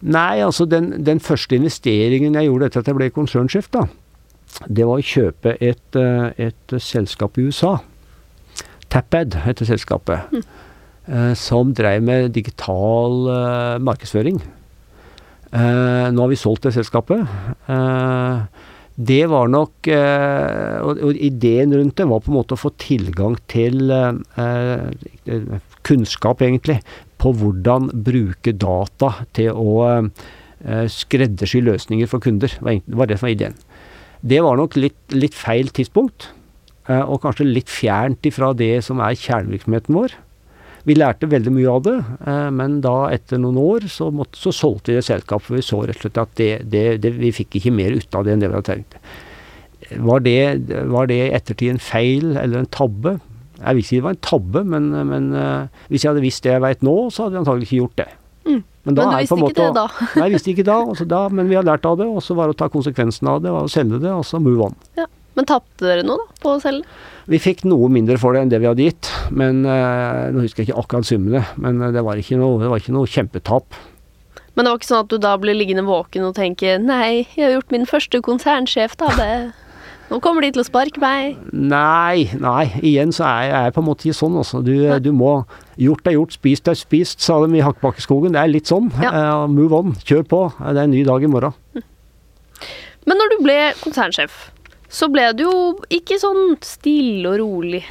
Nei, 0.00 0.38
altså 0.44 0.66
den, 0.70 0.92
den, 1.06 1.18
første 1.20 1.56
investeringen 1.58 2.36
jeg 2.38 2.46
gjorde 2.46 2.68
etter 2.68 2.84
at 2.84 2.90
jeg 2.90 2.98
ble 2.98 3.10
konsernsjef, 3.14 3.66
da, 3.74 3.88
det 4.70 4.86
var 4.86 5.00
å 5.00 5.04
kjøpe 5.04 5.56
et, 5.58 5.98
eh, 5.98 6.46
et 6.48 6.74
selskap 6.82 7.38
i 7.38 7.48
USA. 7.48 7.78
Tapad 8.88 9.40
heter 9.44 9.68
selskapet. 9.68 10.32
Mm. 10.32 10.48
som 11.40 11.70
drev 11.72 12.02
med 12.04 12.34
digital 12.36 13.14
uh, 13.32 13.76
markedsføring. 13.80 14.42
Uh, 15.48 16.12
nå 16.12 16.20
har 16.20 16.28
vi 16.28 16.36
solgt 16.36 16.66
det 16.66 16.74
selskapet. 16.74 17.22
Uh, 17.64 18.44
det 18.98 19.22
var 19.30 19.48
nok 19.48 19.88
og, 19.88 20.98
og, 21.00 21.16
ideen 21.16 21.72
rundt 21.72 21.96
det 21.96 22.08
var 22.10 22.20
på 22.20 22.32
en 22.32 22.36
måte 22.36 22.56
å 22.56 22.60
få 22.60 22.72
tilgang 22.82 23.36
til 23.48 23.92
kunnskap, 25.86 26.42
egentlig, 26.42 26.80
på 27.18 27.32
hvordan 27.34 27.90
bruke 28.06 28.54
data 28.54 29.12
til 29.36 29.54
å 29.54 29.72
eh, 29.90 30.86
skreddersy 30.92 31.62
løsninger 31.66 32.10
for 32.10 32.22
kunder. 32.22 32.52
Det 32.62 32.98
var 32.98 33.10
det 33.10 33.18
som 33.18 33.28
var 33.28 33.34
ideen. 33.34 33.58
Det 34.20 34.40
var 34.42 34.58
nok 34.58 34.78
litt, 34.78 34.98
litt 35.14 35.36
feil 35.38 35.70
tidspunkt, 35.74 36.30
eh, 36.88 37.02
og 37.02 37.22
kanskje 37.22 37.46
litt 37.46 37.70
fjernt 37.70 38.26
ifra 38.26 38.52
det 38.56 38.78
som 38.86 39.02
er 39.04 39.18
kjernevirksomheten 39.18 39.94
vår. 39.94 40.16
Vi 40.88 40.96
lærte 40.96 41.28
veldig 41.28 41.52
mye 41.52 41.70
av 41.70 41.82
det, 41.84 41.96
eh, 42.26 42.50
men 42.54 42.80
da 42.84 43.10
etter 43.14 43.40
noen 43.42 43.58
år 43.60 43.88
så, 43.92 44.10
måtte, 44.14 44.38
så 44.40 44.54
solgte 44.54 44.92
vi 44.92 44.98
det 44.98 45.06
selskapet, 45.06 45.46
for 45.46 45.58
vi 45.58 45.66
så 45.66 45.82
rett 45.84 45.98
og 45.98 46.06
slett 46.06 46.22
at 46.22 46.36
det, 46.40 46.52
det, 46.72 46.84
det, 47.04 47.14
vi 47.18 47.34
fikk 47.34 47.58
ikke 47.58 47.74
mer 47.74 47.98
ut 47.98 48.18
av 48.18 48.26
det 48.26 48.34
enn 48.34 48.44
det 48.44 48.50
vi 48.50 48.58
hadde 48.58 48.70
tenkt. 48.70 49.00
Var 49.88 50.22
det, 50.24 50.38
var 50.90 51.06
det 51.10 51.20
ettertid 51.32 51.74
en 51.74 51.82
feil 51.82 52.34
eller 52.36 52.62
en 52.62 52.72
tabbe? 52.74 53.18
Jeg 53.58 53.74
vil 53.74 53.82
ikke 53.82 53.90
si 53.90 53.98
det 53.98 54.06
var 54.06 54.16
en 54.16 54.24
tabbe, 54.24 54.64
men, 54.74 54.88
men 55.10 55.28
uh, 55.34 55.84
hvis 55.90 56.04
jeg 56.04 56.12
hadde 56.12 56.24
visst 56.24 56.44
det 56.46 56.54
jeg 56.54 56.64
veit 56.64 56.82
nå, 56.86 56.96
så 57.10 57.26
hadde 57.26 57.38
jeg 57.38 57.44
antagelig 57.44 57.68
ikke 57.68 57.80
gjort 57.82 58.00
det. 58.00 58.08
Mm. 58.48 58.62
Men, 58.88 58.94
men, 58.94 58.94
du 58.96 59.02
visste 59.18 59.38
ikke 59.42 59.60
det 59.60 59.76
da? 59.76 59.86
nei, 60.16 60.24
jeg 60.24 60.34
visste 60.36 60.52
ikke 60.54 60.66
da, 60.68 60.78
da, 61.10 61.20
men 61.34 61.50
vi 61.50 61.58
har 61.58 61.66
lært 61.66 61.86
av 61.88 61.98
det. 62.00 62.06
Og 62.08 62.22
så 62.24 62.38
var 62.38 62.48
det 62.48 62.56
å 62.56 62.60
ta 62.62 62.70
konsekvensen 62.72 63.28
av 63.30 63.42
det, 63.44 63.52
og 63.52 63.70
selge 63.72 64.00
det, 64.02 64.12
og 64.14 64.24
så 64.26 64.40
move 64.42 64.70
on. 64.70 64.78
Ja. 64.98 65.08
Men 65.38 65.46
tapte 65.46 65.86
dere 65.86 66.02
noe 66.02 66.18
da, 66.18 66.34
på 66.42 66.56
å 66.56 66.62
selge? 66.62 66.88
Vi 67.30 67.38
fikk 67.38 67.60
noe 67.68 67.86
mindre 67.92 68.16
for 68.18 68.34
det 68.34 68.40
enn 68.42 68.50
det 68.50 68.58
vi 68.62 68.66
hadde 68.66 68.88
gitt. 68.88 69.10
Men 69.30 69.60
uh, 69.68 70.30
Nå 70.34 70.42
husker 70.42 70.64
jeg 70.64 70.70
ikke 70.70 70.82
akkurat 70.82 71.06
summene, 71.06 71.44
men 71.60 71.78
uh, 71.84 71.92
det 71.94 72.02
var 72.06 72.18
ikke 72.18 72.40
noe, 72.40 72.58
det 72.62 72.72
var 72.72 72.82
ikke 72.82 72.96
noe 72.96 73.10
kjempetap. 73.10 73.78
Men 74.56 74.66
det 74.66 74.72
var 74.72 74.80
ikke 74.80 74.88
sånn 74.88 75.04
at 75.04 75.12
du 75.12 75.20
da 75.22 75.36
ble 75.38 75.54
liggende 75.54 75.84
våken 75.86 76.24
og 76.26 76.34
tenke 76.34 76.78
nei, 76.82 77.28
jeg 77.36 77.44
har 77.44 77.52
gjort 77.58 77.74
min 77.76 77.86
første 77.86 78.18
konsernsjef, 78.26 78.96
da. 78.98 79.12
Det 79.14 79.30
nå 80.08 80.18
kommer 80.24 80.44
de 80.44 80.52
til 80.54 80.62
å 80.62 80.66
sparke 80.66 81.00
meg. 81.02 81.38
Nei, 81.52 82.28
nei. 82.40 82.64
Igjen 82.80 83.12
så 83.14 83.26
er 83.28 83.48
jeg 83.50 83.74
på 83.76 83.82
en 83.82 83.88
måte 83.90 84.14
sånn, 84.16 84.38
altså. 84.40 84.62
Du, 84.64 84.74
du 85.04 85.10
må 85.16 85.42
Gjort 85.78 86.08
er 86.10 86.16
gjort, 86.16 86.32
spist 86.34 86.66
er 86.66 86.74
spist, 86.74 87.20
sa 87.22 87.36
de 87.44 87.54
i 87.54 87.62
Hakkebakkeskogen. 87.62 88.32
Det 88.34 88.40
er 88.40 88.50
litt 88.50 88.66
sånn. 88.66 88.88
Ja. 88.98 89.12
Uh, 89.14 89.44
move 89.46 89.76
on. 89.76 89.92
Kjør 90.02 90.24
på. 90.26 90.40
Det 90.58 90.74
er 90.74 90.88
en 90.88 90.94
ny 90.96 91.04
dag 91.06 91.22
i 91.22 91.30
morgen. 91.30 91.84
Men 93.06 93.20
når 93.20 93.30
du 93.30 93.36
ble 93.46 93.58
konsernsjef, 93.78 94.48
så 94.88 95.08
ble 95.12 95.30
du 95.36 95.44
jo 95.44 95.56
ikke 95.92 96.18
sånn 96.20 96.56
stille 96.64 97.30
og 97.30 97.38
rolig, 97.42 97.82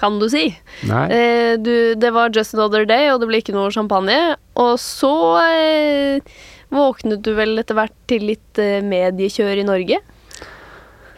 kan 0.00 0.18
du 0.20 0.26
si. 0.32 0.48
Nei. 0.88 1.04
Eh, 1.12 1.52
du, 1.60 1.94
det 2.00 2.10
var 2.16 2.32
just 2.34 2.56
another 2.56 2.86
day, 2.88 3.10
og 3.12 3.20
det 3.22 3.28
ble 3.30 3.40
ikke 3.44 3.54
noe 3.56 3.72
champagne. 3.72 4.18
Og 4.60 4.74
så 4.82 5.14
eh, 5.44 6.34
våknet 6.72 7.22
du 7.24 7.34
vel 7.36 7.60
etter 7.60 7.76
hvert 7.78 7.96
til 8.10 8.26
litt 8.32 8.60
eh, 8.60 8.80
mediekjør 8.84 9.62
i 9.62 9.68
Norge? 9.68 10.00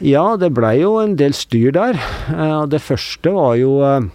Ja, 0.03 0.35
det 0.35 0.51
blei 0.57 0.81
jo 0.81 0.97
en 0.99 1.15
del 1.15 1.35
styr 1.37 1.71
der. 1.77 1.95
Eh, 2.35 2.65
det 2.67 2.83
første 2.83 3.31
var 3.37 3.55
jo 3.55 3.77
eh, 3.87 4.09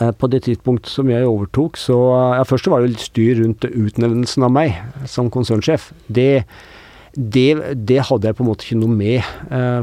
eh, 0.00 0.12
på 0.16 0.30
det 0.32 0.46
tidspunktet 0.46 0.88
som 0.88 1.10
jeg 1.12 1.28
overtok, 1.28 1.76
så 1.76 1.98
ja, 2.38 2.44
Først 2.48 2.70
var 2.72 2.80
det 2.80 2.94
litt 2.94 3.04
styr 3.04 3.42
rundt 3.42 3.66
utnevnelsen 3.68 4.46
av 4.48 4.54
meg 4.54 4.78
som 5.04 5.28
konsernsjef. 5.28 5.90
Det, 6.08 6.46
det, 7.12 7.50
det, 7.84 8.00
hadde 8.08 8.30
jeg 8.30 8.38
på 8.38 8.46
en 8.46 8.48
måte 8.48 8.64
ikke 8.64 8.80
noe 8.80 8.96
med, 8.96 9.28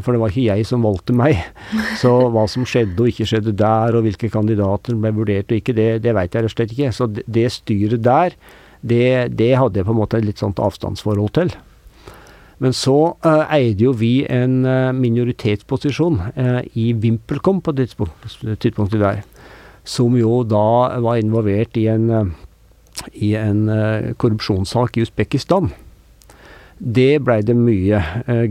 for 0.02 0.15
det 0.15 0.23
var 0.23 0.34
ikke 0.34 0.47
jeg 0.47 0.65
som 0.65 0.86
valgte 0.88 1.13
meg. 1.13 1.43
Så 2.02 2.15
hva 2.34 2.47
som 2.50 2.65
skjedde 2.65 2.97
og 2.97 3.13
ikke 3.13 3.30
skjedde 3.30 3.54
der, 3.62 3.93
og 3.93 4.08
hvilke 4.08 4.34
kandidater 4.34 4.97
ble 4.97 5.13
vurdert 5.19 5.54
og 5.54 5.62
ikke, 5.62 5.78
det, 5.78 5.89
det 6.08 6.17
veit 6.17 6.34
jeg 6.34 6.47
rett 6.47 6.50
og 6.50 6.58
slett 6.58 6.73
ikke. 6.73 6.93
Så 6.97 7.12
det, 7.13 7.28
det 7.30 7.45
styret 7.54 8.02
der, 8.02 8.34
det, 8.82 9.06
det, 9.38 9.54
hadde 9.62 9.84
jeg 9.84 9.86
på 9.86 9.93
en 9.93 10.02
måte 10.02 10.17
et 10.17 10.26
litt 10.32 10.41
sånt 10.41 10.58
avstandsforhold 10.58 11.36
til. 11.38 11.54
Men 12.63 12.74
så 12.74 12.96
uh, 13.22 13.43
eide 13.54 13.86
jo 13.86 13.93
vi 13.93 14.26
en 14.34 14.63
uh, 14.65 14.93
minoritetsposisjon 14.98 16.20
uh, 16.34 16.62
i 16.74 16.89
VimpelCom 16.98 17.62
på 17.62 17.74
det 17.78 17.91
tidspunktet 17.93 19.02
der. 19.02 19.22
Som 19.88 20.17
jo 20.17 20.41
da 20.43 20.98
var 21.04 21.22
involvert 21.22 21.78
i 21.80 21.86
en, 21.88 22.34
i 23.15 23.30
en 23.39 23.62
korrupsjonssak 24.20 24.98
i 24.98 25.06
Usbekistan. 25.06 25.70
Det 26.78 27.22
blei 27.24 27.38
det 27.48 27.56
mye 27.56 28.02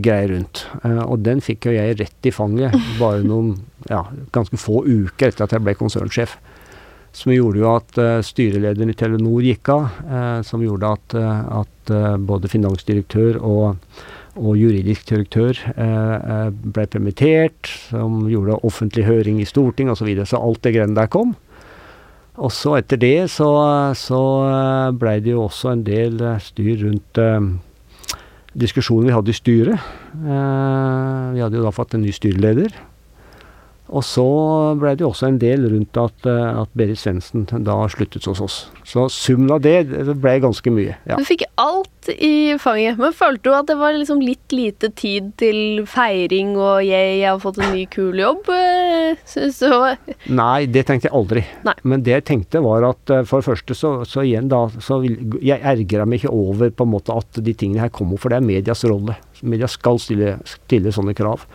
greier 0.01 0.33
rundt. 0.33 0.63
Og 1.05 1.21
den 1.21 1.43
fikk 1.45 1.69
jo 1.69 1.75
jeg 1.75 1.99
rett 1.99 2.25
i 2.25 2.33
fanget 2.33 2.73
bare 2.97 3.21
noen 3.21 3.53
ja, 3.85 4.01
ganske 4.33 4.57
få 4.57 4.81
uker 4.87 5.29
etter 5.29 5.45
at 5.45 5.53
jeg 5.53 5.61
ble 5.67 5.77
konsernsjef. 5.77 6.33
Som 7.17 7.33
gjorde 7.33 7.63
jo 7.63 7.71
at 7.71 7.97
uh, 7.97 8.19
styrelederen 8.25 8.93
i 8.93 8.97
Telenor 8.97 9.45
gikk 9.45 9.73
av. 9.73 9.89
som 10.45 10.61
gjorde 10.61 10.93
at, 10.93 11.15
at 11.17 11.91
både 12.21 12.49
finansdirektør 12.51 13.39
og, 13.41 13.79
og 14.37 14.57
juridisk 14.59 15.07
direktør 15.09 15.57
ble 16.51 16.85
permittert. 16.93 17.71
Som 17.89 18.27
gjorde 18.29 18.59
offentlig 18.67 19.07
høring 19.07 19.41
i 19.41 19.49
Stortinget 19.49 19.95
osv. 19.95 20.03
Så, 20.03 20.09
videre. 20.11 20.29
så 20.29 20.41
alt 20.41 20.61
det 20.63 20.75
greiene 20.77 20.97
der 20.99 21.09
kom. 21.09 21.33
Og 22.37 22.53
så 22.53 22.75
etter 22.77 23.01
det 23.01 23.31
så, 23.33 23.49
så 23.97 24.21
blei 24.93 25.17
det 25.25 25.33
jo 25.33 25.47
også 25.47 25.73
en 25.73 25.87
del 25.87 26.21
styr 26.45 26.85
rundt 26.85 27.23
diskusjonen 28.57 29.09
vi 29.09 29.15
hadde 29.15 29.33
i 29.33 29.37
styret. 29.37 29.89
Eh, 30.17 31.25
vi 31.35 31.43
hadde 31.43 31.59
jo 31.59 31.65
da 31.65 31.73
fått 31.75 31.95
en 31.97 32.05
ny 32.05 32.13
styreleder. 32.15 32.73
Og 33.87 34.03
så 34.03 34.25
ble 34.79 34.93
det 34.97 35.05
jo 35.05 35.11
også 35.13 35.29
en 35.29 35.39
del 35.39 35.63
rundt 35.71 35.97
at, 36.01 36.27
eh, 36.27 36.59
at 36.61 36.71
Berit 36.77 36.99
Svendsen 36.99 37.45
da 37.47 37.77
sluttet 37.91 38.25
hos 38.27 38.41
oss. 38.43 38.57
Så 38.87 39.07
summen 39.13 39.53
av 39.55 39.61
det, 39.63 39.77
det 39.91 40.17
ble 40.19 40.37
ganske 40.43 40.73
mye. 40.73 40.97
Ja. 41.07 41.19
Du 41.19 41.27
fikk 41.27 41.45
alt 41.61 42.09
i 42.11 42.55
fanget, 42.59 42.99
men 42.99 43.15
følte 43.15 43.47
du 43.47 43.55
at 43.55 43.69
det 43.69 43.77
var 43.79 43.95
liksom 43.95 44.21
litt 44.23 44.53
lite 44.55 44.89
tid 44.95 45.31
til 45.39 45.85
feiring 45.87 46.53
og 46.55 46.83
jeg, 46.85 47.17
jeg 47.21 47.27
har 47.27 47.41
fått 47.43 47.59
en 47.63 47.73
ny, 47.75 47.85
kul 47.91 48.19
jobb? 48.19 48.51
Eh, 48.51 49.17
du 49.37 50.35
Nei, 50.35 50.67
det 50.71 50.85
tenkte 50.87 51.09
jeg 51.09 51.15
aldri. 51.15 51.43
Nei. 51.67 51.75
Men 51.87 52.03
det 52.03 52.17
jeg 52.17 52.27
tenkte 52.31 52.63
var 52.65 52.89
at 52.91 53.13
eh, 53.13 53.25
for 53.27 53.43
det 53.43 53.49
første 53.49 53.77
så, 53.77 53.93
så 54.07 54.23
igjen 54.27 54.51
da 54.51 54.65
så 54.83 54.99
vil, 55.03 55.17
Jeg 55.43 55.63
ergra 55.63 56.05
meg 56.07 56.21
ikke 56.21 56.33
over 56.33 56.71
på 56.73 56.87
en 56.87 56.93
måte 56.93 57.15
at 57.15 57.39
de 57.43 57.55
tingene 57.55 57.85
her 57.85 57.93
kommer, 57.93 58.19
for 58.19 58.31
det 58.31 58.41
er 58.41 58.47
medias 58.47 58.83
rolle. 58.87 59.15
Media 59.41 59.69
skal 59.71 59.99
stille, 60.01 60.37
stille 60.47 60.91
sånne 60.95 61.15
krav. 61.17 61.45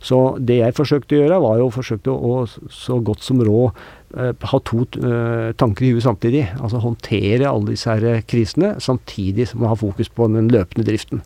Så 0.00 0.18
det 0.40 0.60
jeg 0.62 0.76
forsøkte 0.76 1.16
å 1.16 1.22
gjøre, 1.22 1.40
var 1.44 1.60
jo 1.60 1.70
forsøkte 1.74 2.12
å, 2.12 2.42
så 2.72 2.98
godt 3.04 3.24
som 3.24 3.42
råd 3.44 3.76
eh, 4.16 4.32
ha 4.52 4.60
to 4.64 4.86
eh, 4.96 5.50
tanker 5.60 5.86
i 5.86 5.92
huet 5.94 6.06
samtidig. 6.06 6.46
Altså 6.58 6.80
håndtere 6.80 7.50
alle 7.50 7.74
disse 7.74 7.92
her 7.92 8.24
krisene, 8.28 8.74
samtidig 8.80 9.50
som 9.50 9.64
å 9.64 9.72
ha 9.74 9.78
fokus 9.78 10.08
på 10.08 10.30
den 10.32 10.48
løpende 10.52 10.88
driften. 10.88 11.20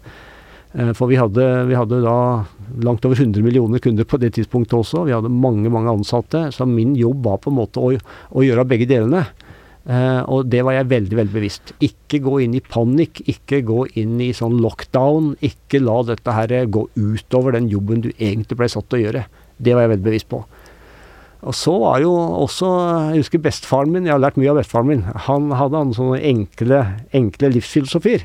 Eh, 0.74 0.90
for 0.98 1.06
vi 1.06 1.20
hadde, 1.20 1.46
vi 1.70 1.78
hadde, 1.78 2.02
da 2.02 2.18
langt 2.82 3.06
over 3.06 3.20
100 3.20 3.46
millioner 3.46 3.78
kunder 3.78 4.06
på 4.08 4.18
det 4.18 4.32
tidspunktet 4.34 4.74
også. 4.80 5.04
Vi 5.06 5.14
hadde 5.14 5.30
mange 5.30 5.70
mange 5.70 5.92
ansatte. 5.94 6.48
Så 6.54 6.66
min 6.66 6.96
jobb 6.98 7.22
var 7.26 7.38
på 7.44 7.52
en 7.52 7.60
måte 7.60 7.82
å, 7.82 7.94
å 7.94 8.44
gjøre 8.44 8.66
begge 8.66 8.90
delene. 8.90 9.22
Uh, 9.84 10.24
og 10.32 10.46
det 10.48 10.62
var 10.64 10.78
jeg 10.78 10.88
veldig 10.88 11.16
veldig 11.18 11.34
bevisst. 11.34 11.74
Ikke 11.84 12.22
gå 12.24 12.38
inn 12.46 12.54
i 12.56 12.62
panikk, 12.64 13.20
ikke 13.28 13.60
gå 13.68 13.82
inn 14.00 14.16
i 14.24 14.30
sånn 14.36 14.56
lockdown. 14.64 15.34
Ikke 15.44 15.82
la 15.82 15.98
dette 16.08 16.36
her 16.36 16.54
gå 16.72 16.86
utover 16.96 17.56
den 17.56 17.68
jobben 17.72 18.04
du 18.06 18.10
egentlig 18.14 18.58
ble 18.60 18.70
satt 18.72 18.88
til 18.88 19.02
å 19.02 19.04
gjøre. 19.04 19.26
Det 19.60 19.76
var 19.76 19.84
jeg 19.84 19.94
veldig 19.94 20.08
bevisst 20.08 20.30
på. 20.32 20.40
Og 21.44 21.52
så 21.52 21.74
var 21.76 22.00
jo 22.00 22.14
også 22.16 22.68
Jeg 23.12 23.20
husker 23.20 23.42
bestefaren 23.44 23.92
min, 23.92 24.06
jeg 24.08 24.14
har 24.14 24.22
lært 24.22 24.38
mye 24.40 24.54
av 24.54 24.62
bestefaren 24.62 24.88
min. 24.88 25.04
Han 25.28 25.52
hadde 25.52 25.82
han 25.82 25.92
sånne 25.96 26.22
enkle, 26.32 26.80
enkle 27.12 27.52
livsfilosofier. 27.58 28.24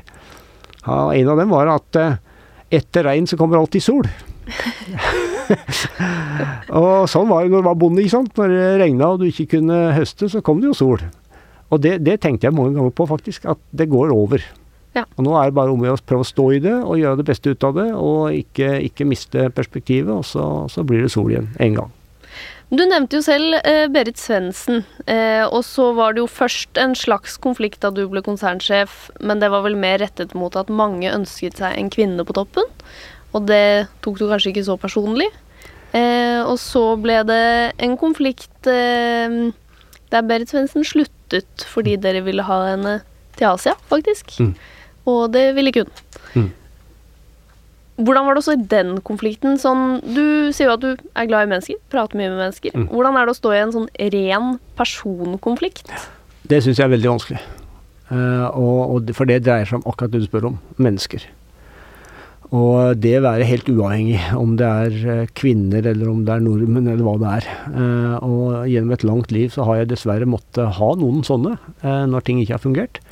Ja, 0.86 1.10
en 1.12 1.28
av 1.28 1.42
dem 1.42 1.52
var 1.52 1.68
at 1.76 2.00
uh, 2.00 2.16
etter 2.72 3.04
regn 3.04 3.28
så 3.28 3.36
kommer 3.36 3.60
alltid 3.60 3.84
sol. 3.84 4.08
og 6.80 7.08
sånn 7.10 7.28
var 7.30 7.44
det 7.44 7.52
når 7.52 7.62
du 7.62 7.68
var 7.68 7.78
bonde. 7.78 8.02
ikke 8.02 8.16
sant? 8.16 8.36
Når 8.38 8.54
det 8.54 8.68
regna 8.84 9.12
og 9.12 9.20
du 9.22 9.28
ikke 9.28 9.58
kunne 9.58 9.80
høste, 9.96 10.30
så 10.32 10.42
kom 10.44 10.62
det 10.62 10.70
jo 10.70 10.78
sol. 10.80 11.02
Og 11.70 11.82
det, 11.82 12.00
det, 12.06 12.18
tenkte 12.22 12.48
jeg 12.48 12.56
mange 12.56 12.74
ganger 12.76 12.94
på, 12.94 13.06
faktisk. 13.10 13.46
At 13.50 13.60
det 13.70 13.90
går 13.90 14.12
over. 14.14 14.42
Ja. 14.96 15.04
Og 15.16 15.22
nå 15.22 15.36
er 15.38 15.50
det 15.50 15.56
bare 15.58 15.70
om 15.70 15.84
å 15.86 15.94
prøve 16.02 16.24
å 16.24 16.28
stå 16.28 16.48
i 16.56 16.60
det 16.64 16.74
og 16.74 16.98
gjøre 16.98 17.20
det 17.20 17.28
beste 17.28 17.52
ut 17.54 17.66
av 17.66 17.76
det, 17.78 17.88
og 17.94 18.34
ikke, 18.34 18.74
ikke 18.88 19.06
miste 19.06 19.46
perspektivet, 19.54 20.10
og 20.10 20.26
så, 20.26 20.46
så, 20.72 20.82
blir 20.86 21.04
det 21.04 21.12
sol 21.14 21.30
igjen 21.30 21.50
en 21.62 21.76
gang. 21.78 21.92
Du 22.70 22.82
nevnte 22.86 23.18
jo 23.18 23.22
selv 23.26 23.56
eh, 23.66 23.86
Berit 23.90 24.18
Svendsen, 24.18 24.84
eh, 25.10 25.42
og 25.42 25.62
så 25.66 25.88
var 25.94 26.14
det 26.14 26.22
jo 26.22 26.28
først 26.30 26.78
en 26.78 26.94
slags 26.98 27.34
konflikt 27.42 27.82
da 27.82 27.90
du 27.94 28.04
ble 28.10 28.22
konsernsjef, 28.26 29.08
men 29.22 29.42
det 29.42 29.50
var 29.50 29.64
vel 29.66 29.78
mer 29.78 29.98
rettet 30.02 30.36
mot 30.38 30.54
at 30.58 30.70
mange 30.70 31.10
ønsket 31.10 31.58
seg 31.62 31.78
en 31.78 31.90
kvinne 31.90 32.26
på 32.26 32.36
toppen, 32.38 32.66
og 33.30 33.46
det 33.50 33.90
tok 34.06 34.18
du 34.18 34.26
kanskje 34.26 34.52
ikke 34.52 34.66
så 34.66 34.78
personlig. 34.78 35.30
Eh, 35.90 36.38
og 36.46 36.54
så 36.62 36.84
ble 37.02 37.18
det 37.26 37.44
en 37.82 37.96
konflikt 37.98 38.70
eh, 38.70 39.50
der 40.10 40.26
Berit 40.26 40.52
Svendsen 40.52 40.86
sluttet 40.86 41.66
fordi 41.70 41.96
dere 42.00 42.24
ville 42.26 42.44
ha 42.46 42.60
henne 42.72 43.00
til 43.38 43.50
Asia, 43.52 43.76
faktisk. 43.90 44.34
Mm. 44.40 44.54
Og 45.10 45.30
det 45.34 45.50
ville 45.56 45.72
ikke 45.72 45.86
hun. 45.86 46.00
Mm. 46.34 46.50
Hvordan 48.00 48.26
var 48.26 48.34
det 48.34 48.42
også 48.42 48.56
i 48.56 48.68
den 48.70 48.92
konflikten? 49.04 49.58
Sånn, 49.60 50.00
du 50.00 50.50
sier 50.56 50.70
jo 50.70 50.76
at 50.78 50.84
du 50.84 50.90
er 50.94 51.28
glad 51.28 51.46
i 51.46 51.50
mennesker, 51.52 51.80
prater 51.92 52.16
mye 52.16 52.30
med 52.32 52.40
mennesker. 52.40 52.76
Mm. 52.76 52.86
Hvordan 52.92 53.18
er 53.18 53.28
det 53.28 53.34
å 53.34 53.40
stå 53.40 53.52
i 53.52 53.60
en 53.60 53.74
sånn 53.74 53.88
ren 54.14 54.54
personkonflikt? 54.78 55.92
Det 56.48 56.62
syns 56.64 56.80
jeg 56.80 56.86
er 56.86 56.94
veldig 56.94 57.12
vanskelig. 57.12 57.42
Uh, 58.10 58.48
og, 58.58 58.78
og, 58.94 59.12
for 59.14 59.28
det 59.28 59.42
dreier 59.46 59.68
seg 59.68 59.78
om 59.78 59.86
akkurat 59.86 60.14
det 60.14 60.24
du 60.24 60.26
spør 60.26 60.48
om 60.48 60.56
mennesker. 60.80 61.28
Og 62.50 62.98
det 62.98 63.20
være 63.22 63.46
helt 63.46 63.68
uavhengig 63.70 64.18
om 64.34 64.56
det 64.58 64.66
er 64.66 64.96
eh, 65.12 65.30
kvinner 65.38 65.86
eller 65.86 66.08
om 66.10 66.24
det 66.26 66.34
er 66.34 66.42
nordmenn 66.42 66.88
eller 66.90 67.06
hva 67.06 67.14
det 67.20 67.34
er. 67.36 67.46
Eh, 67.70 68.16
og 68.26 68.66
gjennom 68.66 68.94
et 68.96 69.06
langt 69.06 69.34
liv 69.34 69.52
så 69.54 69.66
har 69.68 69.80
jeg 69.80 69.92
dessverre 69.92 70.26
måttet 70.26 70.74
ha 70.80 70.88
noen 70.98 71.22
sånne 71.26 71.54
eh, 71.60 72.04
når 72.10 72.26
ting 72.26 72.42
ikke 72.42 72.56
har 72.58 72.64
fungert. 72.64 73.02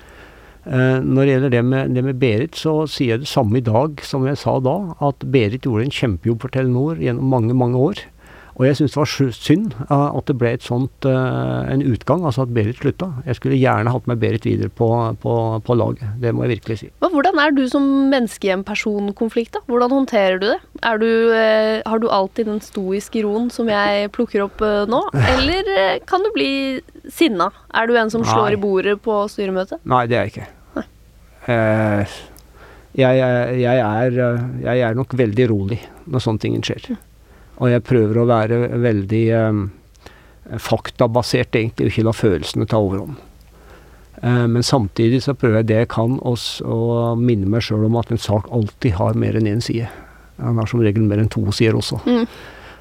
Når 0.69 1.23
det 1.23 1.31
gjelder 1.33 1.53
det 1.55 1.61
med, 1.65 1.93
det 1.97 2.03
med, 2.05 2.17
Berit, 2.21 2.59
så 2.61 2.83
sier 2.93 3.15
jeg 3.15 3.23
det 3.23 3.29
samme 3.31 3.57
i 3.57 3.65
dag 3.65 4.03
som 4.05 4.27
jeg 4.29 4.37
sa 4.37 4.59
da. 4.61 4.75
At 5.01 5.23
Berit 5.33 5.65
gjorde 5.65 5.87
en 5.87 5.95
kjempejobb 5.95 6.43
for 6.43 6.53
Telenor 6.53 6.99
gjennom 7.01 7.31
mange, 7.33 7.57
mange 7.57 7.81
år. 7.81 8.03
Og 8.59 8.65
jeg 8.67 8.75
syns 8.75 8.95
det 8.95 8.99
var 8.99 9.11
synd 9.37 9.75
at 9.95 10.27
det 10.27 10.35
ble 10.39 10.51
et 10.57 10.65
sånt, 10.67 11.07
uh, 11.07 11.63
en 11.71 11.85
utgang, 11.87 12.25
altså 12.27 12.43
at 12.43 12.51
Berit 12.57 12.81
slutta. 12.81 13.13
Jeg 13.29 13.39
skulle 13.39 13.59
gjerne 13.59 13.93
hatt 13.95 14.09
med 14.11 14.19
Berit 14.19 14.49
videre 14.49 14.71
på, 14.81 14.89
på, 15.23 15.35
på, 15.63 15.77
laget, 15.79 16.09
det 16.19 16.33
må 16.35 16.43
jeg 16.45 16.57
virkelig 16.57 16.79
si. 16.81 16.91
Men 17.05 17.15
hvordan 17.15 17.39
er 17.39 17.55
du 17.55 17.63
som 17.71 17.87
menneske 18.11 18.51
i 18.51 18.53
en 18.57 18.67
personkonflikt, 18.67 19.55
da? 19.55 19.63
Hvordan 19.71 19.95
håndterer 19.95 20.43
du 20.43 20.49
det? 20.51 20.59
Du, 20.99 21.11
uh, 21.31 21.79
har 21.87 22.03
du 22.03 22.09
alltid 22.11 22.51
den 22.51 22.59
stoiske 22.65 23.23
roen 23.23 23.47
som 23.55 23.71
jeg 23.71 24.11
plukker 24.17 24.49
opp 24.49 24.65
nå, 24.91 25.05
eller 25.15 26.03
kan 26.11 26.27
du 26.27 26.33
bli 26.35 26.51
sinna? 27.15 27.53
Er 27.71 27.87
du 27.87 27.95
en 27.95 28.11
som 28.11 28.27
Nei. 28.27 28.33
slår 28.33 28.59
i 28.59 28.61
bordet 28.61 28.99
på 29.05 29.21
styremøtet? 29.31 29.85
Nei, 29.87 30.07
det 30.11 30.19
er 30.19 30.27
jeg 30.27 30.35
ikke. 30.35 30.49
Jeg, 32.99 33.15
jeg, 33.63 33.79
er, 33.79 34.17
jeg 34.65 34.81
er 34.83 34.97
nok 34.99 35.15
veldig 35.17 35.47
rolig 35.53 35.79
når 36.11 36.25
sånne 36.25 36.43
ting 36.43 36.59
skjer. 36.67 36.97
Og 37.59 37.73
jeg 37.73 37.85
prøver 37.87 38.21
å 38.21 38.29
være 38.29 38.59
veldig 38.79 39.23
eh, 39.35 39.63
faktabasert, 40.63 41.57
egentlig, 41.59 41.89
og 41.89 41.93
ikke 41.93 42.07
la 42.07 42.15
følelsene 42.17 42.69
ta 42.71 42.81
overhånd. 42.83 43.17
Eh, 44.23 44.45
men 44.51 44.67
samtidig 44.67 45.23
så 45.25 45.37
prøver 45.39 45.63
jeg 45.63 45.71
det 45.71 45.81
jeg 45.83 45.91
kan 45.95 46.19
å 46.23 47.15
minne 47.19 47.51
meg 47.51 47.67
sjøl 47.67 47.89
om 47.89 47.99
at 48.01 48.13
en 48.15 48.23
sak 48.23 48.51
alltid 48.55 48.99
har 48.99 49.19
mer 49.19 49.39
enn 49.39 49.51
én 49.51 49.65
side. 49.65 49.91
Den 50.39 50.61
har 50.61 50.71
som 50.71 50.83
regel 50.83 51.07
mer 51.07 51.23
enn 51.23 51.31
to 51.33 51.43
sider 51.55 51.79
også. 51.79 52.01
Mm. 52.07 52.25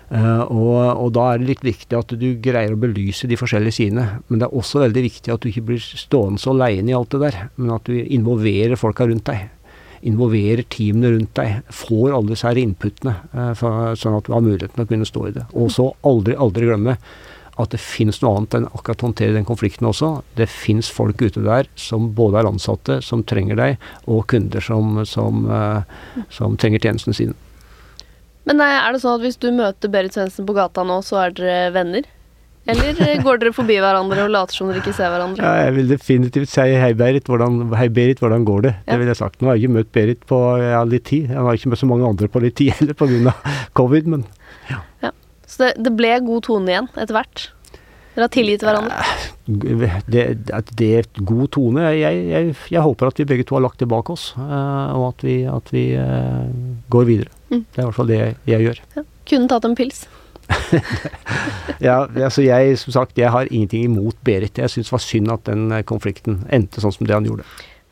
Uh, 0.08 0.44
og, 0.48 0.76
og, 1.04 1.10
da 1.18 1.24
er 1.34 1.42
det 1.42 1.50
litt 1.50 1.64
viktig 1.68 1.98
at 1.98 2.14
du 2.16 2.28
greier 2.40 2.72
å 2.72 2.80
belyse 2.80 3.28
de 3.28 3.36
forskjellige 3.36 3.76
sidene. 3.76 4.06
Men 4.30 4.40
det 4.40 4.48
er 4.48 4.56
også 4.56 4.80
veldig 4.86 5.04
viktig 5.04 5.34
at 5.34 5.44
du 5.44 5.50
ikke 5.50 5.66
blir 5.68 5.82
stående 5.84 6.40
så 6.40 6.54
aleine 6.54 6.94
i 6.94 6.96
alt 6.96 7.12
det 7.12 7.26
der, 7.26 7.40
men 7.58 7.74
at 7.76 7.90
du 7.90 7.98
involverer 7.98 8.80
folka 8.80 9.10
rundt 9.10 9.28
deg 9.28 9.50
involverer 10.02 10.66
teamene 10.74 11.14
rundt 11.16 11.34
deg, 11.40 11.64
får 11.74 12.12
alle 12.12 12.34
disse 12.34 12.48
her 12.48 12.60
inputene, 12.62 13.16
eh, 13.34 13.54
sånn 13.58 14.18
at 14.18 14.28
du 14.28 14.36
har 14.36 14.46
muligheten 14.46 14.76
til 14.76 14.86
å 14.86 14.92
kunne 14.92 15.10
stå 15.10 15.26
i 15.28 15.34
det. 15.40 15.48
Og 15.54 15.72
så 15.74 15.90
aldri, 16.08 16.38
aldri 16.38 16.70
glemme 16.70 16.98
at 17.58 17.74
det 17.74 17.82
finnes 17.82 18.20
noe 18.22 18.38
annet 18.38 18.58
enn 18.58 18.68
akkurat 18.70 19.02
å 19.02 19.08
håndtere 19.10 19.34
den 19.34 19.48
konflikten 19.48 19.90
også. 19.90 20.12
Det 20.38 20.46
finnes 20.52 20.90
folk 20.94 21.22
ute 21.24 21.42
der 21.46 21.70
som 21.80 22.12
både 22.18 22.42
er 22.42 22.50
ansatte, 22.52 23.00
som 23.06 23.24
trenger 23.26 23.58
deg, 23.58 23.88
og 24.06 24.28
kunder 24.30 24.62
som, 24.64 25.00
som, 25.10 25.48
uh, 25.50 25.82
som 26.34 26.58
trenger 26.62 26.86
tjenestene 26.86 27.18
sine. 27.18 27.38
Men 28.48 28.62
eh, 28.64 28.78
er 28.78 28.94
det 28.94 29.02
sånn 29.04 29.18
at 29.18 29.26
hvis 29.26 29.42
du 29.42 29.50
møter 29.56 29.92
Berit 29.92 30.16
Svendsen 30.16 30.48
på 30.48 30.56
gata 30.56 30.86
nå, 30.88 31.02
så 31.04 31.20
er 31.26 31.34
dere 31.36 31.74
venner? 31.76 32.06
Eller 32.68 32.98
eh, 33.06 33.20
går 33.24 33.40
dere 33.42 33.54
forbi 33.56 33.78
hverandre 33.80 34.26
og 34.26 34.34
later 34.34 34.60
som 34.60 34.70
dere 34.70 34.82
ikke 34.82 34.96
ser 34.96 35.12
hverandre? 35.14 35.44
Ja, 35.44 35.68
jeg 35.68 35.76
vil 35.78 35.92
definitivt 35.94 36.52
si 36.52 36.66
hei 36.82 36.92
Berit, 37.00 37.30
hvordan, 37.32 37.62
hei 37.80 37.88
Berit, 37.94 38.22
hvordan 38.24 38.48
går 38.48 38.66
det? 38.66 38.74
Ja. 38.82 38.90
Det 38.92 39.00
vil 39.02 39.12
jeg 39.14 39.20
sagt. 39.22 39.40
Nå 39.40 39.50
har 39.50 39.58
jeg 39.58 39.68
ikke 39.68 39.78
møtt 39.78 39.94
Berit 39.96 40.26
på 40.30 40.42
ja, 40.62 40.82
litt 40.88 41.08
tid. 41.08 41.32
Jeg 41.32 41.46
har 41.48 41.60
ikke 41.60 41.72
møtt 41.72 41.84
så 41.84 41.90
mange 41.90 42.10
andre 42.10 42.32
på 42.32 42.44
litt 42.44 42.58
tid 42.60 42.76
heller 42.80 42.98
pga. 42.98 43.36
covid, 43.80 44.10
men 44.12 44.26
ja. 44.72 44.82
ja. 45.06 45.14
Så 45.48 45.64
det, 45.64 45.72
det, 45.86 45.96
ble 45.96 46.12
god 46.28 46.44
tone 46.50 46.74
igjen 46.74 46.92
etter 46.96 47.16
hvert? 47.16 47.48
Dere 48.18 48.26
har 48.26 48.34
tilgitt 48.34 48.64
hverandre? 48.66 49.08
Det, 49.48 49.90
det, 50.10 50.24
det 50.82 50.92
er 50.98 51.10
god 51.22 51.52
tone. 51.54 51.88
Jeg, 51.94 52.22
jeg, 52.34 52.56
jeg, 52.74 52.84
håper 52.84 53.12
at 53.12 53.22
vi 53.22 53.28
begge 53.30 53.46
to 53.48 53.56
har 53.56 53.64
lagt 53.64 53.80
det 53.80 53.88
bak 53.88 54.10
oss, 54.12 54.32
uh, 54.36 54.92
og 54.98 55.12
at 55.14 55.24
vi, 55.24 55.38
at 55.48 55.70
vi 55.72 55.86
går 56.92 57.08
videre. 57.08 57.32
Mm. 57.54 57.62
Det 57.62 57.78
er 57.78 57.86
i 57.86 57.88
hvert 57.88 58.00
fall 58.00 58.10
det 58.10 58.18
jeg, 58.20 58.40
jeg 58.50 58.68
gjør. 58.68 58.82
Ja. 58.98 59.06
Kunne 59.28 59.52
tatt 59.52 59.68
en 59.70 59.78
pils? 59.78 60.08
ja, 61.88 62.04
altså 62.08 62.44
jeg, 62.46 62.78
som 62.82 62.94
sagt, 62.96 63.18
jeg 63.20 63.32
har 63.34 63.50
ingenting 63.52 63.88
imot 63.88 64.18
Berit. 64.28 64.58
Jeg 64.62 64.72
syns 64.74 64.90
det 64.90 64.96
var 64.96 65.04
synd 65.04 65.34
at 65.34 65.44
den 65.50 65.72
eh, 65.76 65.84
konflikten 65.88 66.42
endte 66.54 66.84
sånn 66.84 66.96
som 66.96 67.08
det 67.10 67.16
han 67.18 67.28
gjorde. 67.28 67.46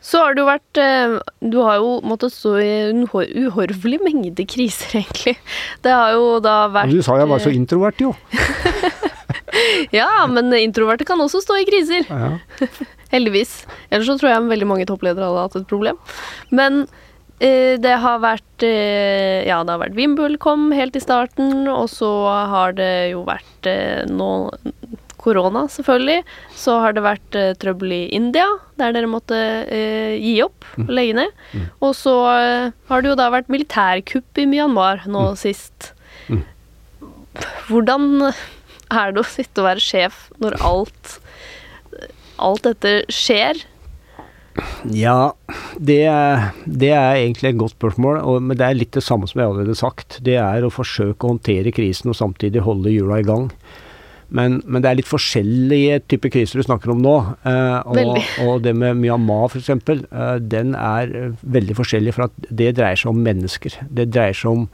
Så 0.05 0.21
har 0.21 0.37
jo 0.37 0.45
vært 0.45 0.77
eh, 0.77 1.15
Du 1.41 1.57
har 1.65 1.79
jo 1.81 1.95
måttet 2.05 2.33
stå 2.35 2.51
i 2.61 2.67
en 2.91 3.05
uhor- 3.07 3.31
uhorvelig 3.47 3.99
mengde 4.05 4.45
kriser, 4.49 4.97
egentlig. 5.01 5.37
Det 5.85 5.93
har 5.95 6.13
jo 6.17 6.39
da 6.43 6.65
vært 6.69 6.91
Men 6.91 6.99
du 6.99 7.05
sa 7.05 7.17
jeg 7.21 7.31
var 7.31 7.43
så 7.43 7.51
eh, 7.53 7.59
introvert, 7.61 8.01
jo. 8.05 8.13
Ja, 9.93 10.25
men 10.27 10.51
introverte 10.57 11.05
kan 11.07 11.21
også 11.21 11.39
stå 11.43 11.55
i 11.61 11.65
kriser. 11.67 12.03
Ja. 12.09 12.67
Heldigvis. 13.13 13.61
Ellers 13.87 14.09
så 14.09 14.17
tror 14.19 14.33
jeg 14.33 14.49
veldig 14.49 14.67
mange 14.67 14.87
toppledere 14.89 15.29
hadde 15.29 15.43
hatt 15.45 15.55
et 15.61 15.67
problem. 15.69 15.99
Men 16.51 16.83
det 17.39 17.95
har 17.99 18.21
vært 18.23 18.63
eh, 18.63 19.43
Ja, 19.43 19.57
det 19.67 19.73
har 19.73 19.81
vært 19.81 19.97
VimpelCom 19.97 20.69
helt 20.75 20.95
i 20.95 21.03
starten, 21.03 21.65
og 21.67 21.89
så 21.91 22.09
har 22.51 22.77
det 22.77 23.11
jo 23.11 23.25
vært 23.27 23.67
eh, 23.67 24.05
nå 24.07 24.29
korona, 25.25 25.65
selvfølgelig. 25.71 26.21
Så 26.55 26.77
har 26.83 26.95
det 26.95 27.03
vært 27.05 27.37
eh, 27.39 27.53
trøbbel 27.61 27.93
i 27.95 28.01
India, 28.15 28.45
der 28.79 28.93
dere 28.95 29.09
måtte 29.09 29.39
eh, 29.73 30.15
gi 30.21 30.37
opp 30.45 30.67
og 30.77 30.91
legge 30.93 31.17
ned. 31.17 31.45
Og 31.83 31.95
så 31.97 32.15
eh, 32.35 32.73
har 32.91 33.03
det 33.03 33.11
jo 33.11 33.19
da 33.19 33.31
vært 33.33 33.51
militærkupp 33.53 34.41
i 34.41 34.47
Myanmar 34.49 35.05
nå 35.09 35.27
sist. 35.39 35.91
Mm. 36.29 36.43
Hvordan 37.69 38.09
er 38.29 39.15
det 39.15 39.23
å 39.23 39.27
sitte 39.27 39.63
og 39.63 39.71
være 39.71 39.83
sjef 39.83 40.27
når 40.39 40.59
alt 40.63 41.15
alt 42.35 42.65
dette 42.67 42.97
skjer? 43.13 43.61
Ja, 44.95 45.33
det, 45.75 46.01
det 46.65 46.91
er 46.95 47.17
egentlig 47.17 47.51
et 47.51 47.59
godt 47.59 47.75
spørsmål, 47.75 48.21
og, 48.23 48.43
men 48.45 48.59
det 48.59 48.67
er 48.67 48.77
litt 48.77 48.93
det 48.95 49.03
samme 49.03 49.27
som 49.27 49.41
jeg 49.41 49.49
allerede 49.49 49.75
sagt. 49.77 50.19
Det 50.25 50.37
er 50.39 50.63
å 50.63 50.73
forsøke 50.73 51.25
å 51.25 51.33
håndtere 51.33 51.73
krisen 51.75 52.13
og 52.13 52.19
samtidig 52.19 52.63
holde 52.63 52.93
hjula 52.93 53.19
i 53.19 53.27
gang. 53.27 53.49
Men, 54.35 54.57
men 54.65 54.81
det 54.81 54.89
er 54.89 54.97
litt 54.99 55.09
forskjellige 55.09 55.99
typer 56.09 56.31
kriser 56.33 56.59
du 56.59 56.65
snakker 56.65 56.91
om 56.95 57.01
nå. 57.03 57.15
Eh, 57.45 57.91
og, 57.93 58.15
og 58.45 58.63
det 58.65 58.73
med 58.77 58.97
Myanmar 58.99 59.51
f.eks., 59.51 59.69
eh, 59.69 60.37
den 60.41 60.73
er 60.79 61.35
veldig 61.41 61.77
forskjellig. 61.77 62.15
For 62.15 62.27
at 62.27 62.49
det 62.49 62.73
dreier 62.79 62.99
seg 62.99 63.13
om 63.13 63.21
mennesker. 63.25 63.77
Det 63.85 64.09
dreier 64.13 64.37
seg 64.37 64.51
om 64.51 64.67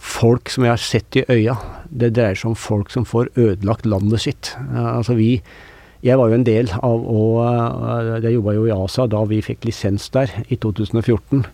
folk 0.00 0.50
som 0.50 0.66
jeg 0.66 0.74
har 0.74 0.82
sett 0.82 1.20
i 1.20 1.26
øya. 1.30 1.56
Det 1.86 2.12
dreier 2.16 2.38
seg 2.38 2.52
om 2.52 2.58
folk 2.58 2.90
som 2.92 3.06
får 3.08 3.30
ødelagt 3.36 3.88
landet 3.88 4.26
sitt. 4.26 4.54
Eh, 4.58 4.90
altså 4.96 5.16
vi 5.18 5.36
jeg 6.00 6.16
var 6.16 6.30
jo 6.30 6.38
en 6.38 6.46
del 6.46 6.70
av 6.80 7.02
å 7.04 7.24
eh, 7.44 8.14
Jeg 8.24 8.38
jobba 8.38 8.56
jo 8.56 8.64
i 8.68 8.72
ASA 8.74 9.06
da 9.10 9.20
vi 9.28 9.42
fikk 9.44 9.66
lisens 9.68 10.08
der 10.14 10.32
i 10.48 10.56
2014. 10.56 11.44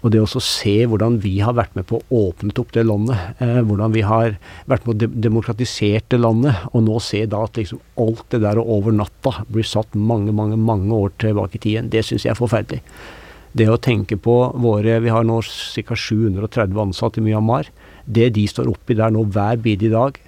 Og 0.00 0.12
det 0.14 0.20
å 0.22 0.40
se 0.40 0.74
hvordan 0.88 1.18
vi 1.20 1.34
har 1.44 1.56
vært 1.58 1.74
med 1.76 1.84
på 1.90 1.98
å 1.98 2.20
åpne 2.30 2.54
opp 2.62 2.70
det 2.72 2.86
landet, 2.86 3.18
eh, 3.42 3.58
hvordan 3.66 3.92
vi 3.92 4.04
har 4.06 4.38
vært 4.70 4.86
med 4.86 4.94
å 4.94 5.00
de 5.02 5.08
demokratisert 5.28 6.06
det 6.14 6.22
landet, 6.22 6.62
og 6.72 6.86
nå 6.86 7.00
se 7.04 7.24
da 7.28 7.42
at 7.44 7.60
liksom 7.60 7.82
alt 8.00 8.24
det 8.32 8.40
der 8.46 8.62
over 8.62 8.94
natta 8.96 9.42
blir 9.50 9.66
satt 9.66 9.98
mange, 9.98 10.32
mange, 10.32 10.56
mange 10.56 10.94
år 10.94 11.12
tilbake 11.20 11.58
i 11.58 11.64
tiden, 11.66 11.90
det 11.92 12.06
syns 12.06 12.24
jeg 12.24 12.32
er 12.32 12.40
forferdelig. 12.40 12.80
Det 13.52 13.66
å 13.66 13.80
tenke 13.82 14.14
på 14.14 14.34
våre 14.62 15.00
Vi 15.02 15.10
har 15.10 15.24
nå 15.26 15.40
ca. 15.42 15.96
730 15.98 16.78
ansatte 16.78 17.18
i 17.18 17.24
Myanmar. 17.24 17.66
Det 18.06 18.28
de 18.36 18.44
står 18.46 18.70
oppi 18.70 18.94
der 18.94 19.10
nå 19.10 19.24
hver 19.26 19.58
bidige 19.58 19.90
dag, 19.90 20.20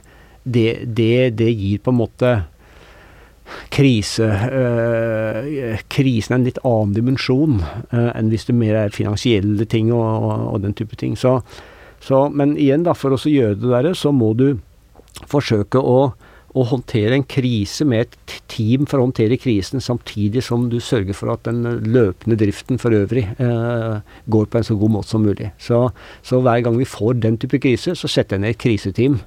det, 0.43 0.83
det, 0.91 1.39
det 1.39 1.53
gir 1.55 1.79
på 1.79 1.93
en 1.93 2.01
måte 2.03 2.33
krise 3.73 4.27
øh, 4.29 5.79
Krisen 5.93 6.35
er 6.35 6.41
en 6.41 6.47
litt 6.49 6.61
annen 6.65 6.95
dimensjon 6.97 7.61
øh, 7.63 8.11
enn 8.13 8.33
hvis 8.33 8.49
det 8.49 8.57
mer 8.59 8.79
er 8.85 8.95
finansielle 8.95 9.67
ting 9.69 9.93
og, 9.95 10.03
og, 10.03 10.45
og 10.55 10.65
den 10.65 10.77
type 10.79 10.99
ting. 11.01 11.17
Så, 11.19 11.39
så, 12.03 12.27
men 12.29 12.57
igjen, 12.57 12.87
da, 12.87 12.97
for 12.99 13.15
å 13.15 13.21
gjøre 13.21 13.59
det 13.61 13.73
der, 13.73 13.93
så 13.99 14.13
må 14.15 14.33
du 14.39 14.49
forsøke 15.29 15.81
å, 15.81 16.13
å 16.53 16.65
håndtere 16.69 17.17
en 17.17 17.25
krise 17.25 17.87
med 17.89 18.05
et 18.05 18.35
team 18.53 18.85
for 18.89 19.01
å 19.01 19.07
håndtere 19.07 19.39
krisen, 19.41 19.81
samtidig 19.81 20.43
som 20.45 20.67
du 20.73 20.79
sørger 20.85 21.17
for 21.17 21.33
at 21.33 21.47
den 21.49 21.65
løpende 21.95 22.37
driften 22.41 22.81
for 22.83 22.93
øvrig 22.97 23.25
eh, 23.41 24.03
går 24.33 24.51
på 24.51 24.61
en 24.61 24.69
så 24.69 24.77
god 24.81 24.95
måte 24.99 25.13
som 25.15 25.25
mulig. 25.25 25.49
Så, 25.63 25.87
så 26.27 26.43
hver 26.45 26.65
gang 26.67 26.77
vi 26.77 26.89
får 26.89 27.23
den 27.25 27.41
type 27.41 27.61
krise, 27.63 27.97
så 27.97 28.11
setter 28.11 28.37
jeg 28.37 28.45
ned 28.45 28.57
et 28.57 28.63
kriseteam 28.63 29.19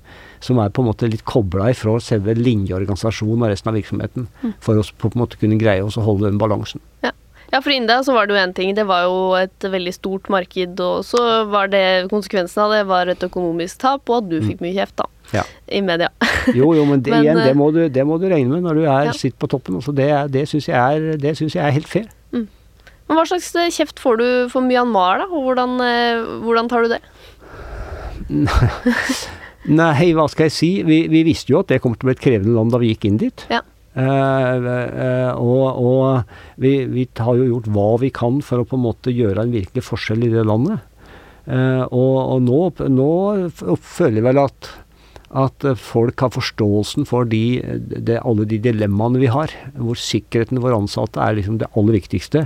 som 0.45 0.61
er 0.61 0.69
på 0.69 0.83
en 0.83 0.91
måte 0.91 1.09
litt 1.09 1.25
kobla 1.25 1.71
ifra 1.73 1.97
selve 2.03 2.35
linjeorganisasjonen 2.37 3.47
og 3.47 3.53
resten 3.53 3.71
av 3.71 3.79
virksomheten, 3.79 4.29
for 4.61 4.77
å 4.77 4.85
på 4.85 5.13
en 5.13 5.23
måte 5.23 5.41
kunne 5.41 5.57
greie 5.61 5.83
oss 5.85 5.97
å 5.97 6.05
holde 6.05 6.29
den 6.29 6.41
balansen. 6.41 6.83
Ja. 7.01 7.15
ja, 7.49 7.61
for 7.61 7.73
India 7.73 8.03
så 8.05 8.13
var 8.13 8.27
det 8.27 8.35
jo 8.35 8.43
én 8.43 8.53
ting. 8.53 8.75
Det 8.77 8.85
var 8.85 9.07
jo 9.07 9.17
et 9.39 9.65
veldig 9.65 9.95
stort 9.97 10.29
marked, 10.29 10.77
og 10.77 11.01
så 11.07 11.25
var 11.49 11.73
det 11.73 12.11
konsekvensen 12.13 12.67
av 12.67 12.77
det 12.77 12.85
var 12.91 13.09
et 13.09 13.25
økonomisk 13.25 13.81
tap, 13.81 14.05
og 14.11 14.21
at 14.21 14.29
du 14.29 14.37
fikk 14.45 14.61
mye 14.61 14.77
kjeft, 14.77 14.99
da. 15.01 15.09
Ja. 15.33 15.45
I 15.67 15.81
media. 15.81 16.11
Jo, 16.53 16.75
jo, 16.77 16.83
men, 16.85 17.01
det, 17.01 17.09
Men, 17.09 17.23
igjen, 17.23 17.39
eh, 17.41 17.47
det 17.49 17.55
må, 17.57 17.71
du, 17.73 17.79
det 17.89 18.03
må 18.05 18.19
du 18.21 18.27
regne 18.29 18.51
med 18.51 18.67
når 18.67 18.77
du 18.77 18.83
er, 18.85 19.07
Ja. 19.09 19.13
sitter 19.17 19.39
på 19.41 19.49
toppen. 19.49 19.79
Altså 19.79 19.95
det 19.97 20.09
det 20.31 20.43
syns 20.51 20.67
jeg, 20.69 21.17
jeg 21.23 21.63
er 21.63 21.73
helt 21.73 21.89
fair. 21.89 22.05
Men 23.05 23.19
hva 23.19 23.25
slags 23.29 23.51
eh, 23.57 23.69
kjeft 23.73 24.01
får 24.01 24.17
du 24.21 24.27
for 24.53 24.65
Myanmar, 24.65 25.21
da? 25.23 25.27
Og 25.29 25.47
hvordan, 25.49 25.77
eh, 25.81 26.21
hvordan 26.45 26.69
tar 26.69 26.85
du 26.85 26.93
det? 26.95 27.01
Nei, 29.65 30.11
hva 30.13 30.25
skal 30.29 30.47
jeg 30.47 30.53
si? 30.53 30.69
Vi, 30.85 31.05
vi 31.09 31.23
visste 31.25 31.53
jo 31.53 31.61
at 31.61 31.71
det 31.71 31.81
kom 31.83 31.95
til 31.95 32.05
å 32.05 32.09
bli 32.11 32.15
et 32.17 32.23
krevende 32.25 32.53
land 32.57 32.73
da 32.73 32.81
vi 32.81 32.91
gikk 32.93 33.07
inn 33.09 33.21
dit. 33.21 33.45
Ja. 33.49 33.61
Eh, 33.95 34.65
eh, 34.67 35.31
og 35.39 35.79
og 35.79 36.33
vi, 36.61 36.73
vi 36.91 37.05
har 37.17 37.37
jo 37.39 37.47
gjort 37.47 37.69
hva 37.71 37.87
vi 38.01 38.09
kan 38.13 38.41
for 38.43 38.61
å 38.61 38.67
på 38.67 38.75
en 38.77 38.83
måte 38.83 39.13
gjøre 39.15 39.45
en 39.45 39.53
virkelig 39.55 39.85
forskjell 39.87 40.25
i 40.27 40.33
det 40.33 40.43
landet. 40.47 40.83
Eh, 41.45 41.83
og 41.85 42.15
og 42.35 42.41
nå, 42.45 42.59
nå 42.91 43.09
føler 43.77 44.19
jeg 44.19 44.27
vel 44.27 44.41
at, 44.43 44.71
at 45.35 45.65
eh, 45.67 45.77
folk 45.79 46.21
har 46.23 46.33
forståelsen 46.35 47.07
for 47.09 47.27
de, 47.29 47.59
de, 47.91 48.17
alle 48.21 48.47
de 48.47 48.59
dilemmaene 48.61 49.19
vi 49.21 49.29
har. 49.31 49.51
Hvor 49.75 49.99
sikkerheten 49.99 50.61
våre 50.63 50.79
ansatte 50.79 51.21
er 51.21 51.37
liksom 51.37 51.59
det 51.61 51.69
aller 51.75 51.97
viktigste. 51.97 52.45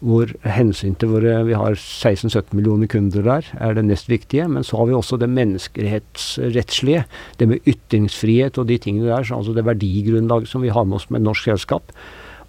Hvor 0.00 0.32
hensyn 0.48 0.96
til 0.96 1.12
våre 1.12 1.42
Vi 1.44 1.56
har 1.58 1.76
16-17 1.76 2.54
millioner 2.56 2.88
kunder 2.88 3.26
der, 3.26 3.50
er 3.60 3.76
det 3.76 3.84
nest 3.84 4.08
viktige. 4.08 4.48
Men 4.48 4.64
så 4.64 4.80
har 4.80 4.88
vi 4.88 4.96
også 4.96 5.20
det 5.20 5.28
menneskerettslige. 5.28 7.04
Det 7.36 7.48
med 7.48 7.68
ytringsfrihet 7.68 8.58
og 8.58 8.68
de 8.72 8.78
tingene 8.78 9.12
der. 9.12 9.24
så 9.24 9.36
Altså 9.36 9.54
det 9.54 9.68
verdigrunnlaget 9.68 10.48
som 10.48 10.62
vi 10.62 10.72
har 10.72 10.84
med 10.84 10.96
oss 10.96 11.10
med 11.10 11.20
norsk 11.20 11.52
selskap. 11.52 11.92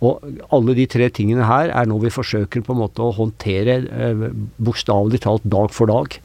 Og 0.02 0.24
alle 0.50 0.74
de 0.74 0.88
tre 0.90 1.12
tingene 1.14 1.46
her 1.46 1.70
er 1.70 1.86
noe 1.86 2.02
vi 2.02 2.14
forsøker 2.14 2.64
på 2.66 2.74
en 2.74 2.82
måte 2.82 3.04
å 3.06 3.14
håndtere 3.14 3.82
eh, 3.86 4.30
bokstavelig 4.58 5.22
talt 5.28 5.46
dag 5.46 5.70
for 5.76 5.92
dag. 5.92 6.18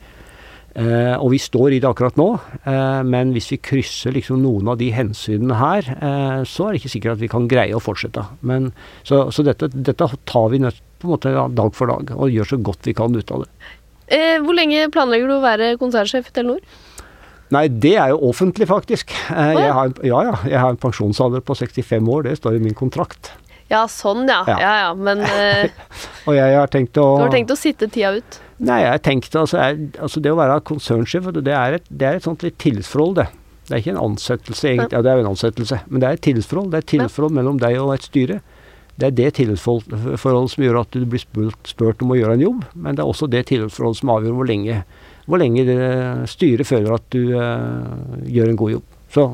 Eh, 0.77 1.15
og 1.17 1.31
vi 1.33 1.39
står 1.41 1.73
i 1.73 1.79
det 1.81 1.89
akkurat 1.89 2.19
nå, 2.21 2.27
eh, 2.69 2.99
men 3.09 3.31
hvis 3.33 3.47
vi 3.55 3.57
krysser 3.65 4.13
liksom 4.13 4.43
noen 4.45 4.69
av 4.69 4.77
de 4.77 4.91
hensynene 4.93 5.57
her, 5.57 5.87
eh, 5.97 6.43
så 6.45 6.67
er 6.67 6.75
det 6.77 6.83
ikke 6.83 6.93
sikkert 6.93 7.15
at 7.17 7.23
vi 7.23 7.31
kan 7.33 7.47
greie 7.49 7.73
å 7.73 7.81
fortsette. 7.81 8.27
Men, 8.45 8.67
så 9.09 9.23
så 9.33 9.45
dette, 9.47 9.71
dette 9.73 10.11
tar 10.29 10.51
vi 10.53 10.61
nødt 10.61 10.83
på 11.01 11.09
en 11.09 11.15
måte 11.15 11.33
dag 11.57 11.73
for 11.77 11.89
dag, 11.89 12.13
og 12.13 12.29
gjør 12.35 12.51
så 12.53 12.59
godt 12.61 12.85
vi 12.91 12.93
kan 12.99 13.17
ut 13.17 13.33
av 13.33 13.47
det. 13.47 13.51
Eh, 14.13 14.37
hvor 14.45 14.55
lenge 14.59 14.85
planlegger 14.93 15.33
du 15.33 15.39
å 15.39 15.43
være 15.47 15.73
konsernsjef 15.81 16.29
i 16.29 16.37
Telenor? 16.37 16.61
Nei, 17.55 17.69
det 17.71 17.95
er 17.97 18.11
jo 18.13 18.21
offentlig, 18.29 18.67
faktisk. 18.69 19.13
Eh, 19.33 19.55
jeg 19.57 19.73
har, 19.73 19.87
en- 19.89 20.01
ja, 20.05 20.21
ja, 20.29 20.37
jeg 20.45 20.61
har 20.61 20.71
en 20.75 20.77
pensjonsalder 20.83 21.41
på 21.47 21.57
65 21.57 22.09
år, 22.13 22.25
det 22.29 22.37
står 22.41 22.57
i 22.59 22.63
min 22.69 22.75
kontrakt. 22.77 23.33
Ja, 23.71 23.87
sånn, 23.91 24.29
ja. 24.29 24.43
Ja. 24.47 24.59
Ja 24.61 24.75
ja. 24.85 24.91
Men 24.95 25.25
eh, 25.27 25.71
Og 26.29 26.35
jeg 26.37 26.53
har 26.55 26.69
tenkt 26.71 26.99
å 27.03 27.07
du 27.17 27.25
har 27.25 27.33
tenkt 27.33 27.51
å 27.51 27.57
sitte 27.59 27.89
tida 27.91 28.13
ut? 28.21 28.43
Nei, 28.65 28.79
jeg 28.87 29.03
tenkte 29.05 29.43
altså, 29.43 29.59
jeg, 29.61 29.91
altså 30.01 30.21
det 30.25 30.33
å 30.33 30.39
være 30.39 30.61
konsernsjef, 30.65 31.29
det 31.37 31.53
er 31.53 31.77
et, 31.77 31.89
det 31.91 32.07
er 32.09 32.19
et 32.19 32.25
sånt 32.25 32.45
litt 32.47 32.57
tillitsforhold, 32.63 33.19
det. 33.19 33.27
Det 33.67 33.75
er 33.75 33.83
ikke 33.83 33.93
en 33.97 34.05
ansettelse, 34.05 34.69
egentlig. 34.71 34.95
Ja, 34.95 35.03
det 35.03 35.11
er 35.11 35.19
jo 35.19 35.25
en 35.25 35.33
ansettelse, 35.33 35.81
men 35.91 36.03
det 36.03 36.09
er 36.09 36.17
et 36.17 36.23
tillitsforhold. 36.25 36.71
Det 36.71 36.79
er 36.79 36.85
et 36.85 36.93
tillitsforhold 36.93 37.35
mellom 37.37 37.59
deg 37.61 37.77
og 37.83 37.93
et 37.97 38.07
styre. 38.07 38.39
Det 38.97 39.09
er 39.11 39.17
det 39.19 39.33
tillitsforholdet 39.37 40.53
som 40.55 40.65
gjør 40.65 40.79
at 40.81 40.95
du 40.95 41.05
blir 41.05 41.21
spurt, 41.21 41.59
spurt 41.69 42.05
om 42.05 42.15
å 42.15 42.17
gjøre 42.17 42.39
en 42.39 42.45
jobb, 42.47 42.63
men 42.79 42.97
det 42.97 43.05
er 43.05 43.11
også 43.11 43.29
det 43.29 43.43
tillitsforholdet 43.51 44.01
som 44.01 44.15
avgjør 44.15 44.39
hvor 44.39 44.49
lenge, 44.49 44.79
hvor 45.27 45.43
lenge 45.43 45.67
det 45.69 45.81
styret 46.33 46.71
føler 46.71 46.97
at 46.97 47.11
du 47.13 47.35
uh, 47.35 48.23
gjør 48.25 48.53
en 48.53 48.61
god 48.63 48.77
jobb. 48.79 48.97
Så 49.13 49.27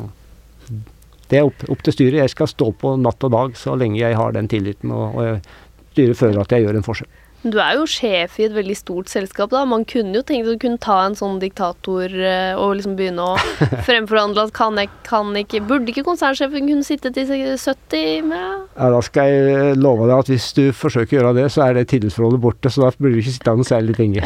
det 1.30 1.38
er 1.38 1.46
opp, 1.46 1.62
opp 1.70 1.84
til 1.84 1.94
styret. 1.94 2.24
Jeg 2.24 2.32
skal 2.32 2.50
stå 2.50 2.72
på 2.80 2.96
natt 3.00 3.28
og 3.28 3.36
dag 3.36 3.54
så 3.60 3.76
lenge 3.78 4.00
jeg 4.00 4.18
har 4.18 4.34
den 4.34 4.50
tilliten 4.50 4.90
og, 4.96 5.20
og 5.20 5.92
styret 5.92 6.18
føler 6.18 6.42
at 6.42 6.56
jeg 6.56 6.66
gjør 6.66 6.80
en 6.80 6.88
forskjell. 6.88 7.12
Du 7.43 7.57
er 7.59 7.74
jo 7.74 7.86
sjef 7.90 8.36
i 8.38 8.45
et 8.47 8.55
veldig 8.55 8.74
stort 8.78 9.11
selskap, 9.11 9.51
da. 9.51 9.64
Man 9.66 9.82
kunne 9.88 10.14
jo 10.14 10.22
tenkt 10.26 10.47
å 10.47 10.55
kunne 10.62 10.78
ta 10.82 11.01
en 11.09 11.16
sånn 11.18 11.40
diktator 11.43 12.07
eh, 12.07 12.53
og 12.55 12.76
liksom 12.78 12.95
begynne 12.99 13.24
å 13.32 13.36
fremforhandle 13.88 14.47
at 14.47 14.55
kan 14.55 14.78
jeg, 14.78 14.93
kan 15.09 15.34
ikke 15.38 15.62
Burde 15.66 15.90
ikke 15.90 16.07
konsernsjefen 16.07 16.70
kunne 16.70 16.86
sitte 16.86 17.11
til 17.14 17.26
70 17.26 18.28
med 18.30 18.47
Ja, 18.76 18.93
Da 18.95 19.03
skal 19.03 19.32
jeg 19.32 19.80
love 19.80 20.07
deg 20.07 20.16
at 20.20 20.30
hvis 20.30 20.53
du 20.55 20.64
forsøker 20.76 21.18
å 21.18 21.20
gjøre 21.20 21.34
det, 21.40 21.49
så 21.55 21.66
er 21.66 21.80
det 21.80 21.88
tillitsforholdet 21.90 22.43
borte. 22.43 22.70
Så 22.70 22.84
da 22.84 22.93
blir 22.99 23.16
du 23.16 23.22
ikke 23.22 23.34
sittende 23.34 23.66
særlig 23.66 23.99
lenge. 23.99 24.22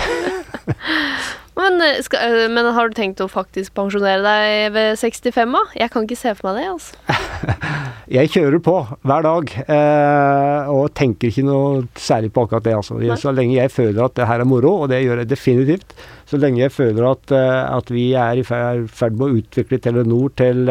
men, 1.57 1.81
eh, 1.81 2.03
skal, 2.05 2.45
eh, 2.45 2.49
men 2.53 2.69
har 2.75 2.91
du 2.91 2.97
tenkt 2.97 3.21
å 3.25 3.29
faktisk 3.31 3.73
pensjonere 3.77 4.21
deg 4.25 4.75
ved 4.75 4.99
65, 5.01 5.55
da? 5.57 5.63
Jeg 5.81 5.93
kan 5.93 6.05
ikke 6.05 6.19
se 6.21 6.35
for 6.37 6.51
meg 6.51 6.61
det, 6.61 6.67
altså. 6.75 6.97
Jeg 8.17 8.31
kjører 8.31 8.61
på 8.63 8.75
hver 9.03 9.25
dag, 9.27 9.53
eh, 9.67 10.69
og 10.71 10.93
tenker 10.95 11.33
ikke 11.33 11.43
noe 11.47 11.87
særlig 11.99 12.31
på 12.35 12.45
akkurat 12.47 12.67
det. 12.69 12.75
altså. 12.79 12.99
Nei. 13.01 13.17
Så 13.19 13.33
lenge 13.35 13.57
jeg 13.57 13.73
føler 13.75 14.05
at 14.05 14.15
det 14.15 14.29
her 14.31 14.45
er 14.45 14.47
moro, 14.47 14.77
og 14.85 14.93
det 14.93 15.01
gjør 15.03 15.25
jeg 15.25 15.31
definitivt, 15.33 15.97
så 16.29 16.39
lenge 16.39 16.63
jeg 16.63 16.75
føler 16.75 17.09
at, 17.09 17.35
eh, 17.35 17.63
at 17.67 17.91
vi 17.91 18.07
er 18.15 18.39
i 18.39 18.47
ferd 18.47 19.19
med 19.19 19.27
å 19.27 19.41
utvikle 19.41 19.81
Telenor 19.83 20.31
til, 20.39 20.71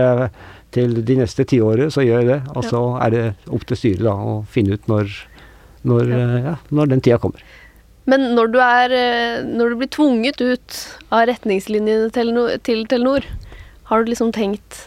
til 0.71 0.95
de 1.03 1.19
neste 1.19 1.43
tiåret, 1.49 1.91
så 1.91 2.05
gjør 2.05 2.23
jeg 2.23 2.31
det. 2.31 2.39
Og 2.55 2.69
så 2.71 2.85
er 3.03 3.15
det 3.17 3.25
opp 3.51 3.67
til 3.67 3.81
styret 3.81 4.07
da, 4.07 4.15
å 4.15 4.39
finne 4.47 4.79
ut 4.79 4.87
når, 4.91 5.19
når, 5.91 6.15
ja. 6.15 6.41
ja, 6.51 6.57
når 6.71 6.93
den 6.93 7.03
tida 7.03 7.19
kommer. 7.19 7.43
Men 8.05 8.35
når 8.37 8.51
du, 8.53 8.59
er, 8.61 8.91
eh, 8.93 9.45
når 9.45 9.71
du 9.73 9.79
blir 9.81 9.89
tvunget 9.93 10.41
ut 10.41 10.81
av 11.09 11.25
retningslinjene 11.31 12.11
til 12.65 12.83
Telenor, 12.89 13.25
har 13.89 14.03
du 14.03 14.11
liksom 14.11 14.31
tenkt 14.35 14.85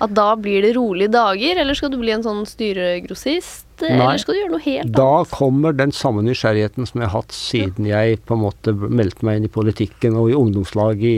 at 0.00 0.12
da 0.12 0.34
blir 0.36 0.60
det 0.64 0.74
rolige 0.76 1.08
dager, 1.12 1.56
eller 1.60 1.76
skal 1.76 1.92
du 1.92 1.96
bli 2.00 2.12
en 2.12 2.24
sånn 2.24 2.42
styregrossist? 2.48 3.64
Nei. 3.80 3.92
Eller 3.92 4.20
skal 4.20 4.34
du 4.34 4.40
gjøre 4.40 4.52
noe 4.54 4.64
helt 4.64 4.92
Da 4.96 5.06
annet? 5.18 5.32
kommer 5.36 5.76
den 5.76 5.92
samme 5.92 6.22
nysgjerrigheten 6.24 6.88
som 6.88 7.00
jeg 7.02 7.10
har 7.10 7.20
hatt 7.22 7.32
siden 7.36 7.88
jeg 7.88 8.20
på 8.24 8.36
en 8.36 8.44
måte 8.46 8.72
meldte 8.72 9.24
meg 9.28 9.40
inn 9.40 9.48
i 9.48 9.52
politikken 9.52 10.16
og 10.16 10.30
i 10.32 10.36
ungdomslag 10.36 11.02
i, 11.04 11.16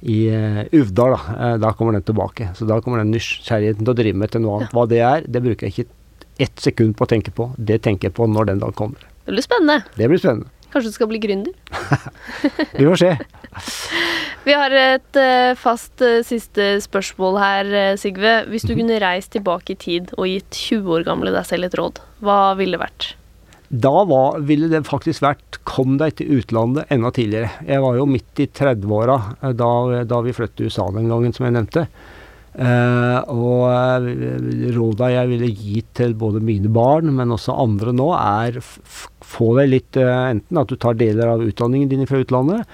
i 0.00 0.18
uh, 0.32 0.62
Uvdal. 0.72 1.16
Da. 1.16 1.34
Eh, 1.36 1.56
da 1.60 1.72
kommer 1.76 1.96
den 1.96 2.06
tilbake. 2.08 2.50
Så 2.56 2.64
da 2.68 2.80
kommer 2.80 3.02
den 3.02 3.12
nysgjerrigheten 3.12 3.84
til 3.84 3.92
å 3.92 3.98
drive 4.00 4.20
med 4.20 4.32
til 4.32 4.44
noe 4.44 4.62
annet. 4.62 4.72
Hva 4.76 4.86
det 4.88 5.02
er, 5.04 5.28
det 5.28 5.44
bruker 5.44 5.68
jeg 5.68 5.76
ikke 5.76 6.00
ett 6.44 6.64
sekund 6.64 6.96
på 6.96 7.04
å 7.04 7.12
tenke 7.12 7.32
på. 7.36 7.50
Det 7.56 7.82
tenker 7.84 8.08
jeg 8.08 8.16
på 8.16 8.28
når 8.32 8.48
den 8.52 8.64
dag 8.64 8.72
kommer. 8.80 9.04
Det 9.24 9.32
blir 9.36 9.44
spennende. 9.44 9.84
Det 9.96 10.08
blir 10.10 10.20
spennende. 10.20 10.50
Kanskje 10.74 10.90
du 10.90 10.96
skal 10.96 11.06
bli 11.06 11.22
gründer? 11.22 11.54
Vi 12.78 12.82
får 12.82 12.98
se. 12.98 13.12
Vi 14.44 14.52
har 14.58 14.74
et 14.74 15.18
eh, 15.22 15.54
fast 15.56 16.02
eh, 16.02 16.24
siste 16.26 16.74
spørsmål 16.82 17.38
her, 17.38 17.70
eh, 17.78 17.92
Sigve. 18.00 18.40
Hvis 18.50 18.66
du 18.66 18.74
kunne 18.74 18.98
reist 18.98 19.30
tilbake 19.36 19.76
i 19.76 19.78
tid 19.78 20.10
og 20.18 20.26
gitt 20.26 20.58
20 20.66 20.96
år 20.98 21.06
gamle 21.06 21.30
deg 21.32 21.46
selv 21.46 21.68
et 21.68 21.76
råd, 21.78 22.02
hva 22.26 22.40
ville 22.58 22.74
det 22.74 22.82
vært? 22.82 23.14
Da 23.70 23.94
var, 24.10 24.42
ville 24.44 24.68
det 24.70 24.82
faktisk 24.86 25.22
vært 25.24 25.62
kom 25.66 25.96
deg 26.02 26.18
til 26.18 26.40
utlandet 26.40 26.90
enda 26.92 27.14
tidligere. 27.14 27.54
Jeg 27.70 27.86
var 27.86 27.96
jo 27.96 28.10
midt 28.10 28.42
i 28.42 28.50
30-åra 28.50 29.16
eh, 29.38 29.54
da, 29.56 29.70
da 30.10 30.20
vi 30.26 30.34
flyttet 30.36 30.58
til 30.58 30.74
USA 30.74 30.90
den 30.98 31.08
gangen, 31.14 31.32
som 31.36 31.46
jeg 31.46 31.56
nevnte. 31.56 31.86
Uh, 32.54 33.18
og 33.34 34.04
råda 34.76 35.08
jeg 35.10 35.26
ville 35.32 35.48
gi 35.50 35.80
til 35.98 36.12
både 36.14 36.38
mine 36.38 36.70
barn, 36.70 37.10
men 37.16 37.34
også 37.34 37.56
andre 37.64 37.90
nå, 37.90 38.12
er 38.14 38.60
få 39.24 39.52
deg 39.58 39.70
litt 39.72 40.00
eh, 40.00 40.30
Enten 40.34 40.60
at 40.60 40.70
du 40.70 40.76
tar 40.80 40.98
deler 41.00 41.34
av 41.34 41.44
utdanningen 41.44 41.90
din 41.90 42.08
fra 42.10 42.20
utlandet, 42.22 42.64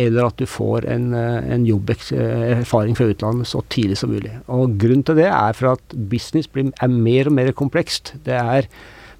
eller 0.00 0.28
at 0.28 0.38
du 0.38 0.46
får 0.48 0.86
en, 0.90 1.10
eh, 1.16 1.50
en 1.54 1.66
jobberfaring 1.66 2.96
fra 2.96 3.10
utlandet 3.10 3.50
så 3.50 3.62
tidlig 3.72 3.98
som 4.00 4.12
mulig. 4.12 4.32
Og 4.48 4.78
Grunnen 4.80 5.04
til 5.06 5.18
det 5.18 5.28
er 5.30 5.56
for 5.58 5.74
at 5.74 5.98
business 6.12 6.50
blir, 6.50 6.70
er 6.80 6.90
mer 6.90 7.30
og 7.30 7.36
mer 7.36 7.52
komplekst. 7.56 8.14
Det 8.24 8.38
er 8.38 8.68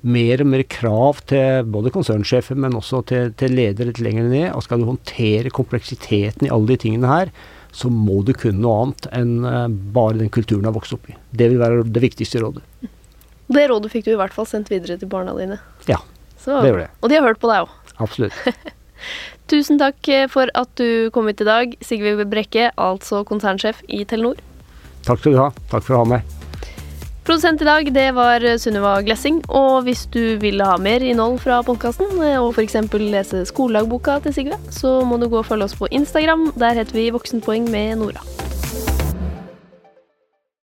mer 0.01 0.41
og 0.41 0.49
mer 0.49 0.65
krav 0.71 1.21
til 1.29 1.67
både 1.69 1.93
konsernsjefer, 1.93 2.57
men 2.57 2.79
også 2.79 3.03
til, 3.11 3.33
til 3.37 3.57
ledere 3.57 3.91
litt 3.91 4.01
lenger 4.01 4.31
ned. 4.31 4.47
Og 4.55 4.65
skal 4.65 4.81
du 4.81 4.89
håndtere 4.89 5.53
kompleksiteten 5.53 6.47
i 6.49 6.53
alle 6.55 6.73
de 6.73 6.79
tingene 6.87 7.11
her, 7.11 7.35
så 7.73 7.91
må 7.93 8.21
du 8.27 8.33
kunne 8.35 8.63
noe 8.63 8.79
annet 8.85 9.11
enn 9.15 9.35
eh, 9.47 9.67
bare 9.95 10.19
den 10.23 10.33
kulturen 10.33 10.65
du 10.65 10.71
har 10.71 10.79
vokst 10.79 10.97
opp 10.97 11.11
i. 11.11 11.19
Det 11.31 11.51
vil 11.53 11.61
være 11.61 11.85
det 11.87 12.03
viktigste 12.03 12.43
rådet. 12.43 12.65
Det 13.51 13.67
rådet 13.67 13.91
fikk 13.93 14.07
du 14.07 14.15
i 14.15 14.19
hvert 14.19 14.35
fall 14.35 14.47
sendt 14.47 14.71
videre 14.71 14.97
til 14.99 15.11
barna 15.11 15.35
dine. 15.39 15.59
Ja, 15.91 15.99
Så, 16.41 16.61
det 16.61 16.73
gjorde 16.73 16.87
jeg. 16.87 16.95
Og 17.01 17.13
de 17.13 17.19
har 17.19 17.27
hørt 17.29 17.41
på 17.43 17.51
deg 17.51 17.67
òg. 17.67 17.95
Absolutt. 18.01 18.37
Tusen 19.51 19.81
takk 19.81 20.09
eh, 20.13 20.27
for 20.31 20.51
at 20.57 20.73
du 20.79 21.11
kom 21.15 21.29
hit 21.31 21.43
i 21.43 21.49
dag, 21.49 21.73
Sigve 21.85 22.27
Brekke, 22.29 22.71
altså 22.81 23.25
konsernsjef 23.29 23.83
i 23.89 24.05
Telenor. 24.09 24.41
Takk 25.07 25.23
skal 25.23 25.35
du 25.35 25.41
ha. 25.41 25.49
Takk 25.73 25.87
for 25.87 25.97
å 25.97 26.05
ha 26.05 26.13
meg. 26.17 26.37
Produsent 27.27 27.61
i 27.63 27.67
dag, 27.69 27.89
det 27.95 28.07
var 28.17 28.45
Sunniva 28.59 28.97
Glessing. 29.07 29.43
Og 29.55 29.85
hvis 29.87 30.07
du 30.11 30.39
vil 30.43 30.63
ha 30.65 30.75
mer 30.83 31.05
innhold 31.05 31.39
fra 31.45 31.61
podkasten, 31.67 32.17
og 32.41 32.57
f.eks. 32.57 32.79
lese 32.99 33.45
skoledagboka 33.53 34.19
til 34.25 34.35
Sigve, 34.35 34.59
så 34.75 35.01
må 35.07 35.21
du 35.21 35.29
gå 35.31 35.43
og 35.43 35.47
følge 35.47 35.69
oss 35.69 35.77
på 35.79 35.91
Instagram. 35.95 36.49
Der 36.59 36.81
heter 36.81 36.97
vi 36.97 37.11
Voksenpoeng 37.15 37.69
med 37.71 38.01
Nora. 38.01 38.25